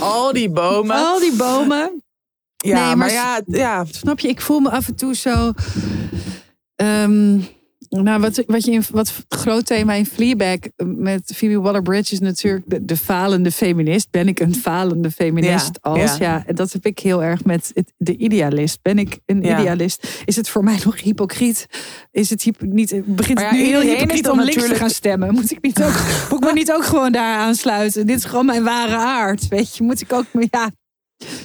Al 0.00 0.32
die 0.32 0.50
bomen. 0.50 0.96
Al 0.96 1.18
die 1.18 1.36
bomen. 1.36 2.02
ja, 2.56 2.74
nee, 2.74 2.82
maar 2.84 2.96
maar, 2.96 3.12
ja, 3.12 3.40
ja, 3.46 3.84
Snap 3.90 4.20
je? 4.20 4.28
Ik 4.28 4.40
voel 4.40 4.60
me 4.60 4.70
af 4.70 4.88
en 4.88 4.94
toe 4.94 5.14
zo. 5.14 5.52
ehm, 6.74 7.40
nou, 8.02 8.20
wat, 8.20 8.42
wat, 8.46 8.64
je 8.64 8.70
in, 8.70 8.82
wat 8.90 9.24
groot 9.28 9.66
thema 9.66 9.92
in 9.92 10.06
Fleabag 10.06 10.58
met 10.84 11.32
Phoebe 11.36 11.60
Waller-Bridge 11.60 12.12
is 12.12 12.20
natuurlijk 12.20 12.62
de, 12.66 12.84
de 12.84 12.96
falende 12.96 13.52
feminist. 13.52 14.10
Ben 14.10 14.28
ik 14.28 14.40
een 14.40 14.54
falende 14.54 15.10
feminist 15.10 15.78
Ja, 15.82 15.90
als? 15.90 16.00
Ja. 16.00 16.16
ja. 16.18 16.42
en 16.46 16.54
dat 16.54 16.72
heb 16.72 16.86
ik 16.86 16.98
heel 16.98 17.22
erg 17.22 17.44
met 17.44 17.70
het, 17.74 17.92
de 17.96 18.16
idealist. 18.16 18.78
Ben 18.82 18.98
ik 18.98 19.18
een 19.26 19.42
Ja. 19.42 19.58
idealist? 19.60 20.22
Is 20.24 20.36
het 20.36 20.48
voor 20.48 20.64
mij 20.64 20.78
nog 20.84 21.00
hypocriet? 21.00 21.66
Is 22.10 22.30
het 22.30 22.42
hypo, 22.42 22.64
niet, 22.66 23.02
begint 23.04 23.38
Maar 23.38 23.48
het 23.48 23.58
nu 23.58 23.64
heel 23.64 23.80
hypocriet 23.80 24.28
om 24.28 24.40
links 24.40 24.68
te 24.68 24.74
gaan 24.74 24.90
stemmen? 24.90 25.32
Moet 25.34 25.50
ik, 25.50 25.62
niet 25.62 25.82
ook, 25.82 25.92
moet 26.30 26.42
ik 26.42 26.48
me 26.48 26.52
niet 26.52 26.72
ook 26.72 26.84
gewoon 26.84 27.12
daar 27.12 27.38
aansluiten? 27.38 28.06
Dit 28.06 28.18
is 28.18 28.24
gewoon 28.24 28.46
mijn 28.46 28.64
ware 28.64 28.96
aard. 28.96 29.48
Weet 29.48 29.76
je, 29.76 29.84
moet 29.84 30.00
ik 30.00 30.12
ook. 30.12 30.24
Ja, 30.50 30.70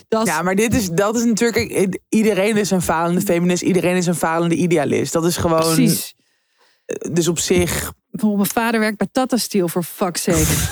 dat 0.08 0.28
ja, 0.28 0.42
maar 0.42 0.56
dit 0.56 0.74
is, 0.74 0.90
dat 0.90 1.16
is 1.16 1.24
natuurlijk... 1.24 1.88
Iedereen 2.10 2.58
is 2.58 2.72
een 2.72 2.82
falende 2.82 3.22
feminist. 3.22 3.62
Iedereen 3.62 3.96
is 3.96 4.06
een 4.06 4.16
falende 4.16 4.56
idealist. 4.56 5.14
Dat 5.14 5.26
is 5.26 5.38
gewoon... 5.38 5.60
precies. 5.60 6.14
Dus 7.12 7.28
op 7.28 7.40
zich... 7.40 7.94
Oh, 8.12 8.36
mijn 8.36 8.50
vader 8.50 8.80
werkt 8.80 8.98
bij 8.98 9.08
Tata 9.12 9.38
Steel, 9.38 9.68
voor 9.68 9.84
fuck's 9.84 10.22
sake. 10.22 10.46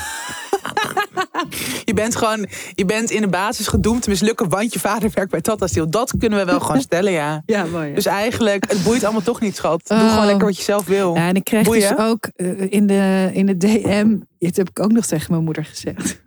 Je 1.85 1.93
bent 1.93 2.15
gewoon... 2.15 2.47
Je 2.73 2.85
bent 2.85 3.09
in 3.11 3.21
de 3.21 3.27
basis 3.27 3.67
gedoemd 3.67 4.01
te 4.01 4.09
mislukken... 4.09 4.49
want 4.49 4.73
je 4.73 4.79
vader 4.79 5.09
werkt 5.13 5.31
bij 5.31 5.41
Tata 5.41 5.67
Steel. 5.67 5.89
Dat 5.89 6.13
kunnen 6.17 6.39
we 6.39 6.45
wel 6.45 6.59
gewoon 6.59 6.81
stellen, 6.89 7.11
ja. 7.11 7.43
Ja, 7.45 7.65
mooi. 7.65 7.93
Dus 7.93 8.05
eigenlijk, 8.05 8.69
het 8.71 8.83
boeit 8.83 9.03
allemaal 9.03 9.21
toch 9.21 9.41
niet, 9.41 9.55
schat. 9.55 9.81
Doe 9.87 9.97
Oh. 9.97 10.09
gewoon 10.11 10.25
lekker 10.25 10.45
wat 10.45 10.57
je 10.57 10.63
zelf 10.63 10.85
wil. 10.85 11.15
ja, 11.15 11.27
en 11.27 11.35
ik 11.35 11.43
kreeg 11.43 11.63
Boeien. 11.65 11.95
dus 11.95 12.05
ook 12.05 12.25
eh, 12.35 12.71
in, 12.71 12.87
de, 12.87 13.29
in 13.33 13.45
de 13.45 13.57
DM... 13.57 14.15
Dit 14.39 14.57
heb 14.57 14.69
ik 14.69 14.79
ook 14.79 14.91
nog 14.91 15.05
tegen 15.05 15.31
mijn 15.31 15.43
moeder 15.43 15.65
gezegd. 15.65 16.21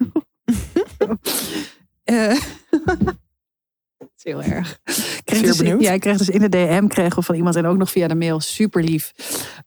Eh, 2.05 2.17
Het 2.71 3.15
is 4.25 4.33
heel 4.33 4.43
erg. 4.43 4.79
Kreeg 5.25 5.43
dus, 5.43 5.57
benieuwd. 5.57 5.83
Ja, 5.83 5.93
ik 5.93 6.01
kreeg 6.01 6.17
dus 6.17 6.29
in 6.29 6.41
de 6.41 6.49
DM 6.49 6.87
kreeg 6.87 7.15
we 7.15 7.23
van 7.23 7.35
iemand 7.35 7.57
en 7.57 7.67
ook 7.67 7.77
nog 7.77 7.91
via 7.91 8.09
de 8.09 8.15
mail 8.15 8.41
super 8.41 8.83
lief. 8.85 9.13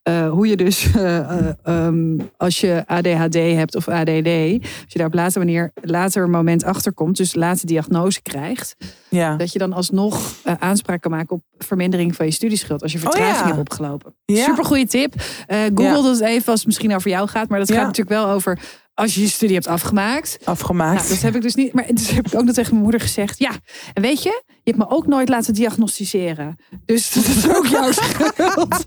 eh, 0.02 0.30
hoe 0.30 0.46
je 0.46 0.56
dus 0.56 0.86
eh, 0.94 1.18
eh, 1.18 1.54
ehm, 1.62 2.18
als 2.36 2.60
je 2.60 2.82
ADHD 2.86 3.34
hebt 3.34 3.74
of 3.76 3.88
ADD, 3.88 4.10
als 4.58 4.92
je 4.92 4.98
daar 4.98 5.06
op 5.06 5.14
later 5.14 5.38
manier, 5.40 5.70
later 5.82 6.30
moment 6.30 6.64
achter 6.64 6.92
komt, 6.92 7.16
dus 7.16 7.34
later 7.34 7.66
diagnose 7.66 8.22
krijgt, 8.22 8.76
Ja. 9.08 9.36
dat 9.36 9.52
je 9.52 9.58
dan 9.58 9.72
alsnog 9.72 10.32
aanspraak 10.58 11.00
kan 11.00 11.10
maken 11.10 11.36
op 11.36 11.42
vermindering 11.58 12.16
van 12.16 12.26
je 12.26 12.32
studieschuld 12.32 12.82
als 12.82 12.92
je 12.92 12.98
vertraging 12.98 13.32
Oh 13.34 13.38
ja. 13.40 13.46
hebt 13.46 13.58
opgelopen. 13.58 14.14
Ja. 14.24 14.44
Super 14.44 14.64
goede 14.64 14.86
tip. 14.86 15.14
Google 15.74 16.02
dat 16.02 16.20
even 16.20 16.46
als 16.50 16.58
het 16.58 16.66
misschien 16.66 16.94
over 16.94 17.10
jou 17.10 17.28
gaat, 17.28 17.48
maar 17.48 17.58
dat 17.58 17.70
gaat 17.72 17.86
natuurlijk 17.86 18.08
wel 18.16 18.28
over 18.28 18.58
als 18.94 19.14
je 19.14 19.20
je 19.20 19.28
studie 19.28 19.54
hebt 19.54 19.66
afgemaakt. 19.66 20.38
Afgemaakt. 20.44 20.96
Nou, 20.98 21.08
dat 21.08 21.20
heb 21.20 21.34
ik 21.34 21.42
dus 21.42 21.54
niet. 21.54 21.72
Maar 21.72 21.86
dus 21.88 22.10
heb 22.10 22.26
ik 22.26 22.34
ook 22.34 22.44
nog 22.44 22.54
tegen 22.54 22.70
mijn 22.70 22.82
moeder 22.82 23.00
gezegd. 23.00 23.38
Ja, 23.38 23.50
en 23.92 24.02
weet 24.02 24.22
je, 24.22 24.42
je 24.46 24.70
hebt 24.72 24.76
me 24.78 24.90
ook 24.96 25.06
nooit 25.06 25.28
laten 25.28 25.54
diagnosticeren. 25.54 26.58
Dus 26.84 27.10
dat 27.14 27.24
is 27.24 27.48
ook 27.56 27.66
jouw 27.66 27.92
schuld. 28.02 28.86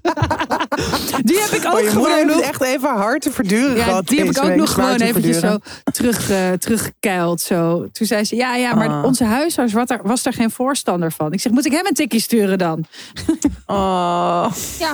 Die 1.23 1.39
heb 1.39 1.51
ik 1.51 1.65
ook 1.65 1.73
Oh, 1.73 1.79
je 1.81 1.89
gewoon 1.89 2.25
nog. 2.27 2.35
het 2.35 2.45
echt 2.45 2.61
even 2.61 2.89
hard 2.89 3.21
te 3.21 3.31
verduren 3.31 3.75
Ja, 3.77 3.83
gehad 3.83 4.07
die 4.07 4.19
heb 4.19 4.29
ik 4.29 4.43
ook 4.43 4.55
nog 4.55 4.73
gewoon 4.73 4.95
eventjes 5.01 5.39
zo 5.39 5.57
terug, 5.91 6.29
eh 6.29 6.51
teruggekeild. 6.51 7.41
Zo. 7.41 7.87
Toen 7.91 8.07
zei 8.07 8.23
ze, 8.23 8.35
ja, 8.35 8.55
ja, 8.55 8.73
maar 8.75 8.89
Ah. 8.89 9.03
onze 9.03 9.23
huisarts 9.23 9.73
was 9.73 9.85
daar, 9.87 9.99
was 10.03 10.23
daar 10.23 10.33
geen 10.33 10.51
voorstander 10.51 11.11
van. 11.11 11.33
Ik 11.33 11.41
zeg, 11.41 11.51
moet 11.51 11.65
ik 11.65 11.71
hem 11.71 11.85
een 11.85 11.93
tikkie 11.93 12.19
sturen 12.21 12.57
dan? 12.57 12.85
Oh. 13.69 14.51
Ja. 14.79 14.93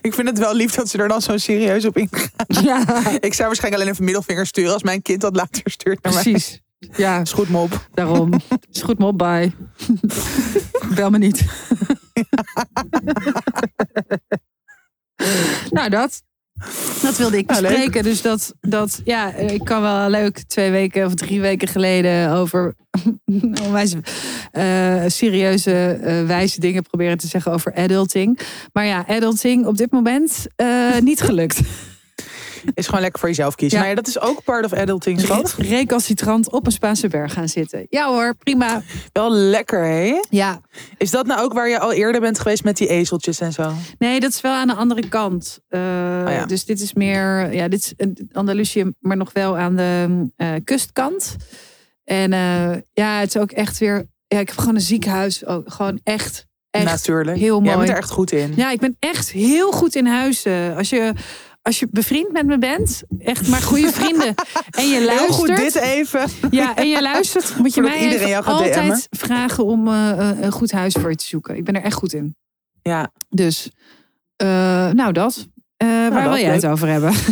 Ik 0.00 0.14
vind 0.14 0.28
het 0.28 0.38
wel 0.38 0.54
lief 0.54 0.74
dat 0.74 0.88
ze 0.88 0.98
er 0.98 1.08
dan 1.08 1.22
zo 1.22 1.36
serieus 1.36 1.84
op 1.84 1.96
ingaan. 1.96 2.28
Ja, 2.46 2.78
Ik 3.20 3.34
zou 3.34 3.46
waarschijnlijk 3.48 3.74
alleen 3.82 3.92
even 3.92 4.04
middelvinger 4.04 4.35
sturen 4.44 4.72
als 4.72 4.82
mijn 4.82 5.02
kind 5.02 5.20
dat 5.20 5.36
later 5.36 5.70
stuurt 5.70 6.02
naar 6.02 6.12
mij. 6.12 6.22
precies. 6.22 6.60
Ja, 6.96 7.20
Is 7.20 7.32
goed, 7.32 7.48
mop. 7.48 7.88
daarom. 7.94 8.32
Is 8.72 8.82
goed, 8.82 8.98
mop, 8.98 9.18
bye. 9.18 9.52
Bel 10.94 11.10
me 11.10 11.18
niet. 11.18 11.44
nou, 15.70 15.88
dat. 15.90 16.22
Dat 17.02 17.16
wilde 17.16 17.36
ik 17.36 17.46
Nou, 17.46 17.62
bespreken. 17.62 18.02
Dus 18.02 18.22
dat, 18.22 18.54
dat, 18.60 19.00
ja, 19.04 19.34
ik 19.34 19.64
kan 19.64 19.82
wel 19.82 20.10
leuk 20.10 20.38
twee 20.38 20.70
weken 20.70 21.06
of 21.06 21.14
drie 21.14 21.40
weken 21.40 21.68
geleden 21.68 22.32
over 22.32 22.74
onwijs 23.64 23.94
eh, 24.52 25.04
serieuze, 25.06 25.72
eh, 26.02 26.26
wijze 26.26 26.60
dingen 26.60 26.82
proberen 26.82 27.18
te 27.18 27.26
zeggen 27.26 27.52
over 27.52 27.74
adulting. 27.74 28.38
Maar 28.72 28.86
ja, 28.86 29.04
adulting 29.08 29.66
op 29.66 29.76
dit 29.76 29.90
moment 29.90 30.46
eh, 30.56 30.98
niet 31.00 31.20
gelukt. 31.20 31.60
Is 32.74 32.86
gewoon 32.86 33.00
lekker 33.00 33.18
voor 33.20 33.28
jezelf 33.28 33.54
kiezen. 33.54 33.76
Ja. 33.78 33.84
Maar 33.84 33.94
ja, 33.94 34.00
dat 34.02 34.08
is 34.08 34.20
ook 34.20 34.44
part 34.44 34.64
of 34.64 34.72
adulting, 34.72 35.20
schat. 35.20 35.54
Recalcitrant 35.58 36.50
op 36.52 36.66
een 36.66 36.72
Spaanse 36.72 37.08
berg 37.08 37.32
gaan 37.32 37.48
zitten. 37.48 37.86
Ja 37.90 38.08
hoor, 38.08 38.34
prima. 38.38 38.82
Wel 39.12 39.30
lekker, 39.32 39.84
hè? 39.84 40.20
Ja, 40.30 40.60
Is 40.98 41.10
dat 41.10 41.26
nou 41.26 41.40
ook 41.42 41.52
waar 41.52 41.68
je 41.68 41.78
al 41.78 41.92
eerder 41.92 42.20
bent 42.20 42.38
geweest 42.38 42.64
met 42.64 42.76
die 42.76 42.88
ezeltjes 42.88 43.40
en 43.40 43.52
zo? 43.52 43.72
Nee, 43.98 44.20
dat 44.20 44.30
is 44.30 44.40
wel 44.40 44.52
aan 44.52 44.66
de 44.68 44.74
andere 44.74 45.08
kant. 45.08 45.58
Eh, 45.68 45.80
Oh 46.26 46.32
ja. 46.32 46.46
Dus 46.46 46.64
dit 46.64 46.80
is 46.80 46.92
meer, 46.92 47.52
ja, 47.54 47.68
dit 47.68 47.94
is 47.96 48.06
Andalusië, 48.32 48.90
maar 49.00 49.16
nog 49.16 49.32
wel 49.32 49.58
aan 49.58 49.76
de 49.76 50.26
eh, 50.36 50.48
kustkant. 50.64 51.36
En 52.04 52.32
eh, 52.32 52.70
ja, 52.92 53.18
het 53.18 53.34
is 53.34 53.40
ook 53.40 53.50
echt 53.50 53.78
weer 53.78 54.06
Ja, 54.28 54.38
ik 54.38 54.48
heb 54.48 54.58
gewoon 54.58 54.74
een 54.74 54.80
ziekenhuis. 54.80 55.44
Oh, 55.44 55.58
gewoon 55.64 56.00
echt, 56.02 56.46
echt 56.70 56.84
Natuurlijk. 56.84 57.38
heel 57.38 57.62
Jij 57.62 57.74
mooi. 57.74 57.76
bent 57.76 57.88
er 57.88 57.96
echt 58.02 58.10
goed 58.10 58.32
in. 58.32 58.52
Ja, 58.56 58.70
ik 58.70 58.80
ben 58.80 58.96
echt 58.98 59.30
heel 59.30 59.72
goed 59.72 59.94
in 59.94 60.06
huizen. 60.06 60.76
Als 60.76 60.90
je, 60.90 61.12
als 61.66 61.78
je 61.78 61.88
bevriend 61.90 62.32
met 62.32 62.46
me 62.46 62.58
bent, 62.58 63.02
echt 63.18 63.48
maar 63.48 63.62
goede 63.62 63.92
vrienden. 63.92 64.34
En 64.70 64.88
je 64.88 64.94
Heel 64.94 65.06
luistert. 65.06 65.34
goed 65.34 65.56
dit 65.56 65.74
even. 65.74 66.28
Ja, 66.50 66.76
en 66.76 66.88
je 66.88 67.02
luistert, 67.02 67.56
moet 67.56 67.74
je 67.74 67.80
Voordat 67.80 67.98
mij 67.98 68.08
iedereen 68.08 68.28
jou 68.28 68.44
DM'en. 68.44 68.54
altijd 68.54 69.06
vragen 69.10 69.64
om 69.64 69.88
eh, 69.88 70.10
eh, 70.10 70.40
een 70.40 70.52
goed 70.52 70.72
huis 70.72 70.94
voor 70.94 71.10
je 71.10 71.16
te 71.16 71.24
zoeken. 71.24 71.56
Ik 71.56 71.64
ben 71.64 71.74
er 71.74 71.82
echt 71.82 71.94
goed 71.94 72.12
in. 72.12 72.36
Ja. 72.82 73.12
Dus, 73.28 73.70
eh, 74.36 74.48
nou 74.90 75.12
dat. 75.12 75.46
Eh, 75.76 75.88
waar 75.88 76.10
dat, 76.10 76.22
wil 76.22 76.36
jij 76.36 76.44
leuk. 76.52 76.62
het 76.62 76.70
over 76.70 76.88
hebben? 76.88 77.12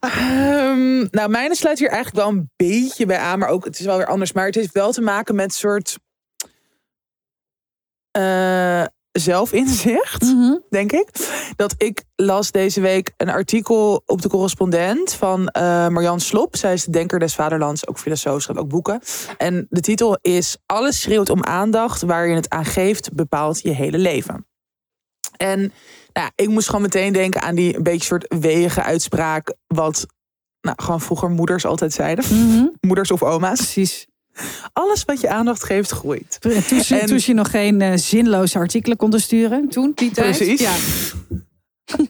Ehm, 0.00 1.06
nou, 1.10 1.28
mijne 1.28 1.54
sluit 1.54 1.78
hier 1.78 1.88
eigenlijk 1.88 2.24
wel 2.24 2.34
een 2.34 2.50
beetje 2.56 3.06
bij 3.06 3.18
aan, 3.18 3.38
maar 3.38 3.48
ook 3.48 3.64
het 3.64 3.78
is 3.78 3.84
wel 3.84 3.96
weer 3.96 4.06
anders. 4.06 4.32
Maar 4.32 4.46
het 4.46 4.54
heeft 4.54 4.72
wel 4.72 4.92
te 4.92 5.00
maken 5.00 5.34
met 5.34 5.54
soort 5.54 5.98
zelfinzicht, 9.18 10.22
Mhm. 10.22 10.56
denk 10.70 10.92
ik. 10.92 11.08
Dat 11.56 11.74
ik 11.76 12.04
las 12.16 12.50
deze 12.50 12.80
week 12.80 13.12
een 13.16 13.28
artikel 13.28 14.02
op 14.06 14.22
de 14.22 14.28
correspondent 14.28 15.12
van 15.14 15.48
eh 15.48 15.88
Marjan 15.88 16.20
Slop. 16.20 16.56
Zij 16.56 16.72
is 16.72 16.84
de 16.84 16.90
denker 16.90 17.18
des 17.18 17.34
vaderlands, 17.34 17.86
ook 17.88 17.98
filosoof, 17.98 18.42
schrijft 18.42 18.60
ook 18.62 18.68
boeken. 18.68 19.00
En 19.36 19.66
de 19.70 19.80
titel 19.80 20.18
is 20.22 20.56
Alles 20.66 21.00
schreeuwt 21.00 21.30
om 21.30 21.44
aandacht, 21.44 22.02
waar 22.02 22.28
je 22.28 22.34
het 22.34 22.48
aan 22.48 22.64
geeft, 22.64 23.12
bepaalt 23.14 23.60
je 23.62 23.70
hele 23.70 23.98
leven. 23.98 24.46
En 25.36 25.72
nou, 26.12 26.30
ik 26.34 26.48
moest 26.48 26.66
gewoon 26.66 26.82
meteen 26.82 27.12
denken 27.12 27.42
aan 27.42 27.54
die 27.54 27.76
een 27.76 27.82
beetje 27.82 28.04
soort 28.04 28.34
weege 28.38 28.82
uitspraak, 28.82 29.54
wat 29.66 30.06
nou, 30.60 30.76
gewoon 30.82 31.00
vroeger 31.00 31.30
moeders 31.30 31.66
altijd 31.66 31.92
zeiden. 31.92 32.24
Mhm. 32.28 32.66
Moeders 32.80 33.10
of 33.10 33.22
oma's. 33.22 33.56
Precies. 33.58 34.06
Alles 34.72 35.04
wat 35.04 35.20
je 35.20 35.28
aandacht 35.28 35.64
geeft, 35.64 35.90
groeit. 35.90 36.40
Toen, 36.40 36.52
En- 36.52 37.06
toen 37.06 37.20
je 37.20 37.34
nog 37.34 37.50
geen 37.50 37.80
eh, 37.80 37.92
zinloze 37.96 38.58
artikelen 38.58 38.96
konden 38.96 39.20
sturen. 39.20 39.68
Toen, 39.68 39.92
die 39.94 40.10
tijd. 40.10 40.36
Precies. 40.36 40.60
Ja. 40.60 40.74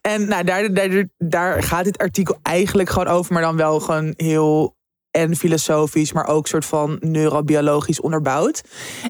En 0.00 0.28
nou, 0.28 0.44
daar, 0.44 0.74
daar, 0.74 1.08
daar 1.18 1.62
gaat 1.62 1.84
dit 1.84 1.98
artikel 1.98 2.38
eigenlijk 2.42 2.90
gewoon 2.90 3.08
over, 3.08 3.32
maar 3.32 3.42
dan 3.42 3.56
wel 3.56 3.80
gewoon 3.80 4.14
heel 4.16 4.76
en 5.10 5.36
filosofisch, 5.36 6.12
maar 6.12 6.26
ook 6.26 6.46
soort 6.46 6.64
van 6.64 6.96
neurobiologisch 7.00 8.00
onderbouwd. 8.00 8.62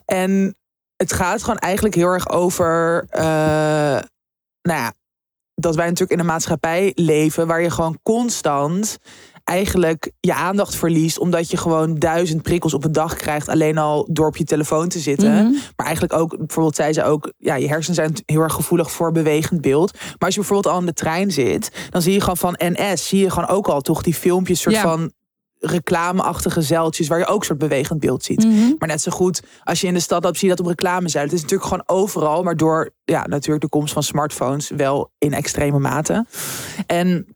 En 0.04 0.56
het 0.96 1.12
gaat 1.12 1.42
gewoon 1.42 1.58
eigenlijk 1.58 1.94
heel 1.94 2.08
erg 2.08 2.28
over, 2.28 3.04
eh, 3.08 3.22
nou 4.62 4.78
ja, 4.80 4.92
dat 5.54 5.74
wij 5.76 5.84
natuurlijk 5.84 6.12
in 6.12 6.18
een 6.18 6.26
maatschappij 6.26 6.92
leven 6.94 7.46
waar 7.46 7.60
je 7.60 7.70
gewoon 7.70 7.98
constant 8.02 8.98
eigenlijk 9.48 10.10
je 10.20 10.34
aandacht 10.34 10.74
verliest, 10.74 11.18
omdat 11.18 11.50
je 11.50 11.56
gewoon 11.56 11.94
duizend 11.94 12.42
prikkels 12.42 12.74
op 12.74 12.84
een 12.84 12.92
dag 12.92 13.16
krijgt, 13.16 13.48
alleen 13.48 13.78
al 13.78 14.08
door 14.10 14.26
op 14.26 14.36
je 14.36 14.44
telefoon 14.44 14.88
te 14.88 14.98
zitten. 14.98 15.32
Mhm. 15.32 15.52
Maar 15.76 15.86
eigenlijk 15.86 16.20
ook, 16.20 16.36
bijvoorbeeld 16.36 16.76
zei 16.76 16.92
ze 16.92 17.04
ook, 17.04 17.32
ja, 17.38 17.54
je 17.54 17.68
hersenen 17.68 17.94
zijn 17.94 18.12
heel 18.26 18.40
erg 18.40 18.52
gevoelig 18.54 18.92
voor 18.92 19.12
bewegend 19.12 19.60
beeld. 19.60 19.92
Maar 19.92 20.16
als 20.18 20.34
je 20.34 20.40
bijvoorbeeld 20.40 20.74
al 20.74 20.80
in 20.80 20.86
de 20.86 20.92
trein 20.92 21.30
zit, 21.30 21.70
dan 21.90 22.02
zie 22.02 22.12
je 22.12 22.20
gewoon 22.20 22.36
van 22.36 22.54
NS, 22.58 23.08
zie 23.08 23.20
je 23.20 23.30
gewoon 23.30 23.48
ook 23.48 23.66
al 23.68 23.80
toch 23.80 24.02
die 24.02 24.14
filmpjes, 24.14 24.60
soort 24.60 24.74
Ja. 24.74 24.82
van 24.82 25.12
reclameachtige 25.60 26.62
zeiltjes, 26.62 27.08
waar 27.08 27.18
je 27.18 27.26
ook 27.26 27.44
soort 27.44 27.58
bewegend 27.58 28.00
beeld 28.00 28.24
ziet. 28.24 28.44
Mhm. 28.44 28.72
Maar 28.78 28.88
net 28.88 29.00
zo 29.00 29.10
goed, 29.10 29.42
als 29.64 29.80
je 29.80 29.86
in 29.86 29.94
de 29.94 30.00
stad 30.00 30.24
loopt, 30.24 30.38
zie 30.38 30.48
je 30.48 30.54
dat 30.54 30.64
op 30.64 30.70
reclamezuilen. 30.70 31.34
Het 31.34 31.44
is 31.44 31.50
natuurlijk 31.50 31.84
gewoon 31.84 32.00
overal, 32.00 32.42
maar 32.42 32.56
door 32.56 32.90
ja, 33.04 33.26
natuurlijk 33.26 33.60
de 33.62 33.68
komst 33.68 33.92
van 33.92 34.02
smartphones 34.02 34.70
wel 34.76 35.10
in 35.18 35.32
extreme 35.32 35.78
mate. 35.78 36.26
En 36.86 37.26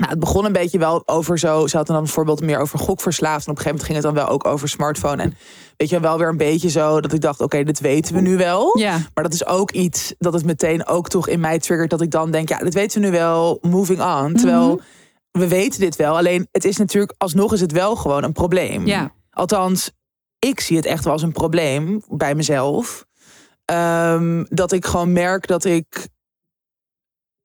nou, 0.00 0.12
het 0.12 0.20
begon 0.20 0.44
een 0.44 0.52
beetje 0.52 0.78
wel 0.78 1.02
over 1.06 1.38
zo. 1.38 1.66
Ze 1.66 1.76
hadden 1.76 1.94
dan 1.94 2.04
bijvoorbeeld 2.04 2.40
meer 2.40 2.58
over 2.58 2.78
gokverslaafd. 2.78 3.46
En 3.46 3.50
op 3.52 3.58
een 3.58 3.62
gegeven 3.62 3.86
moment 3.86 3.86
ging 3.86 3.96
het 3.96 4.06
dan 4.06 4.26
wel 4.26 4.34
ook 4.34 4.54
over 4.54 4.68
smartphone. 4.68 5.22
En 5.22 5.34
weet 5.76 5.88
je 5.88 6.00
wel 6.00 6.18
weer 6.18 6.28
een 6.28 6.36
beetje 6.36 6.70
zo 6.70 7.00
dat 7.00 7.12
ik 7.12 7.20
dacht: 7.20 7.40
oké, 7.40 7.64
dit 7.64 7.80
weten 7.80 8.14
we 8.14 8.20
nu 8.20 8.36
wel. 8.36 8.78
Ja. 8.78 8.98
Maar 9.14 9.24
dat 9.24 9.32
is 9.32 9.46
ook 9.46 9.70
iets 9.70 10.14
dat 10.18 10.32
het 10.32 10.44
meteen 10.44 10.86
ook 10.86 11.08
toch 11.08 11.28
in 11.28 11.40
mij 11.40 11.58
triggert. 11.58 11.90
Dat 11.90 12.00
ik 12.00 12.10
dan 12.10 12.30
denk: 12.30 12.48
ja, 12.48 12.58
dit 12.58 12.74
weten 12.74 13.00
we 13.00 13.06
nu 13.06 13.12
wel. 13.12 13.58
Moving 13.60 14.02
on. 14.02 14.34
Terwijl 14.34 14.80
we 15.30 15.48
weten 15.48 15.80
dit 15.80 15.96
wel. 15.96 16.16
Alleen 16.16 16.48
het 16.52 16.64
is 16.64 16.76
natuurlijk 16.76 17.14
alsnog 17.18 17.52
is 17.52 17.60
het 17.60 17.72
wel 17.72 17.96
gewoon 17.96 18.22
een 18.22 18.32
probleem. 18.32 18.86
Ja. 18.86 19.12
Althans, 19.30 19.90
ik 20.38 20.60
zie 20.60 20.76
het 20.76 20.86
echt 20.86 21.04
wel 21.04 21.12
als 21.12 21.22
een 21.22 21.32
probleem 21.32 22.02
bij 22.08 22.34
mezelf. 22.34 23.04
Ehm, 23.64 24.44
dat 24.48 24.72
ik 24.72 24.86
gewoon 24.86 25.12
merk 25.12 25.46
dat 25.46 25.64
ik. 25.64 26.08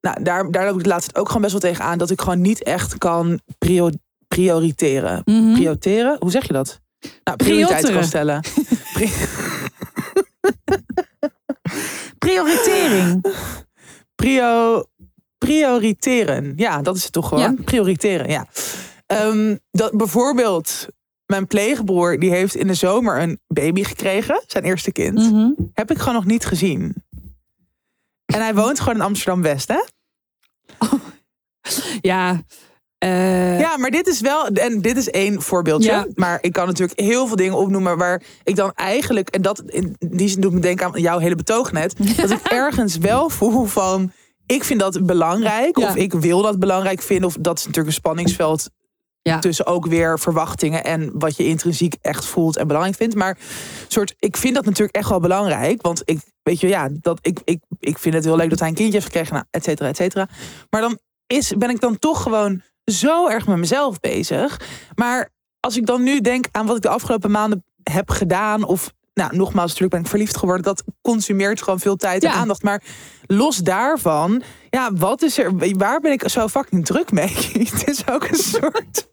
Nou, 0.06 0.22
daar, 0.22 0.50
daar 0.50 0.66
loop 0.66 0.78
ik 0.78 0.86
laatst 0.86 1.16
ook 1.16 1.26
gewoon 1.26 1.42
best 1.42 1.52
wel 1.52 1.60
tegen 1.72 1.84
aan. 1.84 1.98
Dat 1.98 2.10
ik 2.10 2.20
gewoon 2.20 2.40
niet 2.40 2.62
echt 2.62 2.98
kan 2.98 3.40
prio, 3.58 3.90
prioriteren. 4.28 5.22
Mhm. 5.24 5.52
Prioriteren? 5.52 6.16
Hoe 6.20 6.30
zeg 6.30 6.46
je 6.46 6.52
dat? 6.52 6.80
Nou, 7.24 7.36
prioriteit 7.36 7.90
kan 7.90 8.04
stellen. 8.04 8.40
Pri- 8.92 9.12
Prioritering. 12.18 13.24
Prio, 14.14 14.84
prioriteren. 15.38 16.52
Ja, 16.56 16.82
dat 16.82 16.96
is 16.96 17.02
het 17.02 17.12
toch 17.12 17.28
gewoon. 17.28 17.42
Ja. 17.56 17.62
Prioriteren, 17.64 18.28
ja. 18.28 18.46
Ehm, 19.06 19.56
dat 19.70 19.96
bijvoorbeeld, 19.96 20.86
mijn 21.26 21.46
pleegbroer 21.46 22.18
die 22.18 22.30
heeft 22.30 22.54
in 22.54 22.66
de 22.66 22.74
zomer 22.74 23.22
een 23.22 23.40
baby 23.46 23.84
gekregen. 23.84 24.42
Zijn 24.46 24.64
eerste 24.64 24.92
kind. 24.92 25.18
Mhm. 25.18 25.50
Heb 25.72 25.90
ik 25.90 25.98
gewoon 25.98 26.14
nog 26.14 26.24
niet 26.24 26.46
gezien. 26.46 26.94
En 28.26 28.40
hij 28.40 28.54
woont 28.54 28.80
gewoon 28.80 28.94
in 28.94 29.00
Amsterdam-West, 29.00 29.68
hè? 29.68 29.84
Ja. 32.00 32.42
eh, 32.98 33.60
Ja, 33.60 33.76
maar 33.76 33.90
dit 33.90 34.06
is 34.06 34.20
wel, 34.20 34.46
en 34.46 34.80
dit 34.80 34.96
is 34.96 35.10
één 35.10 35.42
voorbeeldje. 35.42 35.90
Ja. 35.90 36.06
Maar 36.14 36.38
ik 36.40 36.52
kan 36.52 36.66
natuurlijk 36.66 37.00
heel 37.00 37.26
veel 37.26 37.36
dingen 37.36 37.56
opnoemen 37.56 37.98
waar 37.98 38.22
ik 38.44 38.56
dan 38.56 38.72
eigenlijk, 38.74 39.28
en 39.28 39.42
dat 39.42 39.62
in 39.66 39.96
die 39.98 40.28
zin 40.28 40.40
doet 40.40 40.52
me 40.52 40.60
denken 40.60 40.86
aan 40.86 41.00
jouw 41.00 41.18
hele 41.18 41.34
betoog 41.34 41.72
net, 41.72 41.94
dat 42.16 42.30
ik 42.30 42.40
ergens 42.42 42.96
wel 42.96 43.28
voel 43.30 43.64
van, 43.64 44.12
ik 44.46 44.64
vind 44.64 44.80
dat 44.80 45.06
belangrijk, 45.06 45.78
Ja. 45.78 45.88
of 45.88 45.96
ik 45.96 46.12
wil 46.12 46.42
dat 46.42 46.58
belangrijk 46.58 47.02
vinden, 47.02 47.26
of 47.28 47.36
dat 47.40 47.58
is 47.58 47.62
natuurlijk 47.64 47.94
een 47.94 48.00
spanningsveld 48.00 48.70
Ja. 49.26 49.38
tussen 49.38 49.66
ook 49.66 49.86
weer 49.86 50.18
verwachtingen 50.18 50.84
en 50.84 51.10
wat 51.18 51.36
je 51.36 51.46
intrinsiek 51.46 51.94
echt 52.00 52.24
voelt 52.24 52.56
en 52.56 52.66
belangrijk 52.66 52.96
vindt. 52.96 53.14
Maar 53.14 53.38
soort, 53.88 54.14
ik 54.18 54.36
vind 54.36 54.54
dat 54.54 54.64
natuurlijk 54.64 54.96
echt 54.96 55.08
wel 55.08 55.20
belangrijk, 55.20 55.82
want 55.82 56.02
ik 56.04 56.20
weet 56.42 56.60
je, 56.60 56.68
ja, 56.68 56.88
dat 57.00 57.18
ik, 57.22 57.40
ik, 57.44 57.60
ik 57.78 57.98
vind 57.98 58.14
het 58.14 58.24
heel 58.24 58.36
leuk 58.36 58.50
dat 58.50 58.58
hij 58.58 58.68
een 58.68 58.74
kindje 58.74 58.94
heeft 58.94 59.06
gekregen, 59.06 59.34
nou, 59.34 59.44
et 59.50 59.64
cetera, 59.64 59.88
et 59.88 59.96
cetera. 59.96 60.28
Maar 60.70 60.80
dan 60.80 60.98
is, 61.26 61.52
ben 61.58 61.70
ik 61.70 61.80
dan 61.80 61.98
toch 61.98 62.22
gewoon 62.22 62.62
zo 62.84 63.28
erg 63.28 63.46
met 63.46 63.56
mezelf 63.56 64.00
bezig. 64.00 64.60
Maar 64.94 65.30
als 65.60 65.76
ik 65.76 65.86
dan 65.86 66.02
nu 66.02 66.20
denk 66.20 66.46
aan 66.50 66.66
wat 66.66 66.76
ik 66.76 66.82
de 66.82 66.88
afgelopen 66.88 67.30
maanden 67.30 67.64
heb 67.82 68.10
gedaan, 68.10 68.64
of 68.64 68.92
nou, 69.20 69.36
nogmaals, 69.36 69.66
natuurlijk 69.66 69.92
ben 69.92 70.00
ik 70.00 70.08
verliefd 70.08 70.36
geworden. 70.36 70.62
Dat 70.64 70.84
consumeert 71.02 71.62
gewoon 71.62 71.80
veel 71.80 71.96
tijd 71.96 72.24
en 72.24 72.30
Ja. 72.30 72.36
aandacht. 72.36 72.62
Maar 72.62 72.82
los 73.26 73.56
daarvan, 73.56 74.42
ja, 74.70 74.92
wat 74.92 75.22
is 75.22 75.38
er? 75.38 75.52
Waar 75.78 76.00
ben 76.00 76.12
ik 76.12 76.28
zo 76.28 76.48
fucking 76.48 76.84
druk 76.86 77.12
mee? 77.12 77.28
Het 77.72 77.88
is 77.88 78.08
ook 78.08 78.24
een 78.28 78.34
soort. 78.38 79.08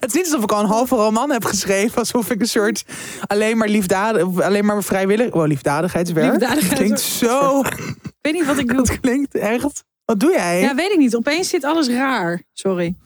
Het 0.00 0.04
is 0.06 0.12
niet 0.12 0.24
alsof 0.24 0.42
ik 0.42 0.52
al 0.52 0.60
een 0.60 0.66
halve 0.66 0.94
roman 0.94 1.30
heb 1.30 1.44
geschreven. 1.44 1.98
Alsof 1.98 2.30
ik 2.30 2.40
een 2.40 2.46
soort 2.48 2.84
alleen 3.26 3.56
maar 3.58 3.68
liefdadig, 3.68 4.40
alleen 4.40 4.64
maar 4.64 4.82
vrijwillig. 4.82 5.32
Oh, 5.32 5.46
liefdadigheidswerk. 5.46 6.30
Liefdadigheids- 6.32 6.74
Klinkt 6.74 7.00
zo. 7.00 7.60
Ik 7.60 8.14
weet 8.20 8.32
niet 8.32 8.46
wat 8.46 8.58
ik 8.58 8.66
doe. 8.68 8.76
Dat 8.76 9.00
klinkt 9.00 9.34
echt. 9.34 9.84
Wat 10.04 10.20
doe 10.20 10.30
jij? 10.30 10.60
Ja, 10.60 10.74
weet 10.74 10.90
ik 10.92 10.98
niet. 10.98 11.16
Opeens 11.16 11.48
zit 11.48 11.64
alles 11.64 11.88
raar. 11.88 12.42
Sorry. 12.52 12.96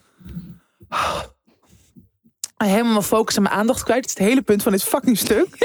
Helemaal 2.66 2.92
mijn 2.92 3.04
focus 3.04 3.36
en 3.36 3.42
mijn 3.42 3.54
aandacht 3.54 3.82
kwijt. 3.82 4.00
Het 4.00 4.10
is 4.10 4.18
het 4.18 4.28
hele 4.28 4.42
punt 4.42 4.62
van 4.62 4.72
dit 4.72 4.82
fucking 4.82 5.18
stuk. 5.18 5.46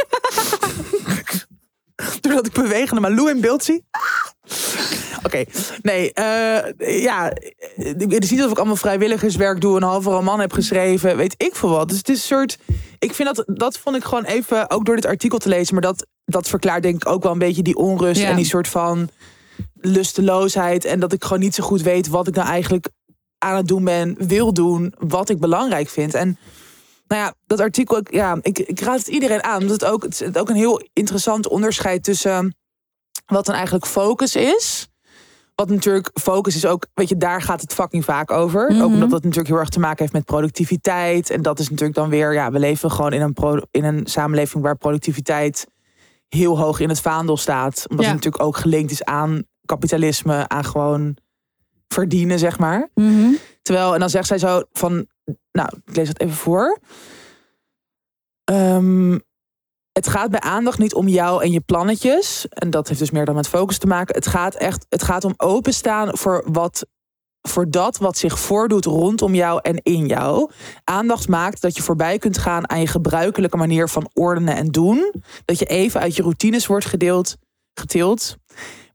Doordat 2.22 2.46
ik 2.46 2.54
bewegende 2.54 3.02
Malou 3.02 3.30
in 3.30 3.42
beeld 3.42 3.64
zie. 3.64 3.86
Oké, 5.24 5.44
nee, 5.82 6.14
eh, 6.14 7.04
ja, 7.04 7.34
het 7.76 8.24
is 8.24 8.30
niet 8.30 8.40
alsof 8.40 8.52
ik 8.52 8.58
allemaal 8.58 8.76
vrijwilligerswerk 8.76 9.62
doe, 9.62 9.76
een 9.76 9.84
halve 9.84 10.10
roman 10.10 10.40
heb 10.40 10.54
geschreven, 10.54 11.18
weet 11.18 11.34
ik 11.38 11.56
veel 11.56 11.70
wat. 11.70 11.90
Dus 11.90 11.98
het 11.98 12.10
is 12.10 12.16
een 12.16 12.38
soort, 12.38 12.58
ik 13.00 13.14
vind 13.14 13.36
dat, 13.36 13.58
dat 13.58 13.78
vond 13.78 13.96
ik 13.96 14.04
gewoon 14.04 14.24
even, 14.24 14.70
ook 14.70 14.86
door 14.86 14.96
dit 14.96 15.06
artikel 15.06 15.38
te 15.38 15.50
lezen, 15.50 15.74
maar 15.74 15.84
dat, 15.84 16.08
dat 16.26 16.48
verklaart 16.48 16.84
denk 16.84 16.96
ik 16.96 17.08
ook 17.10 17.24
wel 17.24 17.32
een 17.32 17.38
beetje 17.38 17.62
die 17.62 17.76
onrust 17.76 18.22
Ja. 18.22 18.30
en 18.30 18.36
die 18.36 18.46
soort 18.46 18.68
van 18.68 19.10
lusteloosheid 19.76 20.86
en 20.86 21.00
dat 21.00 21.14
ik 21.14 21.24
gewoon 21.24 21.40
niet 21.40 21.56
zo 21.56 21.64
goed 21.64 21.82
weet 21.82 22.08
wat 22.08 22.28
ik 22.28 22.36
nou 22.36 22.48
eigenlijk 22.48 22.90
aan 23.38 23.56
het 23.56 23.68
doen 23.68 23.84
ben, 23.84 24.16
wil 24.18 24.54
doen, 24.54 24.94
wat 24.98 25.30
ik 25.30 25.40
belangrijk 25.40 25.90
vind. 25.90 26.14
En 26.14 26.38
nou 27.14 27.26
ja, 27.26 27.34
dat 27.48 27.60
artikel, 27.60 27.98
ik- 27.98 28.14
ja, 28.14 28.38
ik, 28.42 28.60
ik 28.60 28.80
raad 28.80 28.98
het 28.98 29.08
iedereen 29.08 29.44
aan. 29.44 29.62
Omdat 29.62 29.82
het 29.82 29.86
ook, 29.90 30.04
het 30.04 30.22
is 30.22 30.36
ook 30.36 30.50
een 30.50 30.56
heel 30.56 30.82
interessant 30.94 31.48
onderscheid 31.48 32.04
tussen 32.04 32.56
wat 33.26 33.46
dan 33.46 33.56
eigenlijk 33.56 33.86
focus 33.86 34.36
is. 34.36 34.88
Wat 35.56 35.70
natuurlijk 35.70 36.10
focus 36.14 36.56
is 36.56 36.66
ook, 36.66 36.88
weet 36.94 37.10
je, 37.10 37.18
daar 37.18 37.42
gaat 37.42 37.62
het 37.62 37.74
fucking 37.74 38.04
vaak 38.06 38.32
over. 38.32 38.68
Ook 38.70 38.86
omdat 38.92 39.10
dat 39.10 39.24
natuurlijk 39.24 39.48
heel 39.48 39.58
erg 39.58 39.70
te 39.70 39.80
maken 39.80 40.00
heeft 40.02 40.14
met 40.14 40.26
productiviteit. 40.26 41.30
En 41.30 41.42
dat 41.42 41.60
is 41.60 41.70
natuurlijk 41.70 41.98
dan 41.98 42.10
weer, 42.10 42.34
ja, 42.34 42.52
we 42.52 42.60
leven 42.60 42.92
gewoon 42.92 43.14
in 43.14 43.22
een, 43.22 43.34
pro, 43.34 43.60
in 43.72 43.84
een 43.84 44.02
samenleving 44.08 44.64
waar 44.64 44.78
productiviteit 44.78 45.68
heel 46.30 46.58
hoog 46.60 46.80
in 46.80 46.90
het 46.90 47.00
vaandel 47.02 47.38
staat. 47.38 47.86
Omdat 47.90 48.06
Ja. 48.06 48.12
het 48.12 48.22
natuurlijk 48.24 48.44
ook 48.44 48.58
gelinkt 48.58 48.92
is 48.92 49.04
aan 49.04 49.44
kapitalisme, 49.66 50.48
aan 50.50 50.66
gewoon 50.66 51.18
verdienen, 51.88 52.40
zeg 52.40 52.60
maar. 52.60 52.90
Terwijl, 53.62 53.94
en 53.94 54.00
dan 54.00 54.10
zegt 54.10 54.28
zij 54.28 54.38
zo 54.38 54.62
van, 54.72 55.08
nou, 55.52 55.70
ik 55.86 55.96
lees 55.96 56.08
het 56.08 56.20
even 56.20 56.36
voor. 56.36 56.80
Ehm, 58.44 59.20
het 59.92 60.08
gaat 60.08 60.32
bij 60.32 60.40
aandacht 60.40 60.80
niet 60.80 60.94
om 60.94 61.08
jou 61.08 61.44
en 61.44 61.52
je 61.52 61.62
plannetjes. 61.62 62.48
En 62.48 62.70
dat 62.70 62.88
heeft 62.88 63.00
dus 63.00 63.12
meer 63.12 63.26
dan 63.26 63.36
met 63.36 63.48
focus 63.48 63.78
te 63.78 63.88
maken. 63.88 64.16
Het 64.16 64.28
gaat 64.28 64.56
echt, 64.56 64.86
het 64.90 65.04
gaat 65.04 65.26
om 65.26 65.34
openstaan 65.38 66.18
voor 66.18 66.44
wat 66.46 66.86
voor 67.48 67.70
dat 67.70 67.98
wat 67.98 68.18
zich 68.18 68.40
voordoet 68.40 68.86
rondom 68.86 69.36
jou 69.36 69.60
en 69.62 69.78
in 69.82 70.06
jou. 70.08 70.52
Aandacht 70.84 71.28
maakt 71.28 71.62
dat 71.62 71.76
je 71.76 71.84
voorbij 71.84 72.18
kunt 72.18 72.38
gaan 72.38 72.70
aan 72.70 72.80
je 72.80 72.88
gebruikelijke 72.88 73.58
manier 73.58 73.90
van 73.90 74.10
ordenen 74.14 74.56
en 74.56 74.68
doen. 74.68 75.14
Dat 75.46 75.60
je 75.60 75.66
even 75.66 76.00
uit 76.02 76.16
je 76.16 76.22
routines 76.22 76.68
wordt 76.68 76.86
gedeeld, 76.86 77.38
getild, 77.74 78.38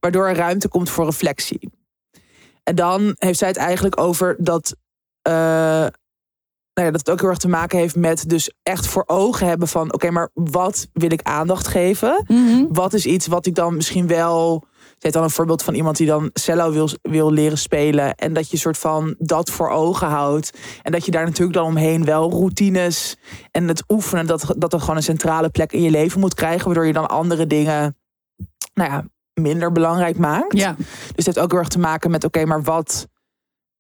waardoor 0.01 0.29
er 0.29 0.37
ruimte 0.37 0.69
komt 0.69 0.91
voor 0.91 1.05
reflectie. 1.05 1.71
En 2.63 2.75
dan 2.75 3.15
heeft 3.19 3.39
zij 3.39 3.49
het 3.49 3.57
eigenlijk 3.57 4.01
over 4.01 4.37
dat, 4.39 4.77
uh, 5.29 5.87
nou 6.79 6.91
ja, 6.91 6.97
dat 6.97 7.07
het 7.07 7.11
ook 7.11 7.21
heel 7.21 7.29
erg 7.29 7.39
te 7.39 7.49
maken 7.49 7.79
heeft 7.79 7.97
met 7.97 8.29
dus 8.29 8.53
echt 8.63 8.87
voor 8.87 9.05
ogen 9.07 9.47
hebben 9.47 9.69
van 9.69 9.93
oké, 9.93 10.11
maar 10.11 10.31
wat 10.35 10.89
wil 10.93 11.13
ik 11.13 11.23
aandacht 11.23 11.67
geven? 11.69 12.25
Mhm. 12.27 12.65
Wat 12.69 12.93
is 12.93 13.07
iets 13.07 13.27
wat 13.27 13.47
ik 13.47 13.55
dan 13.55 13.77
misschien 13.77 14.07
wel 14.07 14.67
ze 14.89 15.05
heeft 15.05 15.15
dan 15.15 15.25
een 15.25 15.31
voorbeeld 15.31 15.63
van 15.63 15.75
iemand 15.75 15.97
die 15.97 16.07
dan 16.07 16.31
cello 16.33 16.73
wil, 16.73 16.89
wil 17.03 17.33
leren 17.33 17.59
spelen. 17.59 18.15
En 18.15 18.33
dat 18.33 18.51
je 18.51 18.57
soort 18.57 18.79
van 18.79 19.15
dat 19.19 19.51
voor 19.51 19.69
ogen 19.69 20.07
houdt. 20.07 20.59
En 20.83 20.93
dat 20.93 21.05
je 21.05 21.11
daar 21.11 21.25
natuurlijk 21.25 21.57
dan 21.59 21.67
omheen 21.67 22.05
wel 22.05 22.31
routines 22.31 23.17
en 23.51 23.69
het 23.69 23.85
oefenen, 23.89 24.27
dat, 24.27 24.55
dat 24.57 24.73
er 24.73 24.81
gewoon 24.81 24.97
een 24.97 25.03
centrale 25.03 25.49
plek 25.49 25.73
in 25.73 25.83
je 25.83 25.91
leven 25.91 26.21
moet 26.21 26.35
krijgen. 26.35 26.65
Waardoor 26.65 26.87
je 26.87 26.93
dan 26.93 27.09
andere 27.09 27.47
dingen, 27.47 27.97
nou 28.75 28.91
ja, 28.91 29.05
minder 29.35 29.73
belangrijk 29.73 30.19
maakt. 30.19 30.59
Ja. 30.59 30.75
Dus 30.79 30.87
het 31.15 31.27
heeft 31.27 31.39
ook 31.39 31.51
heel 31.51 31.61
erg 31.61 31.69
te 31.69 31.79
maken 31.79 32.11
met, 32.11 32.25
oké, 32.25 32.45
maar 32.45 32.63
wat, 32.63 33.09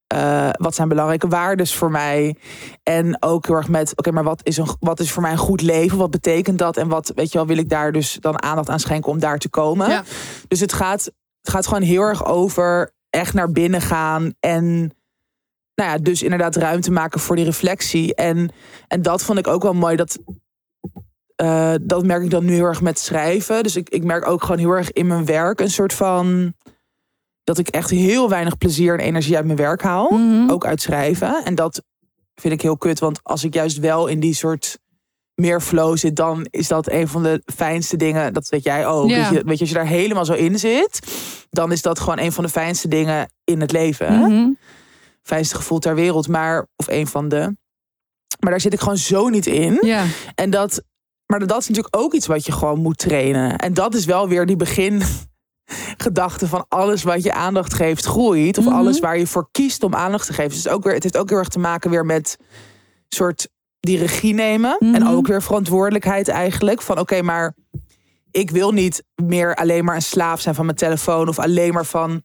eh, 0.08 0.50
wat 0.52 0.74
zijn 0.74 0.88
belangrijke 0.88 1.28
waardes 1.28 1.74
voor 1.74 1.90
mij? 1.90 2.36
En 2.82 3.22
ook 3.22 3.46
heel 3.46 3.56
erg 3.56 3.68
met, 3.68 3.92
oké, 3.96 4.10
maar 4.10 4.24
wat 4.24 4.40
is, 4.42 4.56
een, 4.56 4.68
wat 4.80 5.00
is 5.00 5.12
voor 5.12 5.22
mij 5.22 5.32
een 5.32 5.38
goed 5.38 5.62
leven? 5.62 5.98
Wat 5.98 6.10
betekent 6.10 6.58
dat? 6.58 6.76
En 6.76 6.88
wat, 6.88 7.12
weet 7.14 7.32
je 7.32 7.38
wel, 7.38 7.46
wil 7.46 7.56
ik 7.56 7.68
daar 7.68 7.92
dus 7.92 8.16
dan 8.20 8.42
aandacht 8.42 8.68
aan 8.68 8.80
schenken 8.80 9.10
om 9.10 9.18
daar 9.18 9.38
te 9.38 9.48
komen? 9.48 9.90
Ja. 9.90 10.02
Dus 10.48 10.60
het 10.60 10.72
gaat, 10.72 11.04
het 11.40 11.50
gaat 11.50 11.66
gewoon 11.66 11.82
heel 11.82 12.02
erg 12.02 12.24
over 12.24 12.90
echt 13.10 13.34
naar 13.34 13.52
binnen 13.52 13.80
gaan 13.80 14.32
en 14.40 14.92
nou 15.74 15.90
ja, 15.90 15.98
dus 15.98 16.22
inderdaad 16.22 16.56
ruimte 16.56 16.90
maken 16.90 17.20
voor 17.20 17.36
die 17.36 17.44
reflectie. 17.44 18.14
En, 18.14 18.50
en 18.88 19.02
dat 19.02 19.22
vond 19.22 19.38
ik 19.38 19.46
ook 19.46 19.62
wel 19.62 19.74
mooi. 19.74 19.96
Dat, 19.96 20.18
eh, 21.34 21.74
dat 21.82 22.04
merk 22.04 22.22
ik 22.22 22.30
dan 22.30 22.44
nu 22.44 22.52
heel 22.52 22.64
erg 22.64 22.80
met 22.80 22.98
schrijven. 22.98 23.62
Dus 23.62 23.76
ik, 23.76 23.88
ik 23.88 24.04
merk 24.04 24.26
ook 24.26 24.42
gewoon 24.42 24.58
heel 24.58 24.70
erg 24.70 24.92
in 24.92 25.06
mijn 25.06 25.24
werk 25.24 25.60
een 25.60 25.70
soort 25.70 25.92
van. 25.92 26.54
Dat 27.48 27.58
ik 27.58 27.68
echt 27.68 27.90
heel 27.90 28.28
weinig 28.28 28.58
plezier 28.58 28.98
en 28.98 29.04
energie 29.04 29.36
uit 29.36 29.44
mijn 29.44 29.56
werk 29.56 29.82
haal. 29.82 30.10
Mhm. 30.10 30.50
Ook 30.50 30.66
uit 30.66 30.82
schrijven. 30.82 31.44
En 31.44 31.54
dat 31.54 31.82
vind 32.34 32.54
ik 32.54 32.62
heel 32.62 32.76
kut. 32.76 32.98
Want 32.98 33.20
als 33.22 33.44
ik 33.44 33.54
juist 33.54 33.78
wel 33.78 34.06
in 34.06 34.20
die 34.20 34.34
soort 34.34 34.78
meer 35.34 35.60
flow 35.60 35.96
zit, 35.96 36.16
dan 36.16 36.46
is 36.50 36.68
dat 36.68 36.90
een 36.90 37.08
van 37.08 37.22
de 37.22 37.42
fijnste 37.54 37.96
dingen. 37.96 38.32
Dat 38.32 38.48
weet 38.48 38.64
jij 38.64 38.86
ook. 38.86 39.08
Weet, 39.08 39.28
je, 39.28 39.42
weet 39.44 39.54
je, 39.54 39.60
als 39.60 39.68
je 39.68 39.74
daar 39.74 39.86
helemaal 39.86 40.24
zo 40.24 40.32
in 40.32 40.58
zit, 40.58 41.00
dan 41.50 41.72
is 41.72 41.82
dat 41.82 42.00
gewoon 42.00 42.18
een 42.18 42.32
van 42.32 42.44
de 42.44 42.50
fijnste 42.50 42.88
dingen 42.88 43.30
in 43.44 43.60
het 43.60 43.72
leven. 43.72 44.18
Mhm. 44.18 44.50
Fijnste 45.22 45.56
gevoel 45.56 45.78
ter 45.78 45.94
wereld, 45.94 46.28
maar 46.28 46.66
of 46.76 46.88
een 46.88 47.06
van 47.06 47.28
de. 47.28 47.56
Maar 48.40 48.50
daar 48.50 48.60
zit 48.60 48.72
ik 48.72 48.80
gewoon 48.80 48.98
zo 48.98 49.28
niet 49.28 49.46
in. 49.46 49.78
Ja. 49.82 50.04
En 50.34 50.50
dat, 50.50 50.82
maar 51.26 51.46
dat 51.46 51.60
is 51.60 51.68
natuurlijk 51.68 51.96
ook 51.96 52.14
iets 52.14 52.26
wat 52.26 52.46
je 52.46 52.52
gewoon 52.52 52.78
moet 52.78 52.98
trainen. 52.98 53.58
En 53.58 53.74
dat 53.74 53.94
is 53.94 54.04
wel 54.04 54.28
weer 54.28 54.46
die 54.46 54.56
begingedachte 55.96 56.48
van 56.48 56.64
alles 56.68 57.02
wat 57.02 57.22
je 57.22 57.32
aandacht 57.32 57.74
geeft 57.74 58.04
groeit. 58.04 58.58
Of 58.58 58.64
Mhm. 58.64 58.74
alles 58.74 58.98
waar 59.00 59.18
je 59.18 59.26
voor 59.26 59.48
kiest 59.52 59.82
om 59.82 59.94
aandacht 59.94 60.26
te 60.26 60.32
geven. 60.32 60.50
Dus 60.50 60.68
ook 60.68 60.84
weer, 60.84 60.94
het 60.94 61.02
heeft 61.02 61.16
ook 61.16 61.28
heel 61.28 61.38
erg 61.38 61.48
te 61.48 61.58
maken 61.58 61.90
weer 61.90 62.06
met 62.06 62.38
soort 63.08 63.48
die 63.80 63.98
regie 63.98 64.34
nemen. 64.34 64.76
Mhm. 64.80 64.94
En 64.94 65.08
ook 65.08 65.26
weer 65.26 65.42
verantwoordelijkheid 65.42 66.28
eigenlijk. 66.28 66.82
Van 66.82 66.98
oké, 66.98 67.22
maar 67.22 67.54
ik 68.30 68.50
wil 68.50 68.72
niet 68.72 69.04
meer 69.22 69.54
alleen 69.54 69.84
maar 69.84 69.94
een 69.94 70.02
slaaf 70.02 70.40
zijn 70.40 70.54
van 70.54 70.64
mijn 70.64 70.76
telefoon. 70.76 71.28
Of 71.28 71.38
alleen 71.38 71.72
maar 71.72 71.84
van 71.86 72.22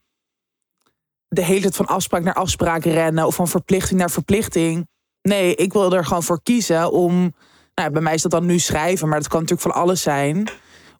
de 1.27 1.43
hele 1.43 1.61
tijd 1.61 1.75
van 1.75 1.85
afspraak 1.85 2.23
naar 2.23 2.33
afspraak 2.33 2.83
rennen. 2.83 3.25
Of 3.25 3.35
van 3.35 3.47
verplichting 3.47 3.99
naar 3.99 4.11
verplichting. 4.11 4.87
Nee, 5.21 5.55
ik 5.55 5.73
wil 5.73 5.93
er 5.93 6.05
gewoon 6.05 6.23
voor 6.23 6.41
kiezen 6.43 6.91
om. 6.91 7.33
Nou, 7.75 7.91
bij 7.91 8.01
mij 8.01 8.13
is 8.13 8.21
dat 8.21 8.31
dan 8.31 8.45
nu 8.45 8.59
schrijven, 8.59 9.07
maar 9.09 9.19
dat 9.19 9.27
kan 9.27 9.41
natuurlijk 9.41 9.73
van 9.73 9.81
alles 9.81 10.01
zijn. 10.01 10.47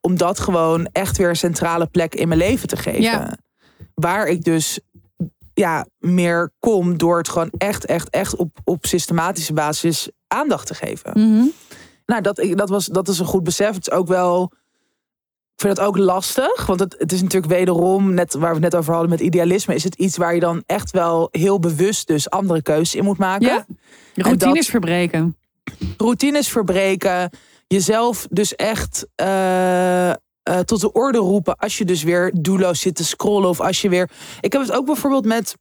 Om 0.06 0.18
dat 0.18 0.40
gewoon 0.40 0.88
echt 0.92 1.18
weer 1.18 1.30
een 1.30 1.36
centrale 1.36 1.88
plek 1.88 2.16
in 2.16 2.28
mijn 2.28 2.40
leven 2.40 2.68
te 2.68 2.78
geven. 2.78 3.02
Ja. 3.02 3.38
Waar 3.94 4.28
ik 4.28 4.44
dus 4.44 4.80
ja, 5.54 5.86
meer 5.98 6.52
kom 6.60 6.98
door 6.98 7.18
het 7.18 7.30
gewoon 7.30 7.52
echt, 7.58 7.86
echt, 7.86 8.10
echt 8.10 8.36
op, 8.36 8.58
op 8.64 8.86
systematische 8.86 9.54
basis 9.54 10.10
aandacht 10.28 10.68
te 10.68 10.74
geven. 10.74 11.12
Mhm. 11.14 11.46
Nou, 12.06 12.22
dat, 12.22 12.46
dat, 12.52 12.70
was, 12.70 12.86
dat 12.86 13.08
is 13.08 13.20
een 13.20 13.26
goed 13.26 13.44
besef. 13.44 13.76
Het 13.76 13.88
is 13.88 13.94
ook 13.94 14.08
wel. 14.08 14.52
Ik 15.56 15.62
vind 15.62 15.78
het 15.78 15.88
ook 15.88 15.98
lastig. 15.98 16.66
Want 16.66 16.80
het, 16.80 16.96
het 16.98 17.12
is 17.12 17.22
natuurlijk 17.22 17.54
wederom, 17.54 18.14
net 18.14 18.34
waar 18.34 18.48
we 18.56 18.62
het 18.62 18.72
net 18.72 18.76
over 18.76 18.92
hadden 18.92 19.10
met 19.10 19.20
idealisme, 19.20 19.76
is 19.76 19.84
het 19.84 19.96
iets 19.96 20.18
waar 20.18 20.34
je 20.34 20.40
dan 20.40 20.64
echt 20.66 20.92
wel 20.92 21.28
heel 21.32 21.60
bewust 21.60 22.08
dus 22.08 22.30
andere 22.30 22.62
keuzes 22.62 22.96
in 22.96 23.04
moet 23.04 23.18
maken. 23.18 23.48
Ja. 23.48 23.66
Routines 24.16 24.54
dat- 24.56 24.66
verbreken. 24.66 25.38
Routines 25.98 26.50
verbreken. 26.50 27.30
Jezelf 27.68 28.28
dus 28.30 28.56
echt 28.56 29.08
eh, 29.16 30.10
eh, 30.10 30.16
tot 30.66 30.82
de 30.82 30.92
orde 30.92 31.18
roepen 31.18 31.56
als 31.56 31.78
je 31.78 31.86
dus 31.86 32.04
weer 32.04 32.32
doelloos 32.36 32.80
zit 32.80 32.96
te 32.96 33.04
scrollen. 33.06 33.50
Of 33.50 33.60
als 33.62 33.82
je 33.82 33.90
weer. 33.90 34.10
Ik 34.42 34.52
heb 34.54 34.62
het 34.62 34.72
ook 34.72 34.86
bijvoorbeeld 34.86 35.26
met. 35.26 35.56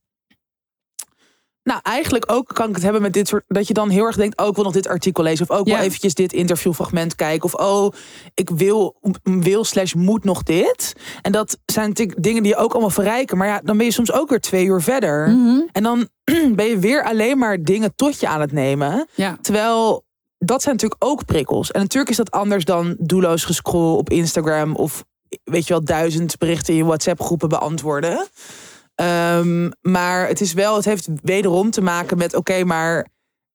Nou, 1.65 1.81
eigenlijk 1.83 2.33
ook 2.33 2.49
kan 2.55 2.69
ik 2.69 2.75
het 2.75 2.85
hebben 2.85 3.03
met 3.03 3.13
dit 3.13 3.29
soort. 3.29 3.45
Dat 3.49 3.67
je 3.69 3.75
dan 3.75 3.89
heel 3.91 4.05
erg 4.05 4.17
denkt: 4.17 4.41
oh, 4.41 4.47
ik 4.47 4.55
wil 4.55 4.65
nog 4.65 4.73
dit 4.73 4.89
artikel 4.89 5.23
lezen. 5.23 5.51
Of 5.51 5.57
ook 5.57 5.67
Ja. 5.67 5.75
wel 5.75 5.83
eventjes 5.85 6.15
dit 6.15 6.33
interviewfragment 6.33 7.15
kijken. 7.15 7.45
Of 7.45 7.55
oh, 7.55 7.93
ik 8.35 8.51
wil, 8.51 8.97
wil 9.23 9.65
slash 9.65 9.93
moet 9.93 10.25
nog 10.25 10.43
dit. 10.43 10.93
En 11.23 11.33
dat 11.33 11.59
zijn 11.65 11.89
natuurlijk 11.89 12.23
dingen 12.23 12.43
die 12.43 12.53
je 12.53 12.59
ook 12.59 12.73
allemaal 12.73 12.91
verrijken. 12.91 13.37
Maar 13.37 13.47
ja, 13.47 13.61
dan 13.65 13.77
ben 13.77 13.87
je 13.87 13.93
soms 13.93 14.13
ook 14.13 14.29
weer 14.29 14.41
twee 14.41 14.65
uur 14.67 14.83
verder. 14.83 15.29
Mhm. 15.29 15.61
En 15.73 15.83
dan 15.83 16.09
ben 16.57 16.67
je 16.67 16.79
weer 16.79 17.05
alleen 17.05 17.39
maar 17.39 17.63
dingen 17.63 17.93
tot 17.97 18.21
je 18.21 18.29
aan 18.29 18.41
het 18.41 18.53
nemen. 18.53 19.07
Ja. 19.15 19.39
Terwijl 19.41 20.05
dat 20.45 20.63
zijn 20.63 20.75
natuurlijk 20.75 21.05
ook 21.05 21.25
prikkels. 21.25 21.71
En 21.71 21.81
natuurlijk 21.81 22.11
is 22.11 22.17
dat 22.17 22.31
anders 22.31 22.65
dan 22.65 22.97
doelloos 22.99 23.45
gescroll 23.45 23.97
op 23.97 24.11
Instagram 24.11 24.75
of 24.75 25.05
weet 25.45 25.67
je 25.67 25.73
wel, 25.73 25.85
duizend 25.85 26.39
berichten 26.39 26.73
in 26.73 26.79
je 26.79 26.85
WhatsApp 26.85 27.21
groepen 27.21 27.49
beantwoorden. 27.49 28.27
Ehm, 28.95 29.71
maar 29.81 30.29
het 30.29 30.41
is 30.41 30.53
wel, 30.53 30.77
het 30.77 30.85
heeft 30.85 31.09
wederom 31.23 31.71
te 31.71 31.81
maken 31.81 32.19
met 32.19 32.35
oké, 32.35 32.65
maar 32.65 33.07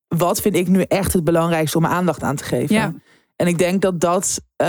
wat 0.08 0.42
vind 0.42 0.56
ik 0.56 0.68
nu 0.68 0.82
echt 0.82 1.14
het 1.14 1.24
belangrijkste 1.24 1.78
om 1.78 1.86
aandacht 1.86 2.24
aan 2.24 2.36
te 2.36 2.44
geven? 2.44 2.76
Ja. 2.76 2.94
En 3.36 3.48
ik 3.48 3.58
denk 3.58 3.82
dat 3.82 4.00
dat, 4.00 4.42
eh 4.56 4.68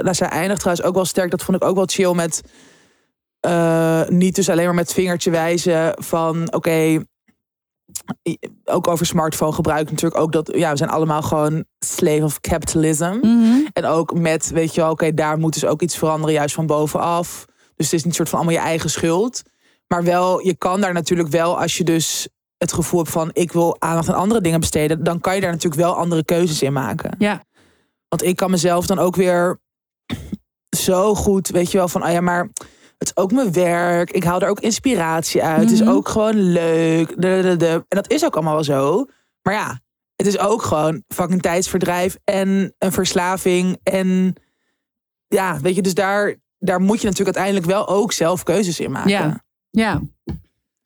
nou, 0.00 0.14
zij 0.14 0.28
eindigt 0.28 0.60
trouwens 0.60 0.86
ook 0.86 0.94
wel 0.94 1.04
sterk. 1.04 1.30
Dat 1.30 1.42
vond 1.42 1.62
ik 1.62 1.68
ook 1.68 1.76
wel 1.76 1.86
chill 1.86 2.14
met 2.14 2.42
eh, 3.40 4.08
niet 4.08 4.34
dus 4.34 4.48
alleen 4.48 4.64
maar 4.64 4.74
met 4.74 4.92
vingertje 4.92 5.30
wijzen 5.30 5.94
van 5.96 6.52
oké, 6.52 7.04
ook 8.64 8.88
over 8.88 9.06
smartphone 9.06 9.52
gebruik 9.52 9.90
natuurlijk 9.90 10.20
ook 10.20 10.32
dat 10.32 10.50
ja, 10.54 10.70
we 10.70 10.76
zijn 10.76 10.90
allemaal 10.90 11.22
gewoon 11.22 11.64
slave 11.78 12.24
of 12.24 12.40
capitalism. 12.40 13.18
Mhm. 13.22 13.66
En 13.72 13.84
ook 13.84 14.14
met, 14.14 14.50
weet 14.50 14.74
je 14.74 14.80
wel, 14.80 14.90
oké, 14.90 15.14
daar 15.14 15.38
moet 15.38 15.52
dus 15.52 15.64
ook 15.64 15.82
iets 15.82 15.98
veranderen, 15.98 16.34
juist 16.34 16.54
van 16.54 16.66
bovenaf. 16.66 17.44
Dus 17.76 17.90
het 17.90 17.92
is 17.94 18.04
niet 18.04 18.14
soort 18.14 18.28
van 18.28 18.38
allemaal 18.38 18.58
je 18.58 18.64
eigen 18.64 18.90
schuld. 18.90 19.42
Maar 19.86 20.04
wel, 20.04 20.40
je 20.40 20.56
kan 20.56 20.80
daar 20.80 20.92
natuurlijk 20.92 21.28
wel, 21.28 21.60
als 21.60 21.76
je 21.76 21.84
dus 21.84 22.28
het 22.56 22.72
gevoel 22.72 23.00
hebt 23.00 23.12
van 23.12 23.30
ik 23.32 23.52
wil 23.52 23.76
aandacht 23.78 24.08
aan 24.08 24.14
andere 24.14 24.40
dingen 24.40 24.60
besteden, 24.60 25.04
dan 25.04 25.20
kan 25.20 25.34
je 25.34 25.40
daar 25.40 25.50
natuurlijk 25.50 25.82
wel 25.82 25.94
andere 25.94 26.24
keuzes 26.24 26.62
in 26.62 26.72
maken. 26.72 27.14
Ja. 27.18 27.44
Want 28.08 28.22
ik 28.22 28.36
kan 28.36 28.50
mezelf 28.50 28.86
dan 28.86 28.98
ook 28.98 29.16
weer 29.16 29.60
zo 30.76 31.14
goed, 31.14 31.48
weet 31.48 31.70
je 31.70 31.78
wel, 31.78 31.88
van, 31.88 32.02
ah 32.02 32.12
ja, 32.12 32.20
maar 32.20 32.50
het 33.00 33.08
is 33.08 33.16
ook 33.22 33.32
mijn 33.32 33.52
werk. 33.52 34.10
Ik 34.10 34.24
haal 34.24 34.40
er 34.40 34.48
ook 34.48 34.60
inspiratie 34.60 35.42
uit. 35.42 35.60
Het 35.60 35.70
is 35.70 35.80
Mhm. 35.80 35.90
ook 35.90 36.08
gewoon 36.08 36.34
leuk. 36.52 37.08
De, 37.08 37.38
de, 37.42 37.56
de. 37.56 37.68
En 37.70 37.84
dat 37.88 38.10
is 38.10 38.24
ook 38.24 38.34
allemaal 38.34 38.54
wel 38.54 38.64
zo. 38.64 39.06
Maar 39.42 39.54
ja, 39.54 39.80
het 40.16 40.26
is 40.26 40.38
ook 40.38 40.62
gewoon 40.62 41.02
fucking 41.08 41.42
tijdsverdrijf 41.42 42.16
en 42.24 42.74
een 42.78 42.92
verslaving. 42.92 43.78
En 43.82 44.34
ja, 45.26 45.58
weet 45.60 45.74
je, 45.74 45.82
dus 45.82 45.94
daar, 45.94 46.34
daar 46.58 46.80
moet 46.80 47.00
je 47.00 47.06
natuurlijk 47.08 47.36
uiteindelijk 47.36 47.72
wel 47.76 47.88
ook 47.88 48.12
zelf 48.12 48.42
keuzes 48.42 48.80
in 48.80 48.90
maken. 48.90 49.10
Ja. 49.10 49.44
Ja. 49.70 50.00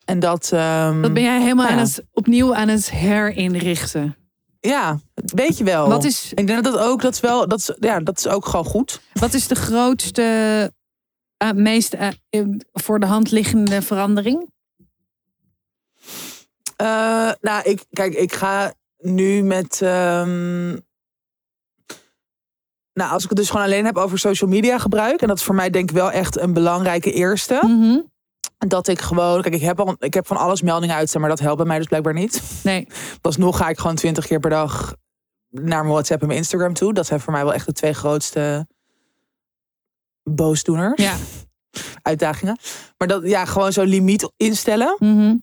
En 0.05 0.19
dat, 0.19 0.51
ehm, 0.53 1.03
Dat 1.03 1.12
ben 1.15 1.23
jij 1.23 1.41
helemaal 1.41 1.67
ja. 1.67 1.73
aan 1.73 1.79
het, 1.79 2.05
opnieuw 2.12 2.55
aan 2.55 2.69
het 2.69 2.91
herinrichten. 2.91 4.17
ja, 4.61 4.99
weet 5.15 5.59
je 5.59 5.65
wel. 5.65 5.89
Wat 5.89 6.05
is, 6.05 6.33
Ik 6.35 6.47
denk 6.47 6.65
dat 6.65 6.73
dat 6.75 6.83
ook, 6.83 7.03
dat 7.03 7.15
is 7.15 7.21
wel, 7.21 7.49
dat 7.49 7.59
is, 7.59 7.77
ja, 7.81 8.01
dat 8.01 8.19
is 8.19 8.29
ook 8.29 8.47
gewoon 8.47 8.65
goed. 8.65 9.01
wat 9.12 9.35
is 9.35 9.49
de 9.49 9.55
grootste, 9.55 10.73
eh, 11.45 11.53
meest 11.53 11.95
eh, 11.95 12.09
voor 12.73 13.01
de 13.01 13.07
hand 13.07 13.31
liggende 13.31 13.83
verandering? 13.83 14.51
Eh, 16.77 17.33
nou, 17.41 17.63
ik, 17.63 17.85
kijk, 17.91 18.15
ik 18.15 18.33
ga 18.33 18.75
nu 18.99 19.43
met. 19.43 19.83
ehm, 19.83 20.69
nou, 22.93 23.11
als 23.11 23.23
ik 23.23 23.29
het 23.29 23.39
dus 23.39 23.51
gewoon 23.51 23.65
alleen 23.65 23.85
heb 23.85 23.97
over 23.97 24.19
social 24.19 24.51
media 24.51 24.79
gebruik. 24.79 25.21
En 25.21 25.29
dat 25.29 25.39
is 25.39 25.45
voor 25.45 25.55
mij 25.55 25.71
denk 25.71 25.91
ik 25.91 25.97
wel 25.97 26.11
echt 26.11 26.39
een 26.39 26.53
belangrijke 26.53 27.13
eerste. 27.13 27.61
Mhm. 27.63 28.01
Dat 28.59 28.89
ik 28.89 29.01
gewoon, 29.01 29.43
kijk, 29.43 29.55
ik 29.55 29.61
heb, 29.61 29.81
al, 29.81 29.97
ik 29.99 30.15
heb 30.15 30.27
van 30.27 30.37
alles 30.37 30.63
meldingen 30.63 30.97
uitstaan, 30.97 31.21
maar 31.21 31.31
dat 31.31 31.41
helpt 31.41 31.57
bij 31.57 31.67
mij 31.67 31.79
dus 31.79 31.87
blijkbaar 31.87 32.15
niet. 32.15 32.43
Nee. 32.63 32.87
Pas 33.21 33.37
nog 33.37 33.57
ga 33.57 33.69
ik 33.69 33.79
gewoon 33.79 33.97
twintig 33.97 34.27
keer 34.27 34.41
per 34.41 34.51
dag 34.51 34.95
naar 35.49 35.81
mijn 35.81 35.93
WhatsApp 35.93 36.21
en 36.21 36.27
mijn 36.27 36.39
Instagram 36.39 36.75
toe. 36.75 36.93
Dat 36.93 37.07
zijn 37.07 37.21
voor 37.21 37.33
mij 37.33 37.45
wel 37.45 37.55
echt 37.55 37.67
de 37.67 37.73
twee 37.73 37.93
grootste 37.93 38.67
boosdoeners. 40.25 41.03
Ja. 41.03 41.14
Uitdagingen. 42.03 42.59
Maar 42.99 43.09
dat, 43.09 43.22
ja, 43.25 43.45
gewoon 43.45 43.72
zo'n 43.72 43.87
limiet 43.87 44.33
instellen. 44.37 44.97
Mhm. 44.99 45.35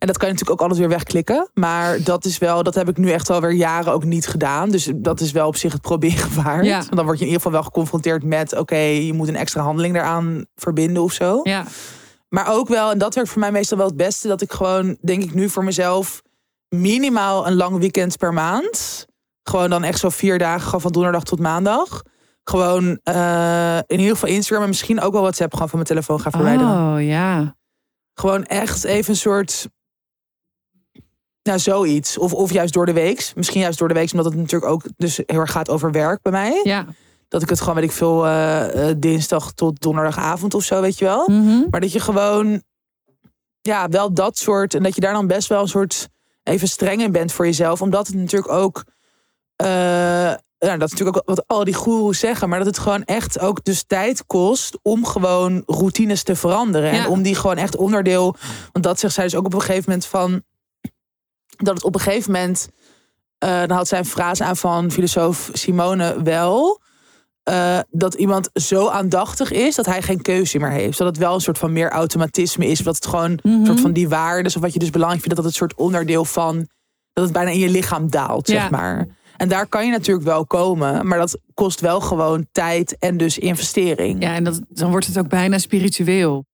En 0.00 0.06
dat 0.06 0.18
kan 0.18 0.28
je 0.28 0.32
natuurlijk 0.32 0.60
ook 0.60 0.66
alles 0.66 0.78
weer 0.78 0.88
wegklikken. 0.88 1.50
Maar 1.54 2.02
dat 2.02 2.24
is 2.24 2.38
wel, 2.38 2.62
dat 2.62 2.74
heb 2.74 2.88
ik 2.88 2.96
nu 2.96 3.10
echt 3.10 3.30
alweer 3.30 3.52
jaren 3.52 3.92
ook 3.92 4.04
niet 4.04 4.26
gedaan. 4.26 4.70
Dus 4.70 4.90
dat 4.94 5.20
is 5.20 5.32
wel 5.32 5.46
op 5.46 5.56
zich 5.56 5.72
het 5.72 5.82
proberen 5.82 6.34
waard. 6.42 6.64
Ja. 6.64 6.78
Want 6.78 6.96
dan 6.96 7.04
word 7.04 7.18
je 7.18 7.24
in 7.24 7.30
ieder 7.30 7.42
geval 7.42 7.52
wel 7.52 7.62
geconfronteerd 7.62 8.24
met... 8.24 8.56
oké, 8.56 8.76
je 8.76 9.12
moet 9.12 9.28
een 9.28 9.36
extra 9.36 9.62
handeling 9.62 9.94
daaraan 9.94 10.44
verbinden 10.54 11.02
of 11.02 11.12
zo. 11.12 11.40
Ja. 11.42 11.64
Maar 12.28 12.52
ook 12.52 12.68
wel, 12.68 12.90
en 12.90 12.98
dat 12.98 13.14
werkt 13.14 13.30
voor 13.30 13.40
mij 13.40 13.52
meestal 13.52 13.78
wel 13.78 13.86
het 13.86 13.96
beste... 13.96 14.28
dat 14.28 14.40
ik 14.40 14.52
gewoon, 14.52 14.96
denk 15.00 15.22
ik 15.22 15.34
nu 15.34 15.48
voor 15.48 15.64
mezelf... 15.64 16.22
minimaal 16.68 17.46
een 17.46 17.56
lang 17.56 17.78
weekend 17.78 18.16
per 18.16 18.32
maand... 18.32 19.06
gewoon 19.42 19.70
dan 19.70 19.82
echt 19.82 19.98
zo 19.98 20.08
vier 20.08 20.38
dagen, 20.38 20.80
van 20.80 20.92
donderdag 20.92 21.22
tot 21.22 21.38
maandag... 21.38 22.02
gewoon 22.50 23.00
eh, 23.02 23.78
in 23.86 23.98
ieder 23.98 24.14
geval 24.14 24.28
Instagram 24.28 24.62
en 24.62 24.68
misschien 24.68 25.00
ook 25.00 25.12
wel 25.12 25.22
WhatsApp... 25.22 25.52
gewoon 25.52 25.68
van 25.68 25.78
mijn 25.78 25.90
telefoon 25.90 26.20
ga 26.20 26.30
verwijderen. 26.30 26.94
Oh 26.94 27.02
ja. 27.02 27.56
Gewoon 28.14 28.44
echt 28.44 28.84
even 28.84 29.10
een 29.10 29.16
soort. 29.16 29.68
Nou, 31.42 31.58
zoiets. 31.58 32.18
Of, 32.18 32.32
of 32.34 32.52
juist 32.52 32.72
door 32.72 32.86
de 32.86 32.92
week. 32.92 33.32
Misschien 33.34 33.60
juist 33.60 33.78
door 33.78 33.88
de 33.88 33.94
week, 33.94 34.12
omdat 34.12 34.26
het 34.26 34.36
natuurlijk 34.36 34.72
ook 34.72 34.82
dus 34.96 35.16
heel 35.16 35.40
erg 35.40 35.50
gaat 35.50 35.70
over 35.70 35.90
werk 35.90 36.22
bij 36.22 36.32
mij. 36.32 36.60
Ja. 36.64 36.86
Dat 37.28 37.42
ik 37.42 37.48
het 37.48 37.60
gewoon, 37.60 37.74
weet 37.74 37.84
ik 37.84 37.92
veel, 37.92 38.26
eh, 38.26 38.88
eh, 38.88 38.96
dinsdag 38.98 39.52
tot 39.52 39.80
donderdagavond 39.80 40.54
of 40.54 40.64
zo, 40.64 40.80
weet 40.80 40.98
je 40.98 41.04
wel. 41.04 41.28
Mhm. 41.28 41.62
Maar 41.70 41.80
dat 41.80 41.92
je 41.92 42.00
gewoon, 42.00 42.62
ja, 43.60 43.88
wel 43.88 44.14
dat 44.14 44.38
soort. 44.38 44.74
En 44.74 44.82
dat 44.82 44.94
je 44.94 45.00
daar 45.00 45.12
dan 45.12 45.26
best 45.26 45.48
wel 45.48 45.60
een 45.60 45.68
soort 45.68 46.08
even 46.42 46.68
streng 46.68 47.02
in 47.02 47.12
bent 47.12 47.32
voor 47.32 47.44
jezelf. 47.44 47.82
Omdat 47.82 48.06
het 48.06 48.16
natuurlijk 48.16 48.52
ook. 48.52 48.84
Ja, 50.68 50.76
dat 50.76 50.86
is 50.86 50.90
natuurlijk 50.90 51.16
ook 51.16 51.36
wat 51.36 51.44
al 51.46 51.64
die 51.64 51.74
goeroes 51.74 52.18
zeggen. 52.18 52.48
Maar 52.48 52.58
dat 52.58 52.66
het 52.66 52.78
gewoon 52.78 53.04
echt 53.04 53.38
ook 53.38 53.64
dus 53.64 53.82
tijd 53.86 54.26
kost 54.26 54.78
om 54.82 55.06
gewoon 55.06 55.62
routines 55.66 56.22
te 56.22 56.36
veranderen. 56.36 56.94
Ja. 56.94 57.02
En 57.04 57.08
om 57.10 57.22
die 57.22 57.34
gewoon 57.34 57.56
echt 57.56 57.76
onderdeel. 57.76 58.36
Want 58.72 58.84
dat 58.84 58.98
zegt 59.00 59.14
zij 59.14 59.24
dus 59.24 59.34
ook 59.34 59.46
op 59.46 59.54
een 59.54 59.60
gegeven 59.60 59.84
moment 59.86 60.06
van. 60.06 60.42
Dat 61.56 61.74
het 61.74 61.84
op 61.84 61.94
een 61.94 62.00
gegeven 62.00 62.32
moment. 62.32 62.68
eh, 63.38 63.58
dan 63.58 63.70
had 63.76 63.88
zij 63.88 63.98
een 63.98 64.04
frase 64.04 64.44
aan 64.44 64.56
van 64.56 64.90
filosoof 64.90 65.50
Simone 65.52 66.22
wel. 66.22 66.80
eh, 67.42 67.78
dat 67.90 68.14
iemand 68.14 68.50
zo 68.54 68.88
aandachtig 68.88 69.50
is 69.50 69.74
dat 69.74 69.86
hij 69.86 70.02
geen 70.02 70.22
keuze 70.22 70.58
meer 70.58 70.70
heeft. 70.70 70.98
Dat 70.98 71.06
het 71.06 71.16
wel 71.16 71.34
een 71.34 71.40
soort 71.40 71.58
van 71.58 71.72
meer 71.72 71.90
automatisme 71.90 72.66
is. 72.66 72.78
Dat 72.78 72.94
het 72.94 73.06
gewoon 73.06 73.30
een 73.30 73.40
Mhm. 73.42 73.66
soort 73.66 73.80
van 73.80 73.92
die 73.92 74.08
waarden, 74.08 74.54
of 74.54 74.60
wat 74.62 74.72
je 74.72 74.78
dus 74.78 74.90
belangrijk 74.90 75.22
vindt, 75.22 75.36
dat 75.36 75.44
het 75.44 75.54
een 75.54 75.68
soort 75.68 75.78
onderdeel 75.78 76.24
van. 76.24 76.68
dat 77.12 77.24
het 77.24 77.32
bijna 77.32 77.50
in 77.50 77.58
je 77.58 77.68
lichaam 77.68 78.10
daalt, 78.10 78.48
Ja. 78.48 78.60
zeg 78.60 78.70
maar. 78.70 79.06
En 79.40 79.48
daar 79.48 79.66
kan 79.66 79.84
je 79.84 79.90
natuurlijk 79.90 80.26
wel 80.26 80.46
komen, 80.46 81.06
maar 81.06 81.18
dat 81.18 81.38
kost 81.54 81.80
wel 81.80 82.00
gewoon 82.00 82.46
tijd 82.52 82.98
en 82.98 83.16
dus 83.16 83.38
investering. 83.38 84.22
Ja, 84.22 84.34
en 84.34 84.44
dat, 84.44 84.60
dan 84.68 84.90
wordt 84.90 85.06
het 85.06 85.18
ook 85.18 85.28
bijna 85.28 85.58
spiritueel. 85.58 86.44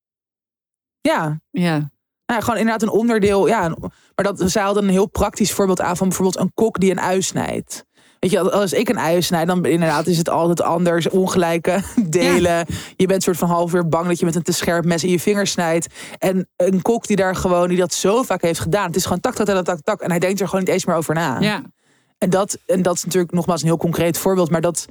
ja. 1.01 1.39
Ja. 1.51 1.89
Nou, 2.25 2.41
gewoon 2.41 2.59
inderdaad 2.59 2.81
een 2.81 2.95
onderdeel. 2.99 3.47
Ja, 3.47 3.75
maar 4.15 4.25
dat, 4.25 4.41
zij 4.45 4.63
hadden 4.63 4.83
een 4.83 4.89
heel 4.89 5.09
praktisch 5.09 5.53
voorbeeld 5.53 5.81
aan 5.81 5.97
van 5.97 6.07
bijvoorbeeld 6.07 6.39
een 6.39 6.51
kok 6.53 6.79
die 6.79 6.91
een 6.91 6.99
ui 6.99 7.21
snijdt. 7.21 7.85
Weet 8.19 8.31
je, 8.31 8.51
als 8.51 8.73
ik 8.73 8.89
een 8.89 8.99
ui 8.99 9.21
snijd, 9.21 9.47
dan 9.47 9.65
inderdaad 9.65 10.07
is 10.07 10.17
het 10.17 10.29
altijd 10.29 10.61
anders. 10.61 11.09
Ongelijke 11.09 11.81
delen. 12.09 12.65
Je 12.95 13.07
bent 13.07 13.23
soort 13.23 13.37
van 13.37 13.49
half 13.49 13.71
weer 13.71 13.87
bang 13.87 14.07
dat 14.07 14.19
je 14.19 14.25
met 14.25 14.35
een 14.35 14.43
te 14.43 14.51
scherp 14.51 14.85
mes 14.85 15.03
in 15.03 15.09
je 15.09 15.19
vinger 15.19 15.47
snijdt. 15.47 15.87
En 16.17 16.49
een 16.55 16.81
kok 16.81 17.07
die 17.07 17.15
daar 17.15 17.35
gewoon, 17.35 17.67
die 17.67 17.77
dat 17.77 17.93
zo 17.93 18.23
vaak 18.23 18.41
heeft 18.41 18.59
gedaan. 18.59 18.87
Het 18.87 18.95
is 18.95 19.03
gewoon 19.03 19.19
tak, 19.19 19.33
tak, 19.35 19.45
tak, 19.45 19.65
tak, 19.65 19.79
tak. 19.81 20.01
En 20.01 20.09
hij 20.09 20.19
denkt 20.19 20.39
er 20.39 20.47
gewoon 20.47 20.63
niet 20.63 20.73
eens 20.73 20.85
meer 20.85 20.95
over 20.95 21.15
na. 21.15 21.39
Ja. 21.39 21.61
En 22.17 22.29
dat, 22.29 22.57
en 22.65 22.81
dat 22.81 22.95
is 22.95 23.03
natuurlijk 23.03 23.33
nogmaals 23.33 23.61
een 23.61 23.67
heel 23.67 23.77
concreet 23.77 24.17
voorbeeld. 24.17 24.49
Maar 24.51 24.61
dat 24.61 24.85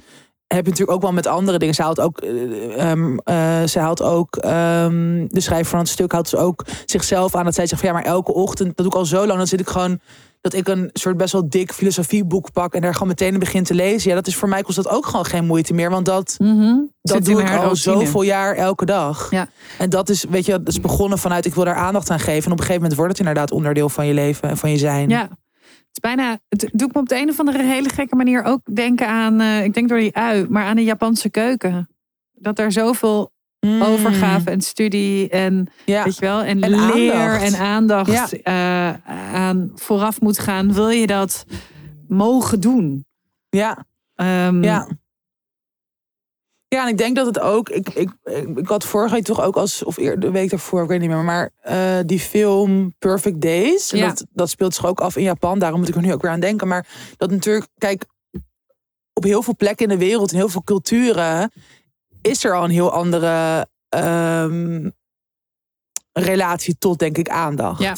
heb 0.47 0.63
je 0.63 0.69
natuurlijk 0.69 0.97
ook 0.97 1.01
wel 1.03 1.11
met 1.13 1.27
andere 1.27 1.57
dingen. 1.57 1.73
Ze 1.75 1.81
haalt 1.81 1.99
ook, 1.99 2.17
eh, 2.19 2.89
ehm, 2.91 3.17
eh, 3.17 3.63
ze 3.63 3.79
haalt 3.79 4.01
ook 4.01 4.35
ehm, 4.35 5.25
de 5.27 5.39
schrijver 5.39 5.69
van 5.69 5.79
het 5.79 5.87
stuk 5.89 6.11
houdt 6.11 6.31
dus 6.31 6.39
ook 6.39 6.65
zichzelf 6.85 7.35
aan. 7.35 7.43
Dat 7.45 7.55
zij 7.55 7.67
zegt 7.67 7.81
van 7.81 7.89
ja, 7.89 7.95
maar 7.95 8.05
elke 8.05 8.33
ochtend, 8.33 8.67
dat 8.67 8.77
doe 8.77 8.85
ik 8.85 8.95
al 8.95 9.05
zo 9.05 9.25
lang. 9.25 9.37
Dan 9.37 9.47
zit 9.47 9.59
ik 9.59 9.67
gewoon, 9.69 9.99
dat 10.41 10.53
ik 10.53 10.67
een 10.67 10.89
soort 10.93 11.17
best 11.17 11.31
wel 11.33 11.49
dik 11.49 11.71
filosofieboek 11.73 12.51
pak. 12.51 12.73
En 12.73 12.81
daar 12.81 12.93
gewoon 12.93 13.07
meteen 13.07 13.33
in 13.33 13.39
begin 13.39 13.63
te 13.63 13.73
lezen. 13.73 14.09
Ja, 14.09 14.15
dat 14.15 14.27
is 14.27 14.35
voor 14.35 14.49
mij 14.49 14.61
kost 14.61 14.75
dat 14.75 14.89
ook 14.89 15.05
gewoon 15.05 15.25
geen 15.25 15.45
moeite 15.45 15.73
meer. 15.73 15.89
Want 15.89 16.05
dat, 16.05 16.35
Mhm. 16.39 16.75
dat 17.01 17.15
Zit 17.17 17.27
in 17.27 17.33
doe 17.33 17.41
ik 17.41 17.47
al 17.49 17.53
routine. 17.55 17.75
zoveel 17.75 18.21
jaar 18.21 18.55
elke 18.55 18.85
dag. 18.85 19.31
Ja. 19.31 19.47
En 19.77 19.89
dat 19.89 20.09
is, 20.09 20.23
weet 20.29 20.45
je, 20.45 20.51
dat 20.51 20.67
is 20.67 20.81
begonnen 20.81 21.17
vanuit 21.17 21.45
ik 21.45 21.55
wil 21.55 21.63
daar 21.65 21.75
aandacht 21.75 22.09
aan 22.09 22.19
geven. 22.19 22.45
En 22.45 22.51
op 22.51 22.57
een 22.59 22.65
gegeven 22.65 22.81
moment 22.81 22.95
wordt 22.95 23.11
het 23.11 23.19
inderdaad 23.19 23.51
onderdeel 23.51 23.89
van 23.89 24.07
je 24.07 24.13
leven 24.13 24.49
en 24.49 24.57
van 24.57 24.71
je 24.71 24.77
zijn. 24.77 25.09
Ja. 25.09 25.29
Is 25.97 26.03
bijna, 26.15 26.39
het 26.49 26.69
doet 26.73 26.93
me 26.93 26.99
op 26.99 27.09
de 27.09 27.17
een 27.17 27.29
of 27.29 27.39
andere 27.39 27.63
hele 27.63 27.89
gekke 27.89 28.15
manier 28.15 28.43
ook 28.43 28.75
denken 28.75 29.07
aan, 29.07 29.39
eh, 29.41 29.63
ik 29.63 29.73
denk 29.73 29.89
door 29.89 29.97
die 29.97 30.15
ui, 30.15 30.45
maar 30.49 30.65
aan 30.65 30.75
de 30.75 30.83
Japanse 30.83 31.29
keuken. 31.29 31.89
Dat 32.33 32.59
er 32.59 32.71
zoveel 32.71 33.31
Mm. 33.59 33.81
overgave 33.81 34.49
en 34.51 34.61
studie 34.61 35.29
en 35.29 35.67
Ja. 35.85 36.03
weet 36.03 36.15
je 36.15 36.21
wel, 36.25 36.41
en, 36.43 36.61
En 36.61 36.69
leer 36.85 37.13
aandacht. 37.13 37.43
en 37.53 37.59
aandacht 37.59 38.29
Ja. 38.43 38.93
eh, 39.03 39.33
aan 39.35 39.71
vooraf 39.75 40.21
moet 40.21 40.39
gaan. 40.39 40.73
Wil 40.73 40.89
je 40.89 41.07
dat 41.07 41.45
mogen 42.07 42.59
doen? 42.59 43.05
Ja. 43.49 43.85
Ehm, 44.15 44.63
Ja. 44.63 44.87
Ja, 46.69 46.83
en 46.83 46.89
ik 46.89 46.97
denk 46.97 47.15
dat 47.15 47.25
het 47.25 47.39
ook. 47.39 47.69
Ik, 47.69 47.89
ik, 47.89 48.09
ik, 48.55 48.67
had 48.67 48.85
vorige 48.85 49.13
week 49.13 49.23
toch 49.23 49.41
ook 49.41 49.55
als. 49.55 49.83
Of 49.83 49.97
eer, 49.97 50.19
de 50.19 50.31
week 50.31 50.49
daarvoor, 50.49 50.81
ik 50.83 50.87
weet 50.89 50.99
niet 50.99 51.09
meer. 51.09 51.23
Maar 51.23 51.49
eh, 51.61 51.97
die 52.05 52.19
film 52.19 52.93
Perfect 52.99 53.41
Days. 53.41 53.91
En 53.91 53.97
Ja. 53.97 54.07
dat, 54.07 54.25
dat 54.33 54.49
speelt 54.49 54.75
zich 54.75 54.85
ook 54.85 54.99
af 55.01 55.15
in 55.15 55.23
Japan. 55.23 55.59
Daarom 55.59 55.79
moet 55.79 55.89
ik 55.89 55.95
er 55.95 56.01
nu 56.01 56.13
ook 56.13 56.21
weer 56.21 56.31
aan 56.31 56.39
denken. 56.39 56.67
Maar 56.67 56.87
dat 57.17 57.31
natuurlijk. 57.31 57.67
Kijk, 57.77 58.05
op 59.13 59.23
heel 59.23 59.41
veel 59.43 59.55
plekken 59.55 59.87
in 59.87 59.97
de 59.99 60.05
wereld. 60.05 60.31
In 60.31 60.37
heel 60.37 60.49
veel 60.49 60.63
culturen. 60.63 61.51
Is 62.21 62.43
er 62.43 62.53
al 62.55 62.63
een 62.63 62.69
heel 62.69 62.91
andere. 62.91 63.67
ehm, 63.89 64.89
relatie 66.13 66.77
tot, 66.77 66.99
denk 66.99 67.17
ik, 67.17 67.29
aandacht. 67.29 67.81
Ja. 67.81 67.95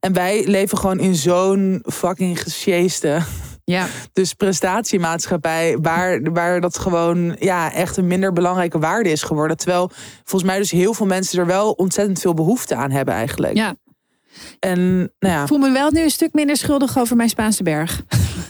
En 0.00 0.12
wij 0.12 0.46
leven 0.46 0.78
gewoon 0.78 0.98
in 1.00 1.14
zo'n 1.14 1.82
fucking 1.92 2.42
gesjeeste 2.42 3.22
ja, 3.70 3.86
dus 4.12 4.34
prestatiemaatschappij, 4.34 5.78
waar, 5.80 6.32
waar 6.32 6.60
dat 6.60 6.78
gewoon 6.78 7.36
ja, 7.38 7.72
echt 7.72 7.96
een 7.96 8.06
minder 8.06 8.32
belangrijke 8.32 8.78
waarde 8.78 9.10
is 9.10 9.22
geworden. 9.22 9.56
Terwijl 9.56 9.90
volgens 10.24 10.50
mij 10.50 10.58
dus 10.58 10.70
heel 10.70 10.94
veel 10.94 11.06
mensen 11.06 11.38
er 11.38 11.46
wel 11.46 11.70
ontzettend 11.72 12.20
veel 12.20 12.34
behoefte 12.34 12.74
aan 12.74 12.90
hebben 12.90 13.14
eigenlijk. 13.14 13.56
ja. 13.56 13.74
En 14.58 14.96
nou 15.18 15.34
ja, 15.34 15.42
Ik 15.42 15.48
voel 15.48 15.58
me 15.58 15.70
wel 15.70 15.90
nu 15.90 16.00
een 16.02 16.10
stuk 16.10 16.32
minder 16.32 16.56
schuldig 16.56 16.98
over 16.98 17.16
mijn 17.16 17.28
Spaanse 17.28 17.62
berg. 17.62 18.02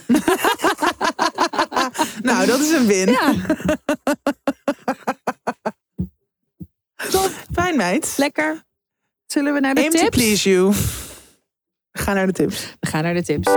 nou 2.23 2.47
dat 2.47 2.61
is 2.61 2.71
een 2.71 2.87
win. 2.87 3.11
Ja, 3.11 3.35
Fijn 7.53 7.77
meid. 7.77 8.15
lekker. 8.17 8.65
Zullen 9.27 9.55
we 9.55 9.61
naar 9.61 9.75
de 9.75 9.81
Aim 9.81 9.91
to 9.91 9.99
tips? 9.99 10.17
please 10.17 10.51
you. 10.51 10.75
Ga 11.93 12.13
naar 12.13 12.27
de 12.27 12.33
tips. 12.33 12.75
We 12.81 12.87
gaan 12.89 13.03
naar 13.03 13.15
de 13.15 13.25
tips. 13.25 13.49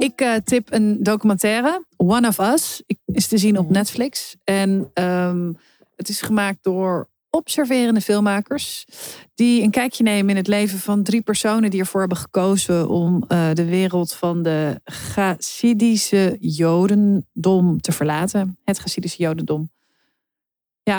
Ik 0.00 0.20
eh, 0.20 0.34
tip 0.44 0.72
een 0.72 1.02
documentaire, 1.02 1.84
One 1.96 2.28
of 2.28 2.38
Us. 2.38 2.82
Ik- 2.86 2.98
Is 3.06 3.26
te 3.26 3.38
zien 3.38 3.58
op 3.58 3.70
Netflix. 3.70 4.36
En 4.44 4.90
ehm, 4.94 5.52
het 5.96 6.08
is 6.08 6.20
gemaakt 6.20 6.58
door 6.62 7.08
observerende 7.30 8.00
filmmakers. 8.00 8.86
Die 9.34 9.62
een 9.62 9.70
kijkje 9.70 10.02
nemen 10.02 10.30
in 10.30 10.36
het 10.36 10.46
leven 10.46 10.78
van 10.78 11.02
drie 11.02 11.22
personen 11.22 11.70
die 11.70 11.80
ervoor 11.80 12.00
hebben 12.00 12.18
gekozen 12.18 12.88
om 12.88 13.24
eh, 13.28 13.50
de 13.54 13.64
wereld 13.64 14.12
van 14.12 14.42
de 14.42 14.80
Chassidische 14.84 16.36
Jodendom 16.40 17.80
te 17.80 17.92
verlaten. 17.92 18.58
Het 18.64 18.78
Chassidische 18.78 19.22
Jodendom. 19.22 19.70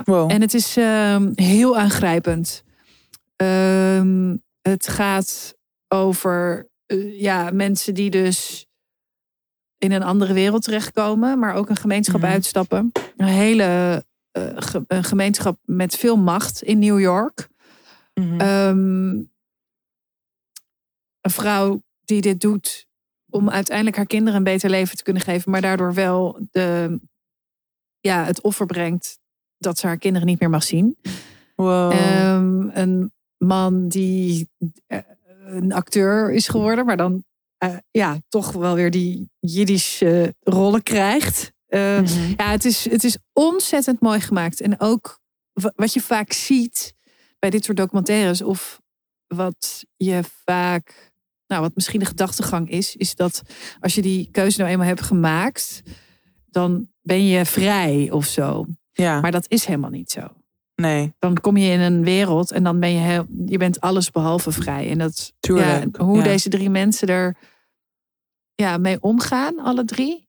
Wow. 0.06 0.32
En 0.32 0.42
het 0.42 0.54
is 0.54 0.78
ehm, 0.78 1.32
heel 1.36 1.78
aangrijpend. 1.78 2.64
Ehm, 3.36 4.36
het 4.62 4.88
gaat 4.88 5.56
over 5.88 6.70
eh, 6.86 7.20
ja, 7.22 7.50
mensen 7.54 7.94
die 7.94 8.10
dus 8.10 8.66
in 9.82 9.92
een 9.92 10.04
andere 10.04 10.34
wereld 10.34 10.64
terechtkomen, 10.64 11.40
maar 11.40 11.54
ook 11.56 11.70
een 11.70 11.76
gemeenschap 11.76 12.22
Mhm. 12.22 12.30
uitstappen. 12.32 12.92
Een 13.18 13.26
hele 13.28 14.04
eh, 14.32 14.44
ge- 14.56 14.84
een 14.88 15.04
gemeenschap 15.04 15.60
met 15.66 15.96
veel 15.96 16.16
macht 16.18 16.62
in 16.64 16.80
New 16.80 17.00
York. 17.00 17.50
Mhm. 18.14 18.40
Ehm, 18.40 19.10
een 21.22 21.32
vrouw 21.32 21.82
die 22.06 22.22
dit 22.22 22.42
doet 22.42 22.88
om 23.30 23.50
uiteindelijk 23.50 23.96
haar 23.96 24.06
kinderen 24.06 24.38
een 24.38 24.44
beter 24.44 24.70
leven 24.70 24.98
te 24.98 25.04
kunnen 25.04 25.22
geven, 25.22 25.52
maar 25.52 25.62
daardoor 25.62 25.94
wel 25.94 26.48
de, 26.52 27.00
ja, 28.00 28.24
het 28.26 28.42
offer 28.42 28.66
brengt 28.66 29.20
dat 29.58 29.78
ze 29.78 29.88
haar 29.88 29.98
kinderen 29.98 30.28
niet 30.28 30.40
meer 30.40 30.50
mag 30.50 30.64
zien. 30.64 30.98
wow. 31.56 31.92
Ehm, 31.92 32.70
een 32.74 33.12
man 33.38 33.88
die 33.88 34.50
eh, 34.88 35.00
een 35.46 35.72
acteur 35.74 36.32
is 36.32 36.48
geworden, 36.48 36.86
maar 36.86 36.98
dan 36.98 37.24
eh, 37.62 37.76
ja, 37.92 38.18
toch 38.30 38.52
wel 38.52 38.76
weer 38.76 38.92
die 38.92 39.30
Jiddische 39.40 40.36
rollen 40.40 40.84
krijgt. 40.84 41.52
Eh, 41.68 42.00
Mhm. 42.00 42.34
Ja, 42.38 42.50
het 42.52 42.66
is, 42.66 42.90
het 42.90 43.04
is 43.04 43.18
ontzettend 43.34 44.02
mooi 44.02 44.20
gemaakt. 44.20 44.62
En 44.62 44.80
ook 44.80 45.20
wa- 45.54 45.74
wat 45.76 45.94
je 45.94 46.02
vaak 46.02 46.32
ziet 46.32 46.94
bij 47.40 47.50
dit 47.50 47.64
soort 47.66 47.78
documentaires, 47.78 48.42
of 48.42 48.82
wat 49.28 49.84
je 49.98 50.20
vaak, 50.46 51.12
nou, 51.48 51.62
wat 51.62 51.76
misschien 51.76 52.00
de 52.00 52.06
gedachtegang 52.06 52.70
is, 52.70 52.96
is 52.96 53.16
dat 53.16 53.42
als 53.80 53.96
je 53.96 54.02
die 54.02 54.30
keuze 54.32 54.58
nou 54.60 54.72
eenmaal 54.72 54.88
hebt 54.88 55.02
gemaakt, 55.02 55.82
dan 56.46 56.90
ben 57.02 57.26
je 57.28 57.46
vrij 57.46 58.10
of 58.12 58.26
zo. 58.26 58.66
Ja, 58.92 59.22
Maar 59.22 59.32
dat 59.32 59.46
is 59.48 59.66
helemaal 59.66 59.90
niet 59.90 60.12
zo. 60.12 60.28
nee, 60.76 61.14
Dan 61.20 61.38
kom 61.40 61.58
je 61.58 61.72
in 61.72 61.80
een 61.80 62.04
wereld 62.04 62.52
en 62.52 62.64
dan 62.64 62.80
ben 62.80 62.92
je 62.92 63.00
heel, 63.00 63.26
je 63.46 63.58
bent 63.58 63.82
alles 63.82 64.12
behalve 64.12 64.52
vrij. 64.52 64.90
En 64.90 64.98
dat, 64.98 65.34
tuurlijk. 65.40 65.98
ja, 65.98 66.04
hoe 66.06 66.18
Ja. 66.18 66.24
deze 66.24 66.50
drie 66.50 66.70
mensen 66.70 67.08
er 67.08 67.36
ja, 68.62 68.78
mee 68.78 69.02
omgaan, 69.02 69.60
alle 69.60 69.86
drie. 69.86 70.28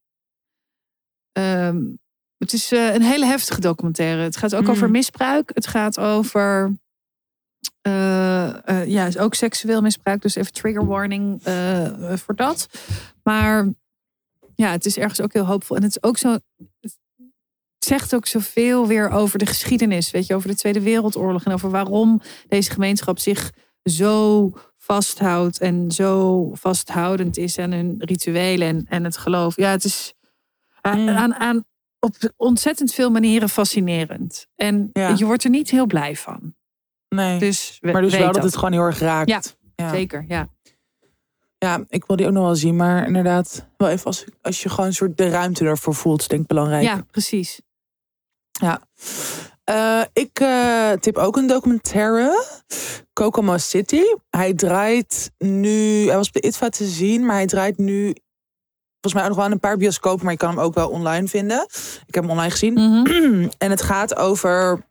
Ehm, 1.33 1.81
het 2.39 2.53
is 2.53 2.73
eh, 2.73 2.95
een 2.95 3.03
hele 3.03 3.25
heftige 3.27 3.61
documentaire. 3.61 4.23
Het 4.23 4.37
gaat 4.37 4.55
ook 4.55 4.63
Mm. 4.63 4.71
over 4.71 4.91
misbruik. 4.91 5.51
Het 5.55 5.67
gaat 5.67 5.99
over 6.01 6.77
eh, 7.81 8.69
eh, 8.69 8.89
ja, 8.89 9.07
is 9.07 9.19
ook 9.19 9.35
seksueel 9.35 9.81
misbruik. 9.81 10.23
Dus 10.23 10.35
even 10.35 10.53
trigger 10.53 10.87
warning 10.87 11.43
voor 12.19 12.37
dat. 12.37 12.69
Maar 13.23 13.69
ja, 14.55 14.71
het 14.71 14.87
is 14.87 14.99
ergens 14.99 15.21
ook 15.21 15.33
heel 15.33 15.47
hoopvol. 15.47 15.77
En 15.77 15.83
het 15.83 15.97
is 15.97 16.03
ook 16.03 16.19
zo. 16.19 16.39
Het 16.81 17.91
zegt 17.91 18.15
ook 18.15 18.27
zoveel 18.27 18.87
weer 18.87 19.11
over 19.11 19.39
de 19.39 19.47
geschiedenis. 19.47 20.11
Weet 20.11 20.27
je, 20.27 20.35
over 20.35 20.49
de 20.49 20.57
Tweede 20.57 20.81
Wereldoorlog. 20.81 21.45
En 21.45 21.53
over 21.53 21.71
waarom 21.71 22.21
deze 22.49 22.71
gemeenschap 22.71 23.19
zich 23.19 23.53
zo 23.83 24.51
vasthoudt. 24.85 25.59
En 25.59 25.91
zo 25.91 26.51
vasthoudend 26.55 27.37
is 27.37 27.59
aan 27.59 27.73
hun 27.73 27.95
rituelen 27.99 28.69
en, 28.69 28.87
en 28.89 29.05
het 29.05 29.17
geloof. 29.17 29.57
Ja, 29.57 29.71
het 29.71 29.85
is 29.85 30.15
aan, 30.81 31.01
Mm. 31.01 31.09
aan, 31.09 31.35
aan 31.35 31.65
op 32.01 32.17
ontzettend 32.37 32.93
veel 32.95 33.11
manieren 33.11 33.49
fascinerend. 33.49 34.47
En 34.57 34.91
Ja. 34.93 35.09
je 35.17 35.25
wordt 35.25 35.45
er 35.45 35.51
niet 35.51 35.71
heel 35.71 35.87
blij 35.87 36.17
van. 36.17 36.55
Nee. 37.09 37.39
Dus 37.39 37.79
we- 37.81 37.93
maar 37.93 38.03
dus 38.03 38.13
wel 38.13 38.25
dat 38.25 38.35
dat. 38.35 38.43
het 38.45 38.55
gewoon 38.57 38.73
heel 38.73 38.83
erg 38.83 38.99
raakt. 38.99 39.29
Ja, 39.29 39.41
ja. 39.75 39.91
Zeker, 39.91 40.25
ja. 40.29 40.49
Ja, 41.59 41.85
ik 41.89 42.05
wil 42.05 42.17
die 42.17 42.27
ook 42.27 42.33
nog 42.33 42.45
wel 42.45 42.57
zien. 42.57 42.77
Maar 42.77 43.07
inderdaad, 43.07 43.67
wel 43.77 43.89
even 43.89 44.05
als, 44.07 44.25
als 44.41 44.63
je 44.63 44.69
gewoon 44.69 44.87
een 44.87 44.95
soort 44.95 45.17
de 45.17 45.29
ruimte 45.29 45.65
ervoor 45.65 45.95
voelt, 45.95 46.29
denk 46.29 46.43
ik 46.43 46.47
belangrijk. 46.49 46.83
Ja, 46.83 47.05
precies. 47.11 47.61
Eh, 49.73 50.03
ik 50.13 50.41
eh, 50.41 50.91
tip 50.93 51.17
ook 51.17 51.37
een 51.37 51.47
documentaire. 51.47 52.45
Kokomo 53.13 53.59
City. 53.59 54.03
Hij 54.31 54.55
draait 54.55 55.33
nu... 55.39 56.07
Hij 56.07 56.17
was 56.17 56.27
op 56.27 56.33
de 56.33 56.41
ITVA 56.41 56.69
te 56.69 56.85
zien, 56.85 57.27
maar 57.27 57.37
hij 57.37 57.47
draait 57.47 57.79
nu... 57.79 58.15
Volgens 59.01 59.15
mij 59.15 59.23
ook 59.23 59.29
nog 59.29 59.37
wel 59.37 59.47
in 59.47 59.53
een 59.53 59.61
paar 59.61 59.77
bioscopen, 59.77 60.23
maar 60.25 60.33
je 60.33 60.39
kan 60.39 60.49
hem 60.49 60.61
ook 60.61 60.75
wel 60.75 60.89
online 60.89 61.29
vinden. 61.29 61.67
Ik 62.07 62.15
heb 62.15 62.23
hem 62.23 62.31
online 62.31 62.51
gezien. 62.51 62.73
Mhm. 62.73 63.49
En 63.59 63.71
het 63.71 63.83
gaat 63.83 64.17
over 64.17 64.87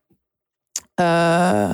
eh, 0.93 1.71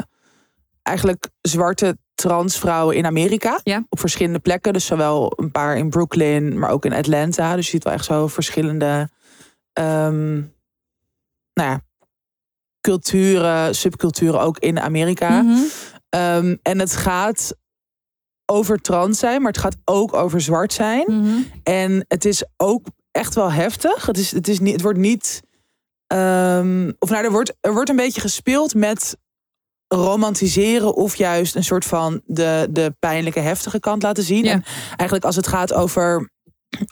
eigenlijk 0.84 1.30
zwarte 1.42 1.98
transvrouwen 2.16 2.96
in 2.96 3.06
Amerika. 3.06 3.60
Ja. 3.64 3.86
Op 3.90 4.00
verschillende 4.00 4.40
plekken. 4.40 4.74
Dus 4.74 4.86
zowel 4.86 5.34
een 5.36 5.52
paar 5.52 5.78
in 5.78 5.90
Brooklyn, 5.90 6.60
maar 6.60 6.70
ook 6.70 6.86
in 6.86 6.94
Atlanta. 6.94 7.56
Dus 7.56 7.66
je 7.66 7.72
ziet 7.72 7.84
wel 7.84 7.94
echt 7.94 8.06
zo 8.06 8.28
verschillende 8.28 9.10
ehm, 9.74 10.36
nou 11.54 11.70
ja, 11.70 11.82
culturen, 12.88 13.76
subculturen 13.76 14.42
ook 14.42 14.58
in 14.60 14.80
Amerika. 14.80 15.42
Mhm. 15.42 15.58
Ehm, 16.10 16.56
en 16.62 16.80
het 16.80 16.96
gaat 16.96 17.56
over 18.46 18.78
trans 18.82 19.20
zijn, 19.20 19.42
maar 19.42 19.52
het 19.52 19.62
gaat 19.62 19.78
ook 19.86 20.14
over 20.14 20.42
zwart 20.42 20.74
zijn. 20.74 21.06
Mhm. 21.08 21.38
En 21.64 22.06
het 22.08 22.26
is 22.26 22.44
ook 22.58 22.86
echt 23.12 23.36
wel 23.36 23.52
heftig. 23.52 24.06
Het, 24.06 24.18
is, 24.18 24.32
het, 24.32 24.48
is 24.48 24.60
niet, 24.60 24.74
het 24.74 24.82
wordt 24.82 25.00
niet. 25.00 25.42
ehm, 26.08 26.92
of 27.00 27.10
nou, 27.10 27.24
er 27.24 27.32
wordt, 27.32 27.56
er 27.62 27.74
wordt 27.74 27.90
een 27.90 27.96
beetje 27.96 28.22
gespeeld 28.22 28.74
met 28.74 29.18
romantiseren 29.88 30.94
of 30.96 31.16
juist 31.16 31.56
een 31.56 31.64
soort 31.64 31.86
van 31.86 32.22
de, 32.26 32.68
de 32.72 32.96
pijnlijke, 33.00 33.40
heftige 33.40 33.80
kant 33.80 34.04
laten 34.04 34.24
zien. 34.24 34.44
Ja. 34.44 34.52
En 34.52 34.64
eigenlijk 34.88 35.26
als 35.26 35.36
het 35.36 35.48
gaat 35.48 35.74
over. 35.74 36.30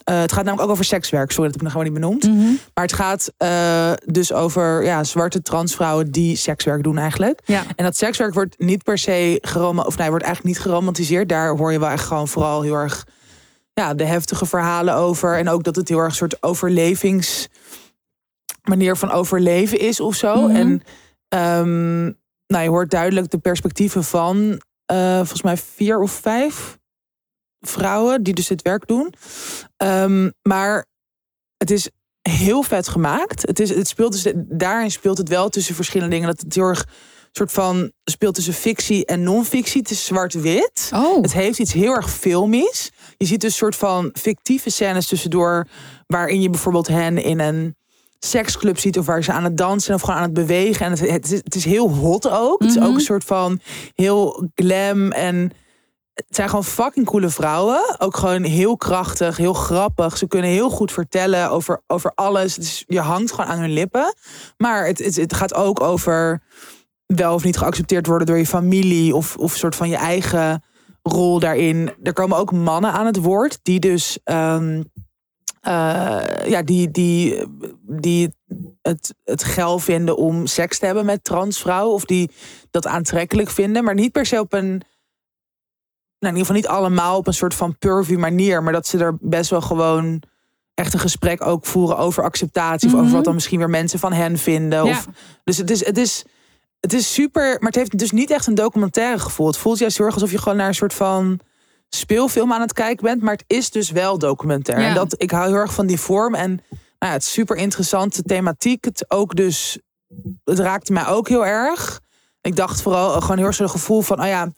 Eh, 0.03 0.19
het 0.19 0.31
gaat 0.31 0.43
namelijk 0.43 0.61
ook 0.67 0.73
over 0.73 0.85
sekswerk. 0.85 1.31
Sorry, 1.31 1.51
dat 1.51 1.61
heb 1.61 1.67
ik 1.67 1.73
nog 1.73 1.83
gewoon 1.83 1.93
niet 1.93 2.01
benoemd. 2.01 2.23
Mhm. 2.23 2.53
Maar 2.73 2.83
het 2.83 2.93
gaat 2.93 3.33
eh, 3.37 3.91
dus 4.05 4.33
over 4.33 4.83
ja, 4.83 5.03
zwarte 5.03 5.41
transvrouwen 5.41 6.11
die 6.11 6.35
sekswerk 6.35 6.83
doen 6.83 6.97
eigenlijk. 6.97 7.41
Ja. 7.45 7.63
En 7.75 7.83
dat 7.83 7.97
sekswerk 7.97 8.33
wordt 8.33 8.59
niet 8.59 8.83
per 8.83 8.97
se 8.97 9.37
geroma 9.41 9.81
of 9.81 9.97
nee, 9.97 10.09
wordt 10.09 10.25
eigenlijk 10.25 10.55
niet 10.55 10.65
geromantiseerd. 10.65 11.29
Daar 11.29 11.55
hoor 11.55 11.71
je 11.71 11.79
wel 11.79 11.89
echt 11.89 12.05
gewoon 12.05 12.27
vooral 12.27 12.61
heel 12.61 12.75
erg 12.75 13.05
ja, 13.73 13.93
de 13.93 14.05
heftige 14.05 14.45
verhalen 14.45 14.95
over. 14.95 15.37
En 15.37 15.49
ook 15.49 15.63
dat 15.63 15.75
het 15.75 15.89
heel 15.89 15.97
erg 15.97 16.09
een 16.09 16.15
soort 16.15 16.43
overlevings 16.43 17.47
manier 18.63 18.95
van 18.95 19.11
overleven 19.11 19.79
is 19.79 19.99
of 19.99 20.15
zo. 20.15 20.47
Mhm. 20.47 20.55
En 20.55 20.81
ehm, 21.27 22.03
nou, 22.47 22.63
je 22.63 22.69
hoort 22.69 22.91
duidelijk 22.91 23.29
de 23.29 23.37
perspectieven 23.37 24.03
van 24.03 24.61
eh, 24.85 25.15
volgens 25.15 25.41
mij 25.41 25.57
vier 25.57 25.99
of 25.99 26.11
vijf 26.11 26.77
vrouwen 27.67 28.23
die 28.23 28.33
dus 28.33 28.47
dit 28.47 28.61
werk 28.61 28.87
doen. 28.87 29.13
Ehm, 29.77 30.29
maar 30.41 30.85
het 31.57 31.71
is 31.71 31.89
heel 32.21 32.61
vet 32.63 32.87
gemaakt. 32.87 33.41
Het, 33.41 33.59
is, 33.59 33.69
het 33.69 33.87
speelt 33.87 34.11
dus, 34.11 34.33
daarin 34.35 34.91
speelt 34.91 35.17
het 35.17 35.29
wel 35.29 35.49
tussen 35.49 35.75
verschillende 35.75 36.13
dingen. 36.15 36.29
Dat 36.29 36.41
het 36.41 36.55
heel 36.55 36.63
erg 36.63 36.85
soort 37.31 37.51
van 37.51 37.91
speelt 38.03 38.35
tussen 38.35 38.53
fictie 38.53 39.05
en 39.05 39.23
non-fictie. 39.23 39.81
Het 39.81 39.91
is 39.91 40.05
zwart-wit. 40.05 40.89
Oh. 40.93 41.21
Het 41.21 41.33
heeft 41.33 41.59
iets 41.59 41.73
heel 41.73 41.93
erg 41.93 42.11
filmisch. 42.11 42.91
Je 43.17 43.25
ziet 43.25 43.41
dus 43.41 43.51
een 43.51 43.57
soort 43.57 43.75
van 43.75 44.09
fictieve 44.13 44.69
scènes 44.69 45.07
tussendoor. 45.07 45.67
Waarin 46.07 46.41
je 46.41 46.49
bijvoorbeeld 46.49 46.87
hen 46.87 47.17
in 47.23 47.39
een 47.39 47.75
seksclub 48.19 48.79
ziet. 48.79 48.97
Of 48.97 49.05
waar 49.05 49.23
ze 49.23 49.31
aan 49.31 49.43
het 49.43 49.57
dansen 49.57 49.93
of 49.95 50.01
gewoon 50.01 50.15
aan 50.15 50.23
het 50.23 50.33
bewegen. 50.33 50.85
En 50.85 50.91
het, 50.91 50.99
het, 51.09 51.31
is, 51.31 51.39
het 51.43 51.55
is 51.55 51.65
heel 51.65 51.89
hot 51.89 52.29
ook. 52.29 52.59
Het 52.61 52.69
is 52.69 52.75
Mhm. 52.75 52.85
ook 52.85 52.93
een 52.93 52.99
soort 53.01 53.23
van 53.23 53.59
heel 53.95 54.49
glam. 54.55 55.11
En 55.11 55.51
het 56.15 56.35
zijn 56.35 56.49
gewoon 56.49 56.63
fucking 56.63 57.05
coole 57.05 57.29
vrouwen. 57.29 57.95
Ook 57.97 58.17
gewoon 58.17 58.43
heel 58.43 58.77
krachtig, 58.77 59.37
heel 59.37 59.53
grappig. 59.53 60.17
Ze 60.17 60.27
kunnen 60.27 60.49
heel 60.49 60.69
goed 60.69 60.91
vertellen 60.91 61.49
over, 61.49 61.81
over 61.87 62.11
alles. 62.15 62.83
Je 62.87 62.99
hangt 62.99 63.31
gewoon 63.31 63.49
aan 63.49 63.59
hun 63.59 63.73
lippen. 63.73 64.13
Maar 64.57 64.85
het, 64.85 64.97
het, 64.97 65.15
het 65.15 65.33
gaat 65.33 65.53
ook 65.53 65.81
over 65.81 66.41
wel 67.05 67.33
of 67.33 67.43
niet 67.43 67.57
geaccepteerd 67.57 68.05
worden 68.07 68.27
door 68.27 68.37
je 68.37 68.45
familie. 68.45 69.15
Of, 69.15 69.37
of 69.37 69.55
soort 69.55 69.75
van 69.75 69.89
je 69.89 69.95
eigen 69.95 70.63
rol 71.01 71.39
daarin. 71.39 71.93
Er 72.03 72.13
komen 72.13 72.37
ook 72.37 72.51
mannen 72.51 72.91
aan 72.91 73.05
het 73.05 73.17
woord 73.17 73.59
die 73.61 73.79
dus. 73.79 74.19
ehm, 74.23 74.83
eh, 75.61 76.47
ja, 76.47 76.61
die, 76.61 76.91
die, 76.91 77.45
die 77.81 78.35
het, 78.81 79.15
het 79.23 79.43
geil 79.43 79.79
vinden 79.79 80.17
om 80.17 80.45
seks 80.45 80.79
te 80.79 80.85
hebben 80.85 81.05
met 81.05 81.23
transvrouwen. 81.23 81.93
Of 81.93 82.05
die 82.05 82.31
dat 82.71 82.87
aantrekkelijk 82.87 83.49
vinden. 83.49 83.83
Maar 83.83 83.95
niet 83.95 84.11
per 84.11 84.25
se 84.25 84.39
op 84.39 84.53
een. 84.53 84.81
Nou, 86.25 86.35
in 86.37 86.41
ieder 86.41 86.55
geval 86.55 86.75
niet 86.77 86.81
allemaal 86.81 87.17
op 87.17 87.27
een 87.27 87.33
soort 87.33 87.53
van 87.53 87.77
pervy 87.77 88.15
manier. 88.15 88.63
Maar 88.63 88.73
dat 88.73 88.87
ze 88.87 88.97
er 88.97 89.17
best 89.19 89.49
wel 89.49 89.61
gewoon 89.61 90.21
echt 90.73 90.93
een 90.93 90.99
gesprek 90.99 91.45
ook 91.45 91.65
voeren 91.65 91.97
over 91.97 92.23
acceptatie. 92.23 92.87
Of 92.87 92.93
over 92.93 93.05
Mhm. 93.05 93.15
wat 93.15 93.23
dan 93.23 93.33
misschien 93.33 93.59
weer 93.59 93.69
mensen 93.69 93.99
van 93.99 94.13
hen 94.13 94.37
vinden. 94.37 94.85
Ja. 94.85 94.91
Of, 94.91 95.07
dus 95.43 95.57
het 95.57 95.69
is, 95.71 95.85
het 95.85 95.97
is 95.97 96.23
het 96.79 96.93
is 96.93 97.13
super, 97.13 97.43
maar 97.59 97.67
het 97.71 97.75
heeft 97.75 97.97
dus 97.97 98.11
niet 98.11 98.29
echt 98.31 98.47
een 98.47 98.55
documentaire 98.55 99.19
gevoel. 99.19 99.47
Het 99.47 99.57
voelt 99.57 99.77
juist 99.77 99.97
heel 99.97 100.05
erg 100.05 100.15
alsof 100.15 100.31
je 100.31 100.37
gewoon 100.37 100.57
naar 100.57 100.67
een 100.67 100.73
soort 100.75 100.93
van 100.93 101.39
speelfilm 101.89 102.53
aan 102.53 102.61
het 102.61 102.73
kijken 102.73 103.03
bent. 103.05 103.21
Maar 103.21 103.33
het 103.33 103.43
is 103.47 103.69
dus 103.69 103.91
wel 103.91 104.17
documentair. 104.17 104.79
Ja. 104.79 104.87
En 104.87 104.95
dat, 104.95 105.15
ik 105.17 105.31
hou 105.31 105.47
heel 105.47 105.55
erg 105.55 105.73
van 105.73 105.85
die 105.87 105.99
vorm. 105.99 106.35
En 106.35 106.49
nou 106.49 106.77
ja, 106.99 107.11
het 107.11 107.21
is 107.21 107.31
super 107.31 107.55
interessante 107.55 108.21
thematiek. 108.23 108.85
Het 108.85 109.05
ook 109.07 109.35
dus, 109.35 109.79
het 110.43 110.59
raakte 110.59 110.93
mij 110.93 111.07
ook 111.07 111.29
heel 111.29 111.45
erg. 111.45 112.01
Ik 112.41 112.55
dacht 112.55 112.81
vooral 112.81 113.21
gewoon 113.21 113.37
heel 113.37 113.45
erg 113.45 113.55
zo'n 113.55 113.69
gevoel 113.69 114.01
van, 114.01 114.21
oh 114.21 114.27
ja, 114.27 114.51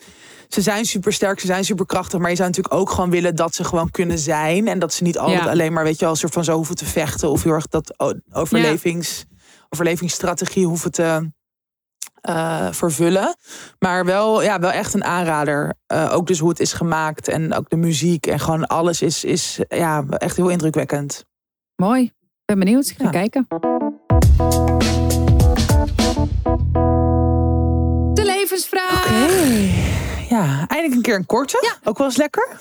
ze 0.50 0.62
zijn 0.62 0.86
super 0.86 1.14
sterk, 1.14 1.40
ze 1.40 1.46
zijn 1.46 1.64
super 1.66 1.86
krachtig. 1.86 2.20
Maar 2.20 2.30
je 2.30 2.36
zou 2.36 2.48
natuurlijk 2.48 2.76
ook 2.76 2.90
gewoon 2.90 3.10
willen 3.10 3.36
dat 3.36 3.56
ze 3.56 3.64
gewoon 3.64 3.92
kunnen 3.92 4.20
zijn. 4.20 4.68
En 4.68 4.80
dat 4.80 4.94
ze 4.94 5.04
niet 5.04 5.18
altijd 5.18 5.44
Ja. 5.44 5.50
alleen 5.50 5.74
maar, 5.74 5.84
weet 5.84 5.94
je 5.96 6.00
wel, 6.02 6.10
een 6.10 6.16
soort 6.20 6.34
van 6.34 6.44
zo 6.44 6.56
hoeven 6.56 6.76
te 6.76 6.86
vechten. 6.86 7.30
Of 7.30 7.44
heel 7.44 7.54
erg 7.54 7.68
dat 7.68 7.94
overlevings, 8.32 9.26
overlevingsstrategie 9.70 10.66
hoeven 10.66 10.92
te 10.92 11.32
eh, 12.22 12.68
vervullen. 12.72 13.36
Maar 13.80 14.06
wel, 14.06 14.42
ja, 14.44 14.60
wel 14.60 14.72
echt 14.72 14.94
een 14.94 15.04
aanrader. 15.04 15.74
Eh, 15.88 16.14
ook 16.14 16.28
dus 16.28 16.40
hoe 16.40 16.50
het 16.50 16.60
is 16.60 16.74
gemaakt 16.74 17.28
en 17.28 17.54
ook 17.54 17.70
de 17.70 17.76
muziek 17.76 18.26
en 18.28 18.40
gewoon 18.40 18.66
alles 18.68 19.02
is, 19.02 19.24
is 19.24 19.60
ja, 19.68 20.04
echt 20.10 20.36
heel 20.36 20.50
indrukwekkend. 20.50 21.26
Mooi. 21.76 22.04
Ik 22.04 22.14
ben 22.46 22.60
benieuwd. 22.60 22.88
Ik 22.90 22.96
ga 22.98 23.04
Ja. 23.04 23.10
kijken. 23.10 23.48
De 28.14 28.24
levensvraag. 28.26 29.08
Ja, 30.30 30.68
eindelijk 30.68 30.94
een 30.96 31.02
keer 31.02 31.16
een 31.16 31.26
korte. 31.26 31.60
Ja. 31.62 31.90
Ook 31.90 31.98
wel 31.98 32.08
eens 32.08 32.18
lekker. 32.18 32.60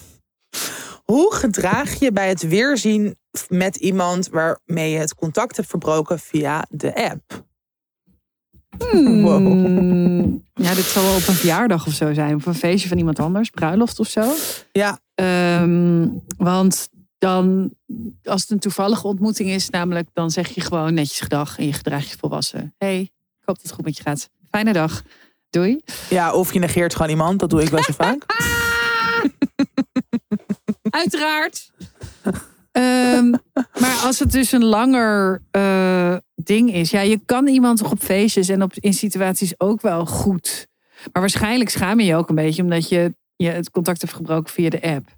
Hoe 1.04 1.34
gedraag 1.34 1.98
je 1.98 2.12
bij 2.12 2.28
het 2.28 2.48
weerzien 2.48 3.16
met 3.48 3.76
iemand 3.76 4.28
waarmee 4.28 4.90
je 4.90 4.98
het 4.98 5.14
contact 5.14 5.56
hebt 5.56 5.68
verbroken 5.68 6.18
via 6.18 6.66
de 6.70 6.94
app? 7.10 7.44
Hmm. 8.90 10.44
Ja, 10.54 10.74
dit 10.74 10.84
zal 10.84 11.02
wel 11.02 11.14
op 11.16 11.26
een 11.28 11.34
verjaardag 11.34 11.86
of 11.86 11.92
zo 11.92 12.14
zijn. 12.14 12.34
Of 12.34 12.46
een 12.46 12.54
feestje 12.54 12.88
van 12.88 12.98
iemand 12.98 13.18
anders. 13.18 13.50
Bruiloft 13.50 13.98
of 14.00 14.08
zo. 14.08 14.32
Ja, 14.72 14.98
Ehm, 15.16 16.08
want 16.36 16.88
dan, 17.18 17.74
als 18.24 18.40
het 18.40 18.50
een 18.50 18.58
toevallige 18.58 19.06
ontmoeting 19.06 19.48
is, 19.48 19.70
namelijk, 19.70 20.08
dan 20.12 20.30
zeg 20.30 20.48
je 20.48 20.60
gewoon 20.60 20.94
netjes 20.94 21.20
gedag 21.20 21.58
en 21.58 21.66
je 21.66 21.72
gedraagt 21.72 22.10
je 22.10 22.16
volwassen. 22.18 22.74
hey, 22.78 23.00
ik 23.00 23.42
hoop 23.44 23.54
dat 23.56 23.62
het 23.62 23.72
goed 23.72 23.84
met 23.84 23.96
je 23.96 24.02
gaat. 24.02 24.30
Fijne 24.50 24.72
dag. 24.72 25.02
Doei. 25.51 25.80
Ja, 26.11 26.32
of 26.32 26.53
je 26.53 26.59
negeert 26.59 26.94
gewoon 26.94 27.11
iemand. 27.11 27.38
Dat 27.38 27.51
doe 27.51 27.62
ik 27.62 27.68
wel 27.68 27.82
zo 27.82 27.92
vaak. 27.92 28.24
Uiteraard. 30.90 31.70
Ehm, 32.72 33.30
maar 33.80 34.01
als 34.05 34.18
het 34.18 34.32
dus 34.32 34.53
een 34.53 34.64
langer 34.64 35.42
eh, 35.51 36.16
ding 36.34 36.72
is. 36.72 36.90
Ja, 36.90 37.01
je 37.01 37.20
kan 37.24 37.47
iemand 37.47 37.78
toch 37.78 37.90
op 37.90 38.03
feestjes 38.03 38.49
en 38.49 38.62
op, 38.62 38.72
in 38.74 38.94
situaties 38.94 39.61
ook 39.61 39.80
wel 39.80 40.07
goed. 40.07 40.66
Maar 41.12 41.22
waarschijnlijk 41.22 41.70
schaam 41.70 42.01
je 42.01 42.07
je 42.07 42.16
ook 42.16 42.28
een 42.28 42.34
beetje. 42.34 42.62
Omdat 42.62 42.88
je, 42.88 43.14
je 43.36 43.49
het 43.49 43.70
contact 43.70 44.01
hebt 44.01 44.12
gebroken 44.12 44.53
via 44.53 44.68
de 44.70 44.82
app. 44.82 45.09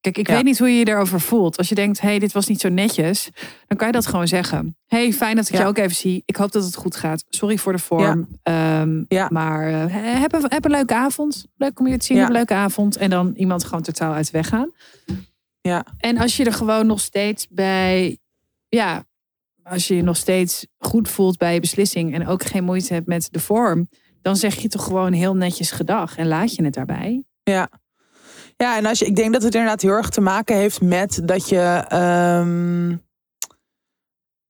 Kijk, 0.00 0.18
ik 0.18 0.28
Ja. 0.28 0.34
weet 0.34 0.44
niet 0.44 0.58
hoe 0.58 0.68
je 0.68 0.78
je 0.78 0.84
daarover 0.84 1.20
voelt. 1.20 1.56
Als 1.58 1.68
je 1.68 1.74
denkt, 1.74 2.00
hé, 2.00 2.08
hey, 2.08 2.18
dit 2.18 2.32
was 2.32 2.46
niet 2.46 2.60
zo 2.60 2.68
netjes. 2.68 3.30
Dan 3.66 3.76
kan 3.78 3.86
je 3.86 3.92
dat 3.92 4.06
gewoon 4.06 4.28
zeggen. 4.28 4.76
hey, 4.86 5.12
fijn 5.12 5.36
dat 5.36 5.48
ik 5.48 5.54
Ja. 5.54 5.60
je 5.60 5.66
ook 5.66 5.78
even 5.78 5.96
zie. 5.96 6.22
Ik 6.26 6.36
hoop 6.36 6.52
dat 6.52 6.64
het 6.64 6.74
goed 6.76 6.96
gaat. 6.96 7.24
Sorry 7.28 7.58
voor 7.58 7.72
de 7.72 7.78
vorm. 7.78 8.28
Ehm, 8.42 9.04
Ja. 9.08 9.28
Maar 9.32 9.68
eh, 9.68 10.20
heb, 10.20 10.32
een, 10.32 10.44
heb 10.48 10.64
een 10.64 10.70
leuke 10.70 10.94
avond. 10.94 11.46
Leuk 11.56 11.80
om 11.80 11.86
je 11.86 11.96
te 11.98 12.04
zien. 12.04 12.16
Ja. 12.16 12.22
Heb 12.22 12.30
een 12.32 12.36
leuke 12.36 12.54
avond. 12.54 12.96
En 12.96 13.10
dan 13.10 13.32
iemand 13.36 13.64
gewoon 13.64 13.82
totaal 13.82 14.12
uit 14.12 14.24
de 14.26 14.32
weg 14.32 14.48
gaan. 14.48 14.72
Ja. 15.60 15.84
En 15.98 16.18
als 16.18 16.36
je 16.36 16.44
er 16.44 16.52
gewoon 16.52 16.86
nog 16.86 17.00
steeds 17.00 17.46
bij, 17.50 18.18
ja, 18.68 19.04
als 19.62 19.88
je 19.88 19.96
je 19.96 20.02
nog 20.02 20.16
steeds 20.16 20.66
goed 20.78 21.08
voelt 21.08 21.36
bij 21.38 21.54
je 21.54 21.60
beslissing 21.60 22.14
en 22.14 22.26
ook 22.26 22.42
geen 22.44 22.64
moeite 22.64 22.94
hebt 22.94 23.06
met 23.06 23.28
de 23.30 23.40
vorm, 23.40 23.88
dan 24.22 24.36
zeg 24.36 24.54
je 24.54 24.68
toch 24.68 24.84
gewoon 24.84 25.12
heel 25.12 25.34
netjes 25.36 25.70
gedag 25.70 26.16
en 26.16 26.26
laat 26.26 26.54
je 26.54 26.64
het 26.64 26.74
daarbij. 26.74 27.24
Ja. 27.42 27.70
Ja, 28.62 28.76
en 28.76 28.86
als 28.86 28.98
je, 28.98 29.04
ik 29.06 29.16
denk 29.16 29.32
dat 29.32 29.42
het 29.42 29.54
inderdaad 29.54 29.82
heel 29.82 29.92
erg 29.92 30.08
te 30.08 30.20
maken 30.20 30.56
heeft 30.56 30.80
met 30.80 31.20
dat 31.24 31.48
je. 31.48 31.84
ehm, 31.88 32.90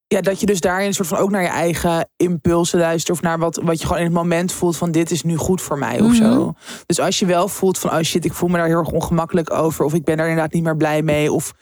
ja, 0.07 0.21
dat 0.21 0.41
je 0.41 0.47
dus 0.47 0.61
daarin 0.61 0.87
een 0.87 0.95
soort 0.95 1.09
van 1.09 1.19
ook 1.19 1.31
naar 1.31 1.43
je 1.43 1.49
eigen 1.49 2.09
impulsen 2.17 2.79
luistert. 2.79 3.17
Of 3.17 3.23
naar 3.23 3.39
wat, 3.39 3.61
wat 3.65 3.79
je 3.79 3.85
gewoon 3.87 3.99
in 3.99 4.05
het 4.05 4.15
moment 4.15 4.53
voelt 4.53 4.77
van 4.77 4.91
dit 4.91 5.11
is 5.11 5.23
nu 5.23 5.37
goed 5.37 5.63
voor 5.63 5.79
mij 5.79 6.01
of 6.01 6.15
zo. 6.15 6.41
Mhm. 6.41 6.51
Dus 6.87 7.01
als 7.01 7.19
je 7.19 7.27
wel 7.27 7.49
voelt 7.49 7.79
van 7.79 7.91
oh 7.91 8.01
shit, 8.01 8.25
ik 8.25 8.33
voel 8.33 8.49
me 8.49 8.57
daar 8.57 8.67
heel 8.67 8.79
erg 8.79 8.91
ongemakkelijk 8.91 9.51
over. 9.51 9.85
Of 9.85 9.95
ik 9.95 10.05
ben 10.05 10.17
daar 10.17 10.29
inderdaad 10.29 10.53
niet 10.53 10.63
meer 10.63 10.77
blij 10.77 11.03
mee. 11.03 11.33
Of 11.33 11.53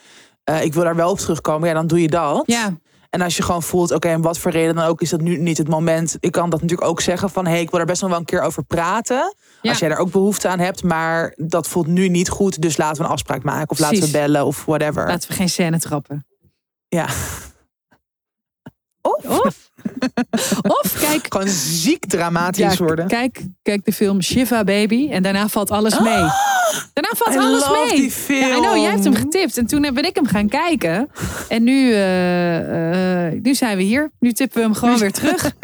eh, 0.45 0.63
ik 0.63 0.75
wil 0.75 0.83
daar 0.83 0.97
wel 0.97 1.11
op 1.11 1.19
terugkomen. 1.19 1.69
Ja, 1.69 1.75
dan 1.75 1.87
doe 1.87 2.03
je 2.03 2.09
dat. 2.09 2.43
Ja, 2.47 2.77
En 3.17 3.23
als 3.23 3.37
je 3.37 3.43
gewoon 3.43 3.63
voelt, 3.63 3.91
oké, 3.93 4.09
en 4.09 4.21
wat 4.21 4.39
voor 4.39 4.51
reden 4.51 4.75
dan 4.75 4.85
ook 4.85 5.01
is 5.01 5.11
dat 5.11 5.21
nu 5.21 5.37
niet 5.39 5.59
het 5.59 5.69
moment. 5.69 6.17
Ik 6.21 6.33
kan 6.33 6.51
dat 6.51 6.61
natuurlijk 6.61 6.89
ook 6.89 7.01
zeggen 7.01 7.31
van, 7.31 7.45
hé, 7.45 7.51
hey, 7.51 7.61
ik 7.61 7.71
wil 7.71 7.79
daar 7.79 7.89
best 7.89 8.01
nog 8.01 8.11
wel 8.11 8.19
een 8.19 8.25
keer 8.25 8.41
over 8.41 8.65
praten. 8.65 9.35
Ja. 9.63 9.71
Als 9.71 9.79
jij 9.79 9.89
daar 9.89 9.99
ook 9.99 10.11
behoefte 10.11 10.49
aan 10.49 10.59
hebt, 10.59 10.83
maar 10.83 11.35
dat 11.37 11.69
voelt 11.69 11.87
nu 11.87 12.09
niet 12.09 12.29
goed. 12.29 12.63
Dus 12.63 12.77
laten 12.77 12.97
we 12.97 13.05
een 13.05 13.13
afspraak 13.13 13.43
maken 13.43 13.71
of 13.71 13.79
laten 13.79 14.01
we 14.01 14.11
bellen 14.11 14.45
of 14.45 14.65
whatever. 14.65 15.07
laten 15.07 15.29
we 15.29 15.35
geen 15.35 15.49
scène 15.49 15.79
trappen. 15.79 16.27
Ja. 16.89 17.07
Of 19.01 19.25
Of, 19.25 19.66
of 20.83 20.93
kijk, 21.01 21.27
gewoon 21.29 21.49
ziek 21.49 22.07
dramatisch 22.07 22.77
ja, 22.77 22.85
worden. 22.85 23.07
kijk, 23.07 23.47
kijk 23.63 23.85
de 23.85 23.93
film 23.93 24.23
Shiva 24.23 24.65
Baby 24.65 25.09
en 25.11 25.23
daarna 25.23 25.49
valt 25.49 25.71
alles 25.71 25.99
mee. 25.99 26.25
Daarna 26.93 27.11
valt 27.17 27.35
I 27.35 27.39
alles 27.39 27.71
mee. 27.71 28.01
die 28.01 28.11
film. 28.11 28.41
Ja, 28.41 28.57
I 28.57 28.61
know, 28.61 28.77
jij 28.77 28.91
hebt 28.91 29.05
hem 29.05 29.15
getipt. 29.15 29.59
En 29.59 29.67
toen 29.67 29.81
ben 29.81 30.05
ik 30.05 30.15
hem 30.15 30.27
gaan 30.27 30.49
kijken. 30.49 31.11
En 31.49 31.63
nu, 31.65 31.93
eh, 31.93 33.27
eh, 33.27 33.43
nu 33.43 33.55
zijn 33.55 33.77
we 33.77 33.83
hier. 33.83 34.11
Nu 34.19 34.33
tippen 34.33 34.59
we 34.59 34.65
hem 34.65 34.75
gewoon 34.75 34.99
weer 34.99 35.13
terug. 35.13 35.43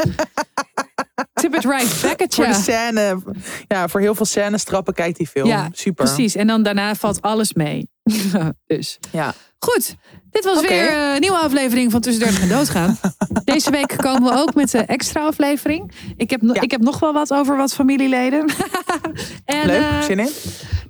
Tip 1.41 1.55
it 1.55 1.65
right 1.65 2.03
back 2.03 2.23
at 2.23 2.35
Voor 2.35 2.47
de 2.47 2.55
scène, 2.55 3.23
ja, 3.69 3.89
voor 3.89 4.01
heel 4.01 4.15
veel 4.15 4.27
scènes 4.27 4.65
trappen, 4.65 4.95
kijk 4.95 5.17
die 5.17 5.27
film. 5.27 5.47
Ja, 5.47 5.69
Super. 5.73 6.05
Precies. 6.05 6.35
En 6.35 6.47
dan 6.47 6.63
daarna 6.63 6.95
valt 6.95 7.23
alles 7.23 7.53
mee. 7.53 7.89
dus 8.67 8.99
Ja. 9.11 9.35
Goed. 9.65 9.95
Dit 10.31 10.45
was 10.45 10.61
weer 10.61 10.89
eh, 10.89 11.15
een 11.15 11.21
nieuwe 11.21 11.37
aflevering 11.37 11.91
van 11.91 12.01
Tussen 12.01 12.23
30 12.25 12.43
en 12.43 12.49
Doodgaan. 12.49 12.99
Deze 13.45 13.71
week 13.71 13.95
komen 13.97 14.33
we 14.33 14.39
ook 14.39 14.55
met 14.55 14.71
de 14.71 14.79
extra 14.79 15.27
aflevering. 15.27 15.93
Ik 16.17 16.31
heb, 16.31 16.41
Ja. 16.43 16.61
ik 16.61 16.71
heb 16.71 16.81
nog 16.81 16.99
wel 16.99 17.13
wat 17.13 17.33
over 17.33 17.57
wat 17.57 17.75
familieleden. 17.75 18.41
en, 19.45 19.67
Leuk, 19.67 19.81
eh, 19.81 20.03
zin 20.03 20.19
in? 20.19 20.29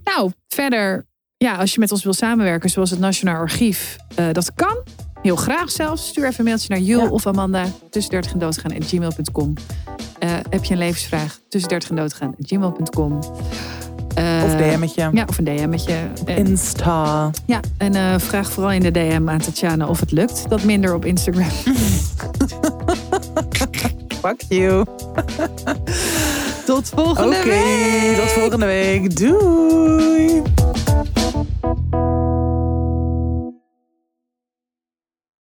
Nou, 0.05 0.31
verder, 0.49 1.07
ja, 1.37 1.55
als 1.55 1.73
je 1.75 1.81
met 1.81 1.93
ons 1.93 2.05
wil 2.05 2.13
samenwerken, 2.13 2.71
zoals 2.71 2.91
het 2.91 2.99
Nationaal 2.99 3.37
Archief, 3.37 3.97
eh, 4.15 4.27
dat 4.33 4.55
kan. 4.55 4.77
Heel 5.23 5.37
graag 5.37 5.71
zelfs. 5.71 6.07
Stuur 6.09 6.25
even 6.25 6.39
een 6.39 6.45
mailtje 6.45 6.69
naar 6.69 6.79
Jul 6.79 7.03
Ja. 7.03 7.09
of 7.11 7.27
Amanda. 7.27 7.65
Tussen 7.91 8.11
30 8.13 8.33
en 8.33 8.39
doodgaan 8.39 8.83
gmail.com. 8.83 9.55
Heb 10.51 10.65
je 10.65 10.73
een 10.73 10.79
levensvraag? 10.79 11.39
Tussen 11.49 11.69
30 11.71 11.91
en 11.91 11.97
doodgaan 11.97 12.35
gmail.com. 12.39 13.19
Eh, 14.15 14.43
Of 14.45 14.55
DM'tje. 14.57 15.11
Ja, 15.13 15.25
of 15.29 15.39
een 15.39 15.45
DM'tje. 15.45 15.95
Insta. 16.25 17.31
ja, 17.47 17.61
en 17.77 17.95
eh, 17.95 18.15
vraag 18.19 18.51
vooral 18.53 18.73
in 18.73 18.81
de 18.83 18.91
DM 18.91 19.29
aan 19.29 19.39
Tatjana 19.39 19.87
of 19.87 20.01
het 20.01 20.13
lukt. 20.13 20.45
Dat 20.49 20.63
minder 20.63 20.95
op 20.95 21.05
Instagram. 21.05 21.49
Fuck 24.23 24.41
you. 24.49 24.85
Tot 26.67 26.89
volgende 26.95 27.37
Oké, 27.37 27.49
week! 27.49 28.17
tot 28.17 28.31
volgende 28.31 28.67
week. 28.67 29.17
Doei. 29.17 30.43